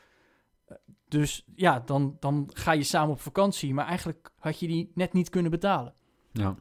Dus 1.09 1.45
ja, 1.55 1.81
dan, 1.81 2.17
dan 2.21 2.51
ga 2.53 2.73
je 2.73 2.83
samen 2.83 3.13
op 3.13 3.21
vakantie. 3.21 3.75
Maar 3.75 3.87
eigenlijk 3.87 4.33
had 4.39 4.61
je 4.61 4.67
die 4.67 4.91
net 4.95 5.13
niet 5.13 5.29
kunnen 5.29 5.51
betalen. 5.51 5.95
Ja. 6.33 6.57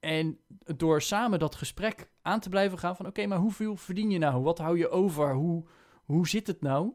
En 0.00 0.38
door 0.76 1.02
samen 1.02 1.38
dat 1.38 1.54
gesprek 1.54 2.10
aan 2.22 2.40
te 2.40 2.48
blijven 2.48 2.78
gaan 2.78 2.96
van... 2.96 3.06
oké, 3.06 3.26
maar 3.26 3.38
hoeveel 3.38 3.76
verdien 3.76 4.10
je 4.10 4.18
nou? 4.18 4.42
Wat 4.42 4.58
hou 4.58 4.78
je 4.78 4.88
over? 4.88 5.34
Hoe, 5.34 5.64
hoe 6.04 6.28
zit 6.28 6.46
het 6.46 6.60
nou? 6.60 6.92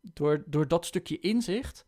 Door, 0.00 0.44
door 0.46 0.68
dat 0.68 0.86
stukje 0.86 1.18
inzicht 1.18 1.86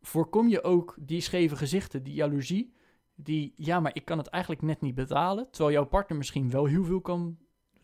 voorkom 0.00 0.48
je 0.48 0.62
ook 0.62 0.96
die 1.00 1.20
scheve 1.20 1.56
gezichten, 1.56 2.02
die 2.02 2.14
jaloezie... 2.14 2.74
die, 3.14 3.52
ja, 3.56 3.80
maar 3.80 3.94
ik 3.94 4.04
kan 4.04 4.18
het 4.18 4.26
eigenlijk 4.26 4.62
net 4.62 4.80
niet 4.80 4.94
betalen... 4.94 5.50
terwijl 5.50 5.74
jouw 5.74 5.86
partner 5.86 6.18
misschien 6.18 6.50
wel 6.50 6.64
heel 6.64 6.84
veel 6.84 7.00
kan 7.00 7.38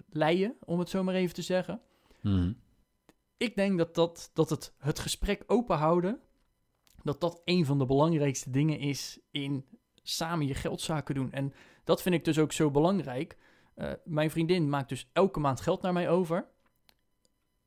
leien, 0.08 0.56
om 0.64 0.78
het 0.78 0.88
zo 0.88 1.02
maar 1.02 1.14
even 1.14 1.34
te 1.34 1.42
zeggen. 1.42 1.80
Mhm. 2.20 2.52
Ik 3.40 3.56
denk 3.56 3.78
dat, 3.78 3.94
dat, 3.94 4.30
dat 4.34 4.50
het, 4.50 4.74
het 4.78 4.98
gesprek 4.98 5.44
open 5.46 5.76
houden... 5.76 6.20
dat 7.02 7.20
dat 7.20 7.42
een 7.44 7.66
van 7.66 7.78
de 7.78 7.86
belangrijkste 7.86 8.50
dingen 8.50 8.78
is 8.78 9.20
in 9.30 9.66
samen 10.02 10.46
je 10.46 10.54
geldzaken 10.54 11.14
doen. 11.14 11.32
En 11.32 11.52
dat 11.84 12.02
vind 12.02 12.14
ik 12.14 12.24
dus 12.24 12.38
ook 12.38 12.52
zo 12.52 12.70
belangrijk. 12.70 13.38
Eh, 13.74 13.92
mijn 14.04 14.30
vriendin 14.30 14.68
maakt 14.68 14.88
dus 14.88 15.10
elke 15.12 15.40
maand 15.40 15.60
geld 15.60 15.82
naar 15.82 15.92
mij 15.92 16.08
over. 16.08 16.48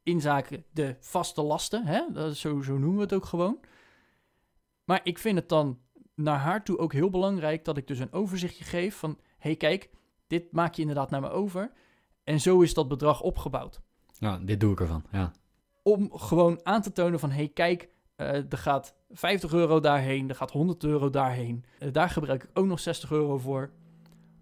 In 0.03 0.21
zaken 0.21 0.65
de 0.71 0.95
vaste 0.99 1.41
lasten, 1.41 1.86
hè? 1.86 2.03
Dat 2.12 2.31
is 2.31 2.39
zo, 2.39 2.62
zo 2.62 2.77
noemen 2.77 2.97
we 2.97 3.03
het 3.03 3.13
ook 3.13 3.25
gewoon. 3.25 3.59
Maar 4.83 5.01
ik 5.03 5.17
vind 5.17 5.38
het 5.38 5.49
dan 5.49 5.79
naar 6.15 6.39
haar 6.39 6.63
toe 6.63 6.77
ook 6.77 6.93
heel 6.93 7.09
belangrijk 7.09 7.65
dat 7.65 7.77
ik 7.77 7.88
dus 7.88 7.99
een 7.99 8.13
overzichtje 8.13 8.63
geef 8.63 8.95
van... 8.95 9.19
hey, 9.38 9.55
kijk, 9.55 9.89
dit 10.27 10.51
maak 10.51 10.73
je 10.73 10.81
inderdaad 10.81 11.09
naar 11.09 11.21
me 11.21 11.29
over. 11.29 11.71
En 12.23 12.39
zo 12.39 12.62
is 12.62 12.73
dat 12.73 12.88
bedrag 12.88 13.21
opgebouwd. 13.21 13.81
Ja, 14.17 14.38
dit 14.38 14.59
doe 14.59 14.71
ik 14.71 14.79
ervan, 14.79 15.03
ja. 15.12 15.33
Om 15.84 16.17
gewoon 16.17 16.60
aan 16.63 16.82
te 16.82 16.91
tonen 16.91 17.19
van... 17.19 17.32
hey, 17.32 17.48
kijk, 17.48 17.89
eh, 18.15 18.52
er 18.52 18.58
gaat 18.58 18.96
50 19.10 19.54
euro 19.54 19.80
daarheen, 19.80 20.30
er 20.30 20.36
gaat 20.36 20.52
100 20.52 20.84
euro 20.84 21.10
daarheen. 21.10 21.65
Eh, 21.80 21.91
daar 21.91 22.10
gebruik 22.10 22.43
ik 22.43 22.50
ook 22.54 22.65
nog 22.65 22.80
60 22.80 23.12
euro 23.12 23.38
voor. 23.38 23.72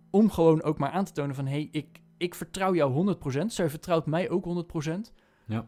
Om 0.10 0.32
gewoon 0.32 0.64
ook 0.64 0.78
maar 0.78 0.92
aan 0.92 1.06
te 1.06 1.12
tonen 1.12 1.36
van... 1.36 1.48
hey, 1.48 1.70
ik, 1.72 2.02
ik 2.18 2.36
vertrouw 2.36 2.76
jou 2.76 3.16
100%. 3.42 3.46
Zij 3.46 3.70
vertrouwt 3.70 4.06
mij 4.06 4.30
ook 4.30 4.66
100%. 4.86 4.92
Ja. 5.46 5.68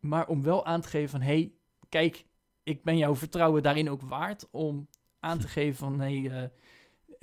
Maar 0.00 0.28
om 0.28 0.42
wel 0.42 0.66
aan 0.66 0.80
te 0.80 0.88
geven 0.88 1.10
van... 1.10 1.20
hey, 1.20 1.52
kijk, 1.88 2.26
ik 2.62 2.84
ben 2.84 2.96
jouw 2.96 3.14
vertrouwen 3.14 3.62
daarin 3.62 3.90
ook 3.90 4.02
waard... 4.02 4.48
om 4.50 4.88
aan 5.20 5.38
te 5.38 5.48
geven 5.58 5.76
van... 5.76 6.00
hey, 6.00 6.30
eh, 6.30 6.48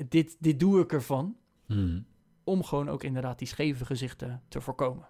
dit, 0.08 0.38
dit 0.40 0.60
doe 0.60 0.82
ik 0.82 0.92
ervan. 0.94 1.38
Mhm. 1.68 2.02
Om 2.44 2.64
gewoon 2.64 2.90
ook 2.90 3.04
inderdaad 3.04 3.40
die 3.40 3.48
scheve 3.48 3.86
gezichten 3.86 4.44
te 4.48 4.62
voorkomen. 4.62 5.10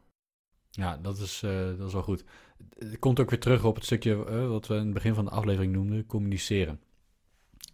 Ja, 0.69 0.97
dat 0.97 1.17
is, 1.17 1.39
dat 1.77 1.87
is 1.87 1.93
wel 1.93 2.03
goed. 2.03 2.23
Het 2.77 2.99
komt 2.99 3.19
ook 3.19 3.29
weer 3.29 3.39
terug 3.39 3.63
op 3.63 3.75
het 3.75 3.85
stukje 3.85 4.25
eh, 4.25 4.47
wat 4.47 4.67
we 4.67 4.73
in 4.73 4.83
het 4.85 4.93
begin 4.93 5.13
van 5.13 5.25
de 5.25 5.31
aflevering 5.31 5.73
noemden, 5.73 6.05
communiceren. 6.05 6.79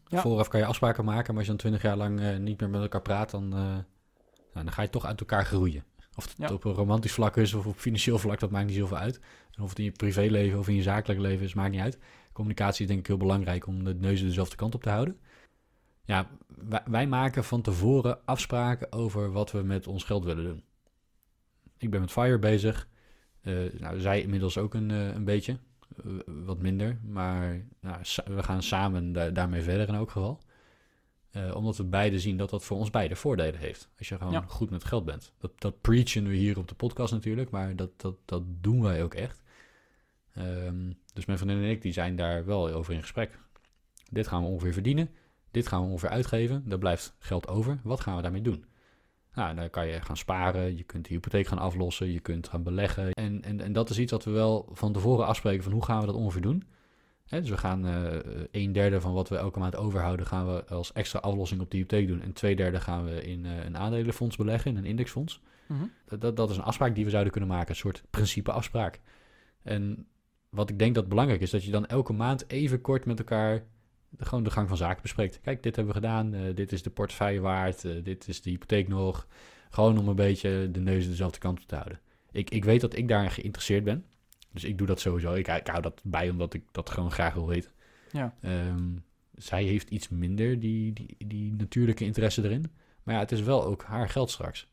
Ja. 0.08 0.21
Vooraf 0.21 0.47
kan 0.47 0.60
je 0.60 0.65
afspraken 0.65 1.06
maken, 1.06 1.28
maar 1.28 1.36
als 1.36 1.43
je 1.43 1.50
dan 1.50 1.58
twintig 1.58 1.82
jaar 1.82 1.97
lang 1.97 2.19
eh, 2.19 2.38
niet 2.38 2.60
meer 2.60 2.69
met 2.69 2.82
elkaar 2.82 3.02
praat, 3.02 3.32
dan, 3.32 3.43
eh, 3.43 3.60
nou, 3.60 3.86
dan 4.54 4.71
ga 4.71 4.82
je 4.82 4.89
toch 4.89 5.06
uit 5.06 5.19
elkaar 5.19 5.45
groeien. 5.45 5.84
Of 6.15 6.23
het 6.23 6.34
Ja. 6.38 6.54
op 6.54 6.63
een 6.63 6.73
romantisch 6.73 7.12
vlak 7.12 7.38
is 7.38 7.54
of 7.54 7.65
op 7.65 7.78
financieel 7.78 8.17
vlak, 8.19 8.39
dat 8.39 8.52
maakt 8.52 8.67
niet 8.67 8.76
zoveel 8.76 8.97
uit. 8.97 9.19
En 9.52 9.63
of 9.63 9.69
het 9.69 9.80
in 9.80 9.86
je 9.86 9.91
privéleven 9.91 10.60
of 10.60 10.67
in 10.67 10.76
je 10.76 10.82
zakelijk 10.82 11.19
leven 11.19 11.45
is, 11.45 11.54
maakt 11.54 11.71
niet 11.71 11.82
uit. 11.82 11.97
Communicatie 12.32 12.82
is 12.82 12.88
denk 12.88 13.00
ik 13.00 13.08
heel 13.08 13.17
belangrijk 13.17 13.67
om 13.67 13.84
de 13.84 13.93
neuzen 13.95 14.28
dezelfde 14.28 14.56
kant 14.56 14.76
op 14.76 14.84
te 14.84 14.89
houden. 14.89 15.19
Ja, 16.04 16.28
wij, 16.47 16.82
wij 16.86 17.08
maken 17.08 17.43
van 17.43 17.62
tevoren 17.62 18.26
afspraken 18.26 18.91
over 18.91 19.32
wat 19.32 19.52
we 19.52 19.62
met 19.62 19.88
ons 19.88 20.04
geld 20.04 20.23
willen 20.23 20.43
doen. 20.43 20.63
Ik 21.78 21.89
ben 21.89 22.00
met 22.02 22.12
Fire 22.12 22.39
bezig. 22.39 22.88
Eh, 23.47 23.79
nou, 23.79 23.99
zij 23.99 24.21
inmiddels 24.21 24.57
ook 24.57 24.73
een, 24.73 24.91
eh, 24.91 25.13
een 25.13 25.23
beetje. 25.23 25.57
Eh, 26.05 26.12
wat 26.25 26.60
minder. 26.62 26.97
Maar 27.03 27.65
nou, 27.81 27.97
we 28.25 28.43
gaan 28.43 28.63
samen 28.63 29.12
da- 29.12 29.29
daarmee 29.29 29.62
verder 29.62 29.88
in 29.88 29.93
elk 29.95 30.12
geval. 30.12 30.39
Omdat 31.53 31.77
we 31.77 31.83
beide 31.83 32.19
zien 32.19 32.38
dat 32.38 32.49
dat 32.49 32.63
voor 32.63 32.77
ons 32.77 32.89
beide 32.89 33.15
voordelen 33.15 33.60
heeft. 33.60 33.89
Als 33.97 34.10
je 34.10 34.17
gewoon 34.17 34.33
Ja. 34.33 34.43
goed 34.47 34.69
met 34.69 34.83
geld 34.83 35.05
bent. 35.05 35.33
Dat, 35.38 35.51
dat 35.62 35.81
preachen 35.81 36.27
we 36.27 36.36
hier 36.36 36.57
op 36.57 36.67
de 36.67 36.75
podcast 36.75 37.13
natuurlijk. 37.13 37.49
Maar 37.49 37.75
dat, 37.75 38.01
dat, 38.01 38.15
dat 38.25 38.43
doen 38.47 38.81
wij 38.81 39.03
ook 39.03 39.13
echt. 39.13 39.41
Ehm, 40.33 40.91
dus 41.13 41.25
mijn 41.25 41.38
vriendin 41.38 41.63
en 41.63 41.69
ik 41.69 41.81
die 41.81 41.93
zijn 41.93 42.15
daar 42.15 42.45
wel 42.45 42.69
over 42.71 42.93
in 42.93 43.01
gesprek. 43.01 43.39
Dit 44.10 44.27
gaan 44.27 44.41
we 44.41 44.47
ongeveer 44.47 44.73
verdienen. 44.73 45.10
Dit 45.51 45.67
gaan 45.67 45.81
we 45.81 45.88
ongeveer 45.89 46.10
uitgeven. 46.10 46.65
Er 46.69 46.77
blijft 46.77 47.15
geld 47.19 47.47
over. 47.47 47.79
Wat 47.83 47.99
gaan 47.99 48.15
we 48.15 48.21
daarmee 48.21 48.41
doen? 48.41 48.65
Nou, 49.38 49.56
dan 49.56 49.69
kan 49.69 49.88
je 49.88 50.02
gaan 50.02 50.17
sparen. 50.17 50.78
Je 50.78 50.84
kunt 50.84 51.08
de 51.08 51.13
hypotheek 51.13 51.47
gaan 51.47 51.58
aflossen. 51.58 52.12
Je 52.12 52.19
kunt 52.19 52.47
gaan 52.47 52.63
beleggen. 52.63 53.12
En, 53.12 53.43
en, 53.43 53.62
en 53.62 53.73
dat 53.73 53.89
is 53.89 54.00
iets 54.00 54.12
wat 54.12 54.23
we 54.23 54.32
wel 54.32 54.69
van 54.71 54.93
tevoren 54.93 55.26
afspreken 55.26 55.63
van 55.63 55.71
hoe 55.71 55.84
gaan 55.84 56.00
we 56.00 56.06
dat 56.06 56.15
ongeveer 56.15 56.41
doen. 56.41 56.63
Dus 57.30 57.50
we 57.50 57.58
gaan 57.58 57.86
eh, 57.86 58.19
een 58.52 58.71
derde 58.71 59.02
van 59.02 59.13
wat 59.13 59.30
we 59.30 59.38
elke 59.38 59.60
maand 59.60 59.76
overhouden, 59.76 60.26
gaan 60.26 60.47
we 60.47 60.65
als 60.65 60.93
extra 60.93 61.19
aflossing 61.19 61.62
op 61.62 61.71
de 61.71 61.78
hypotheek 61.78 62.08
doen. 62.08 62.21
En 62.21 62.34
twee 62.34 62.56
derde 62.56 62.80
gaan 62.80 63.06
we 63.06 63.23
in 63.23 63.45
eh, 63.45 63.63
een 63.65 63.78
aandelenfonds 63.78 64.36
beleggen, 64.36 64.71
in 64.71 64.78
een 64.78 64.86
indexfonds. 64.86 65.41
Dat, 66.06 66.21
dat, 66.21 66.36
dat 66.36 66.50
is 66.50 66.58
een 66.58 66.63
afspraak 66.63 66.95
die 66.95 67.04
we 67.04 67.10
zouden 67.10 67.32
kunnen 67.32 67.50
maken, 67.50 67.69
een 67.69 67.76
soort 67.76 68.04
principeafspraak. 68.10 69.00
En 69.63 70.08
wat 70.50 70.69
ik 70.69 70.80
denk 70.80 70.95
dat 70.95 71.10
belangrijk 71.10 71.41
is, 71.41 71.50
dat 71.50 71.63
je 71.63 71.71
dan 71.71 71.86
elke 71.86 72.13
maand 72.13 72.50
even 72.50 72.82
kort 72.82 73.06
met 73.06 73.19
elkaar 73.19 73.63
de, 74.17 74.25
gewoon 74.25 74.43
de 74.43 74.51
gang 74.51 74.67
van 74.67 74.77
zaken 74.77 75.01
bespreekt. 75.01 75.39
Kijk, 75.41 75.63
dit 75.63 75.75
hebben 75.75 75.93
we 75.93 75.99
gedaan, 75.99 76.34
eh, 76.34 76.56
dit 76.56 76.71
is 76.71 76.84
de 76.84 76.89
portefeuille 76.89 77.39
waard, 77.39 77.86
eh, 77.86 78.03
dit 78.03 78.27
is 78.27 78.41
de 78.41 78.49
hypotheek 78.49 78.88
nog. 78.88 79.27
Gewoon 79.69 79.97
om 79.97 80.08
een 80.08 80.15
beetje 80.15 80.69
de 80.71 80.80
neus 80.80 81.08
dezelfde 81.08 81.39
kant 81.39 81.62
op 81.62 81.67
te 81.67 81.75
houden. 81.75 81.99
Ik, 82.32 82.49
ik 82.49 82.65
weet 82.65 82.82
dat 82.82 82.95
ik 82.95 83.08
daarin 83.08 83.32
geïnteresseerd 83.32 83.84
ben. 83.84 84.06
Dus 84.51 84.63
ik 84.63 84.77
doe 84.77 84.88
dat 84.88 84.99
sowieso. 84.99 85.34
Ik, 85.34 85.47
ik 85.47 85.67
hou 85.67 85.82
dat 85.82 86.01
bij 86.03 86.30
omdat 86.30 86.53
ik 86.53 86.63
dat 86.71 86.89
gewoon 86.89 87.12
graag 87.12 87.34
wil 87.34 87.47
weten. 87.47 87.71
Ja. 88.12 88.36
Ehm, 88.41 88.95
zij 89.34 89.63
heeft 89.63 89.89
iets 89.89 90.10
minder 90.10 90.60
die, 90.60 90.93
die, 90.93 91.15
die 91.27 91.53
natuurlijke 91.53 92.06
interesse 92.06 92.43
erin. 92.43 92.71
Maar 93.03 93.15
ja, 93.15 93.21
het 93.21 93.32
is 93.32 93.41
wel 93.41 93.65
ook 93.65 93.84
haar 93.84 94.10
geld 94.10 94.32
straks. 94.32 94.67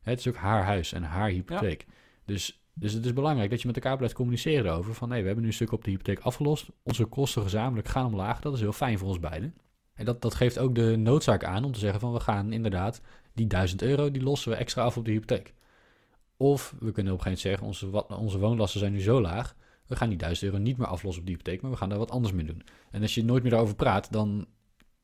Het 0.00 0.18
is 0.18 0.28
ook 0.28 0.36
haar 0.36 0.64
huis 0.64 0.92
en 0.92 1.02
haar 1.02 1.28
hypotheek. 1.28 1.86
Dus, 2.24 2.57
dus 2.78 2.92
het 2.92 3.04
is 3.04 3.12
belangrijk 3.12 3.50
dat 3.50 3.60
je 3.60 3.66
met 3.66 3.76
elkaar 3.76 3.96
blijft 3.96 4.14
communiceren 4.14 4.72
over 4.72 4.94
van... 4.94 5.08
nee, 5.08 5.20
we 5.20 5.26
hebben 5.26 5.44
nu 5.44 5.50
een 5.50 5.56
stuk 5.56 5.72
op 5.72 5.84
de 5.84 5.90
hypotheek 5.90 6.18
afgelost. 6.18 6.68
Onze 6.82 7.04
kosten 7.04 7.42
gezamenlijk 7.42 7.88
gaan 7.88 8.06
omlaag. 8.06 8.40
Dat 8.40 8.54
is 8.54 8.60
heel 8.60 8.72
fijn 8.72 8.98
voor 8.98 9.08
ons 9.08 9.20
beiden. 9.20 9.54
En 9.94 10.04
dat, 10.04 10.22
dat 10.22 10.34
geeft 10.34 10.58
ook 10.58 10.74
de 10.74 10.96
noodzaak 10.96 11.44
aan 11.44 11.64
om 11.64 11.72
te 11.72 11.78
zeggen 11.78 12.00
van... 12.00 12.12
we 12.12 12.20
gaan 12.20 12.52
inderdaad 12.52 13.00
die 13.32 13.46
1000 13.46 13.82
euro, 13.82 14.10
die 14.10 14.22
lossen 14.22 14.50
we 14.50 14.56
extra 14.56 14.82
af 14.82 14.96
op 14.96 15.04
de 15.04 15.10
hypotheek. 15.10 15.54
Of 16.36 16.74
we 16.80 16.92
kunnen 16.92 17.12
op 17.12 17.18
een 17.18 17.24
gegeven 17.24 17.50
moment 17.60 17.78
zeggen... 17.78 17.96
onze, 17.96 18.16
onze 18.16 18.38
woonlasten 18.38 18.80
zijn 18.80 18.92
nu 18.92 19.00
zo 19.00 19.20
laag... 19.20 19.56
we 19.86 19.96
gaan 19.96 20.08
die 20.08 20.18
1000 20.18 20.50
euro 20.50 20.62
niet 20.62 20.76
meer 20.76 20.86
aflossen 20.86 21.20
op 21.20 21.26
die 21.26 21.36
hypotheek... 21.36 21.62
maar 21.62 21.70
we 21.70 21.76
gaan 21.76 21.88
daar 21.88 21.98
wat 21.98 22.10
anders 22.10 22.34
mee 22.34 22.46
doen. 22.46 22.62
En 22.90 23.02
als 23.02 23.14
je 23.14 23.24
nooit 23.24 23.42
meer 23.42 23.50
daarover 23.50 23.76
praat, 23.76 24.12
dan... 24.12 24.46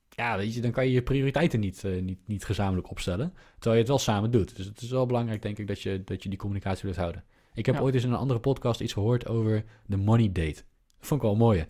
Ja, 0.09 0.37
weet 0.37 0.55
je, 0.55 0.61
dan 0.61 0.71
kan 0.71 0.87
je 0.87 0.93
je 0.93 1.03
prioriteiten 1.03 1.61
niet, 1.61 1.85
eh, 1.85 2.03
niet, 2.03 2.19
niet 2.27 2.45
gezamenlijk 2.45 2.91
opstellen. 2.91 3.33
Terwijl 3.53 3.75
je 3.75 3.81
het 3.81 3.89
wel 3.89 3.99
samen 3.99 4.31
doet. 4.31 4.57
Dus 4.57 4.67
het 4.67 4.81
is 4.81 4.91
wel 4.91 5.07
belangrijk, 5.07 5.43
denk 5.43 5.59
ik, 5.59 5.67
dat 5.67 5.81
je, 5.83 6.05
dat 6.05 6.23
je 6.23 6.29
die 6.29 6.39
communicatie 6.39 6.81
blijft 6.81 6.99
houden. 6.99 7.25
Ik 7.55 7.67
heb 7.67 7.75
Ja. 7.75 7.81
ooit 7.81 7.95
eens 7.95 8.05
in 8.05 8.11
een 8.13 8.19
andere 8.19 8.41
podcast 8.41 8.81
iets 8.81 8.93
gehoord 8.93 9.29
over 9.29 9.65
de 9.87 9.97
money 9.97 10.27
date. 10.33 10.63
Dat 10.99 11.09
vond 11.09 11.21
ik 11.21 11.27
wel 11.27 11.33
een 11.33 11.43
mooie. 11.43 11.69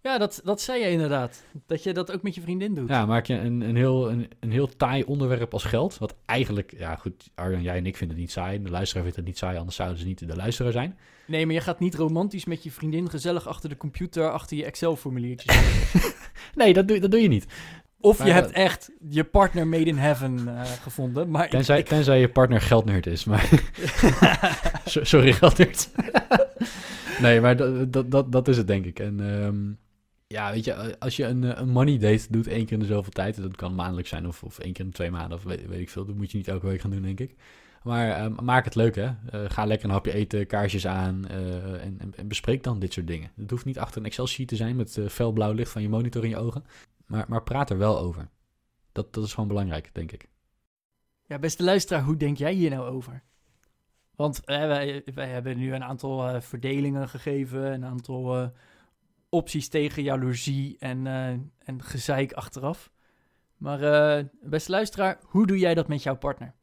Ja, 0.00 0.18
dat, 0.18 0.40
dat 0.44 0.60
zei 0.60 0.80
je 0.84 0.90
inderdaad. 0.90 1.44
Dat 1.66 1.82
je 1.82 1.92
dat 1.92 2.12
ook 2.12 2.22
met 2.22 2.34
je 2.34 2.40
vriendin 2.40 2.74
doet. 2.74 2.88
Ja, 2.88 3.06
maak 3.06 3.26
je 3.26 3.34
een, 3.34 3.60
een, 3.60 3.76
heel, 3.76 4.10
een, 4.10 4.28
een 4.40 4.50
heel 4.52 4.76
taai 4.76 5.02
onderwerp 5.04 5.52
als 5.52 5.64
geld. 5.64 5.98
Wat 5.98 6.14
eigenlijk, 6.26 6.74
ja 6.78 6.96
goed, 6.96 7.30
Arjan, 7.34 7.62
jij 7.62 7.76
en 7.76 7.86
ik 7.86 7.96
vinden 7.96 8.16
het 8.16 8.26
niet 8.26 8.34
saai. 8.34 8.62
De 8.62 8.70
luisteraar 8.70 9.02
vindt 9.02 9.16
het 9.18 9.26
niet 9.26 9.38
saai, 9.38 9.58
anders 9.58 9.76
zouden 9.76 9.98
ze 9.98 10.04
niet 10.06 10.28
de 10.28 10.36
luisteraar 10.36 10.72
zijn. 10.72 10.98
Nee, 11.26 11.46
maar 11.46 11.54
je 11.54 11.60
gaat 11.60 11.80
niet 11.80 11.94
romantisch 11.94 12.44
met 12.44 12.62
je 12.62 12.70
vriendin 12.70 13.10
gezellig 13.10 13.46
achter 13.48 13.68
de 13.68 13.76
computer, 13.76 14.30
achter 14.30 14.56
je 14.56 14.64
Excel-formuliertjes. 14.64 15.56
Nee, 16.54 16.72
dat 16.72 16.88
doe, 16.88 16.98
dat 16.98 17.10
doe 17.10 17.20
je 17.20 17.28
niet. 17.28 17.46
Of 18.04 18.24
je 18.24 18.30
hebt 18.30 18.50
echt 18.50 18.90
je 19.08 19.24
partner 19.24 19.66
made 19.66 19.84
in 19.84 19.96
heaven 19.96 20.48
eh, 20.48 20.62
gevonden. 20.64 21.30
Maar 21.30 21.48
Tenzij, 21.48 21.78
ik, 21.78 21.86
tenzij 21.86 22.20
je 22.20 22.28
partner 22.28 22.60
geldnerd 22.60 23.06
is. 23.06 23.24
Maar 23.24 23.48
So- 24.84 25.04
Sorry, 25.14 25.32
geldnerd. 25.32 25.90
nee, 27.20 27.40
maar 27.40 27.56
dat, 27.56 27.92
dat, 27.92 28.10
dat, 28.10 28.32
dat 28.32 28.48
is 28.48 28.56
het 28.56 28.66
denk 28.66 28.84
ik. 28.84 28.98
En 28.98 29.40
ehm, 29.42 29.56
ja, 30.26 30.52
weet 30.52 30.64
je, 30.64 30.98
als 30.98 31.16
je 31.16 31.24
een, 31.24 31.44
eh, 31.44 31.60
een 31.60 31.68
money 31.68 31.98
date 31.98 32.26
doet 32.30 32.46
één 32.46 32.64
keer 32.64 32.72
in 32.72 32.78
de 32.78 32.86
zoveel 32.86 33.12
tijd, 33.12 33.42
dat 33.42 33.56
kan 33.56 33.74
maandelijk 33.74 34.08
zijn 34.08 34.26
of, 34.26 34.42
of 34.42 34.58
één 34.58 34.72
keer 34.72 34.84
in 34.84 34.90
de 34.90 34.96
twee 34.96 35.10
maanden 35.10 35.38
of 35.38 35.44
weet, 35.44 35.66
weet 35.66 35.80
ik 35.80 35.90
veel. 35.90 36.04
Dat 36.04 36.16
moet 36.16 36.30
je 36.30 36.36
niet 36.36 36.48
elke 36.48 36.66
week 36.66 36.80
gaan 36.80 36.90
doen, 36.90 37.02
denk 37.02 37.20
ik. 37.20 37.34
Maar 37.82 38.08
ehm, 38.10 38.44
maak 38.44 38.64
het 38.64 38.74
leuk, 38.74 38.94
hè. 38.94 39.04
Eh, 39.30 39.40
ga 39.48 39.64
lekker 39.64 39.86
een 39.88 39.94
hapje 39.94 40.12
eten, 40.14 40.46
kaarsjes 40.46 40.86
aan 40.86 41.26
en, 41.28 41.96
en, 41.98 42.12
en 42.16 42.28
bespreek 42.28 42.62
dan 42.62 42.78
dit 42.78 42.92
soort 42.92 43.06
dingen. 43.06 43.30
Het 43.36 43.50
hoeft 43.50 43.64
niet 43.64 43.78
achter 43.78 44.00
een 44.00 44.06
Excel-sheet 44.06 44.48
te 44.48 44.56
zijn 44.56 44.76
met 44.76 44.96
eh, 44.96 45.06
fel 45.08 45.32
blauw 45.32 45.52
licht 45.52 45.70
van 45.70 45.82
je 45.82 45.88
monitor 45.88 46.22
in 46.24 46.28
je 46.28 46.36
ogen. 46.36 46.64
Maar, 47.06 47.24
maar 47.28 47.42
praat 47.42 47.70
er 47.70 47.78
wel 47.78 47.98
over. 47.98 48.28
Dat, 48.92 49.12
dat 49.14 49.24
is 49.24 49.32
gewoon 49.32 49.48
belangrijk, 49.48 49.94
denk 49.94 50.12
ik. 50.12 50.28
ja, 51.26 51.38
beste 51.38 51.62
luisteraar, 51.62 52.02
hoe 52.02 52.16
denk 52.16 52.36
jij 52.36 52.52
hier 52.52 52.70
nou 52.70 52.88
over? 52.88 53.22
Want 54.16 54.40
wij, 54.44 55.02
wij 55.14 55.28
hebben 55.28 55.56
nu 55.56 55.74
een 55.74 55.84
aantal 55.84 56.34
uh, 56.34 56.40
verdelingen 56.40 57.08
gegeven, 57.08 57.72
een 57.72 57.84
aantal 57.84 58.40
uh, 58.40 58.48
opties 59.28 59.68
tegen 59.68 60.02
jaloezie 60.02 60.76
en, 60.78 61.04
uh, 61.04 61.28
en 61.58 61.82
gezeik 61.82 62.32
achteraf. 62.32 62.92
Maar 63.56 64.28
beste 64.40 64.70
luisteraar, 64.70 65.18
hoe 65.22 65.46
doe 65.46 65.58
jij 65.58 65.74
dat 65.74 65.88
met 65.88 66.02
jouw 66.02 66.16
partner? 66.16 66.54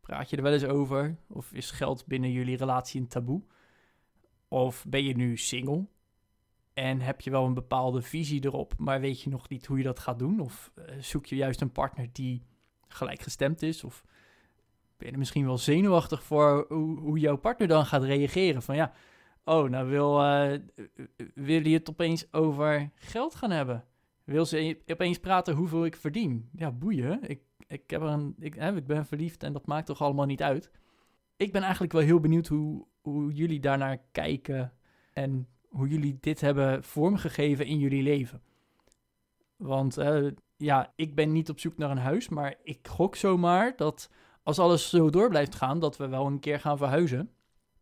Praat 0.00 0.30
je 0.30 0.36
er 0.36 0.42
wel 0.42 0.52
eens 0.52 0.64
over? 0.64 1.16
Of 1.28 1.52
is 1.52 1.70
geld 1.70 2.06
binnen 2.06 2.32
jullie 2.32 2.56
relatie 2.56 3.00
een 3.00 3.08
taboe? 3.08 3.42
Of 4.48 4.84
ben 4.88 5.04
je 5.04 5.16
nu 5.16 5.36
single? 5.36 5.86
En 6.74 7.00
heb 7.00 7.20
je 7.20 7.30
wel 7.30 7.44
een 7.44 7.54
bepaalde 7.54 8.02
visie 8.02 8.44
erop, 8.44 8.74
maar 8.78 9.00
weet 9.00 9.20
je 9.20 9.30
nog 9.30 9.48
niet 9.48 9.66
hoe 9.66 9.78
je 9.78 9.84
dat 9.84 9.98
gaat 9.98 10.18
doen? 10.18 10.40
Of 10.40 10.72
zoek 10.98 11.26
je 11.26 11.36
juist 11.36 11.60
een 11.60 11.72
partner 11.72 12.08
die 12.12 12.42
gelijkgestemd 12.88 13.62
is? 13.62 13.84
Of 13.84 14.04
ben 14.96 15.06
je 15.06 15.12
er 15.12 15.18
misschien 15.18 15.46
wel 15.46 15.58
zenuwachtig 15.58 16.22
voor 16.22 16.66
hoe, 16.68 17.18
jouw 17.18 17.36
partner 17.36 17.68
dan 17.68 17.86
gaat 17.86 18.02
reageren? 18.02 18.62
Van 18.62 18.76
ja, 18.76 18.92
oh, 19.44 19.68
nou 19.68 19.88
wil, 19.88 20.24
uh, 20.24 20.58
wil 21.34 21.66
je 21.66 21.76
het 21.76 21.90
opeens 21.90 22.32
over 22.32 22.90
geld 22.94 23.34
gaan 23.34 23.50
hebben? 23.50 23.84
Wil 24.24 24.46
ze 24.46 24.78
opeens 24.86 25.18
praten 25.18 25.54
hoeveel 25.54 25.84
ik 25.84 25.96
verdien? 25.96 26.48
Ja, 26.56 26.72
boeien. 26.72 27.28
Ik, 27.28 27.40
ik, 27.66 27.90
heb 27.90 28.00
een, 28.00 28.34
ik, 28.38 28.54
hè, 28.54 28.76
ik 28.76 28.86
ben 28.86 29.06
verliefd 29.06 29.42
en 29.42 29.52
dat 29.52 29.66
maakt 29.66 29.86
toch 29.86 30.02
allemaal 30.02 30.26
niet 30.26 30.42
uit. 30.42 30.70
Ik 31.36 31.52
ben 31.52 31.62
eigenlijk 31.62 31.92
wel 31.92 32.02
heel 32.02 32.20
benieuwd 32.20 32.46
hoe, 32.46 32.86
hoe 33.00 33.32
jullie 33.32 33.60
daarnaar 33.60 33.98
kijken 34.12 34.72
en 35.12 35.48
hoe 35.74 35.88
jullie 35.88 36.18
dit 36.20 36.40
hebben 36.40 36.84
vormgegeven 36.84 37.66
in 37.66 37.78
jullie 37.78 38.02
leven. 38.02 38.42
Want 39.56 39.98
uh, 39.98 40.30
ja, 40.56 40.92
ik 40.96 41.14
ben 41.14 41.32
niet 41.32 41.50
op 41.50 41.60
zoek 41.60 41.76
naar 41.76 41.90
een 41.90 41.98
huis, 41.98 42.28
maar 42.28 42.54
ik 42.62 42.88
gok 42.88 43.16
zomaar 43.16 43.76
dat 43.76 44.10
als 44.42 44.58
alles 44.58 44.88
zo 44.88 45.10
door 45.10 45.28
blijft 45.28 45.54
gaan, 45.54 45.78
dat 45.78 45.96
we 45.96 46.08
wel 46.08 46.26
een 46.26 46.40
keer 46.40 46.60
gaan 46.60 46.76
verhuizen. 46.76 47.30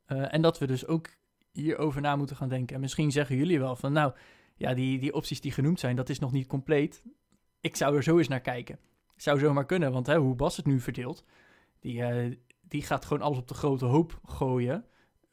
Uh, 0.06 0.34
en 0.34 0.42
dat 0.42 0.58
we 0.58 0.66
dus 0.66 0.86
ook 0.86 1.08
hierover 1.50 2.00
na 2.00 2.16
moeten 2.16 2.36
gaan 2.36 2.48
denken. 2.48 2.74
En 2.74 2.80
misschien 2.80 3.12
zeggen 3.12 3.36
jullie 3.36 3.58
wel 3.58 3.76
van, 3.76 3.92
nou, 3.92 4.12
ja, 4.56 4.74
die, 4.74 4.98
die 4.98 5.14
opties 5.14 5.40
die 5.40 5.52
genoemd 5.52 5.80
zijn, 5.80 5.96
dat 5.96 6.08
is 6.08 6.18
nog 6.18 6.32
niet 6.32 6.46
compleet. 6.46 7.02
Ik 7.60 7.76
zou 7.76 7.96
er 7.96 8.02
zo 8.02 8.18
eens 8.18 8.28
naar 8.28 8.40
kijken. 8.40 8.78
Zou 9.16 9.38
zomaar 9.38 9.66
kunnen, 9.66 9.92
want 9.92 10.06
hè, 10.06 10.16
hoe 10.16 10.34
Bas 10.34 10.56
het 10.56 10.66
nu 10.66 10.80
verdeelt, 10.80 11.24
die, 11.80 11.96
uh, 11.96 12.36
die 12.60 12.82
gaat 12.82 13.04
gewoon 13.04 13.22
alles 13.22 13.38
op 13.38 13.48
de 13.48 13.54
grote 13.54 13.84
hoop 13.84 14.20
gooien. 14.24 14.84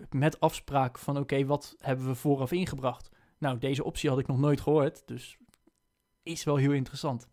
Met 0.10 0.40
afspraak 0.40 0.98
van, 0.98 1.18
oké, 1.18 1.46
wat 1.46 1.76
hebben 1.80 2.06
we 2.06 2.16
vooraf 2.16 2.52
ingebracht? 2.52 3.10
Nou, 3.38 3.58
deze 3.58 3.84
optie 3.84 4.10
had 4.10 4.20
ik 4.20 4.28
nog 4.28 4.40
nooit 4.40 4.62
gehoord, 4.62 5.04
dus 5.06 5.38
is 6.24 6.44
wel 6.44 6.56
heel 6.56 6.72
interessant. 6.72 7.28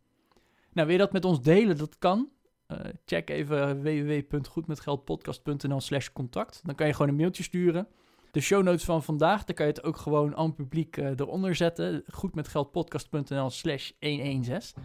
Nou, 0.73 0.87
wil 0.87 0.97
je 0.97 1.03
dat 1.03 1.13
met 1.13 1.25
ons 1.25 1.43
delen? 1.43 1.79
Dat 1.79 1.99
kan. 1.99 2.29
Uh, 2.69 2.79
check 3.05 3.31
even 3.31 3.83
www.goedmetgeldpodcast.nl 3.83 5.81
slash 5.81 6.09
contact. 6.13 6.61
Dan 6.65 6.75
kan 6.75 6.87
je 6.87 6.93
gewoon 6.93 7.09
een 7.09 7.17
mailtje 7.17 7.43
sturen. 7.43 7.89
De 8.31 8.41
show 8.41 8.63
notes 8.63 8.85
van 8.85 9.03
vandaag, 9.03 9.45
daar 9.45 9.57
kan 9.57 9.67
je 9.67 9.73
het 9.73 9.83
ook 9.83 9.97
gewoon 9.97 10.37
aan 10.37 10.55
publiek 10.55 10.97
uh, 10.97 11.07
eronder 11.09 11.55
zetten. 11.55 12.05
Goedmetgeldpodcast.nl 12.13 13.51
slash 13.51 13.91
116. 14.01 14.83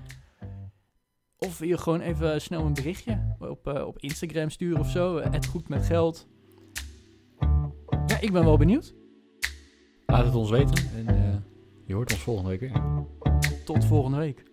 Of 1.38 1.66
je 1.66 1.78
gewoon 1.78 2.02
even 2.02 2.42
snel 2.42 2.66
een 2.66 2.74
berichtje 2.74 3.36
op, 3.40 3.68
uh, 3.68 3.88
op 3.88 4.00
Instagram 4.00 4.50
sturen 4.50 4.80
of 4.80 4.90
zo. 4.90 5.18
Het 5.18 5.46
goed 5.46 5.70
met 5.70 5.86
geld. 5.86 6.28
Ja, 8.08 8.20
ik 8.20 8.32
ben 8.32 8.44
wel 8.44 8.58
benieuwd. 8.58 8.94
Laat 10.06 10.26
het 10.26 10.36
ons 10.36 10.50
weten 10.50 10.84
en 10.96 11.44
je 11.86 11.94
hoort 11.94 12.12
ons 12.12 12.22
volgende 12.22 12.50
week 12.50 12.60
weer. 12.60 12.82
Tot 13.66 13.86
volgende 13.86 14.18
week. 14.18 14.51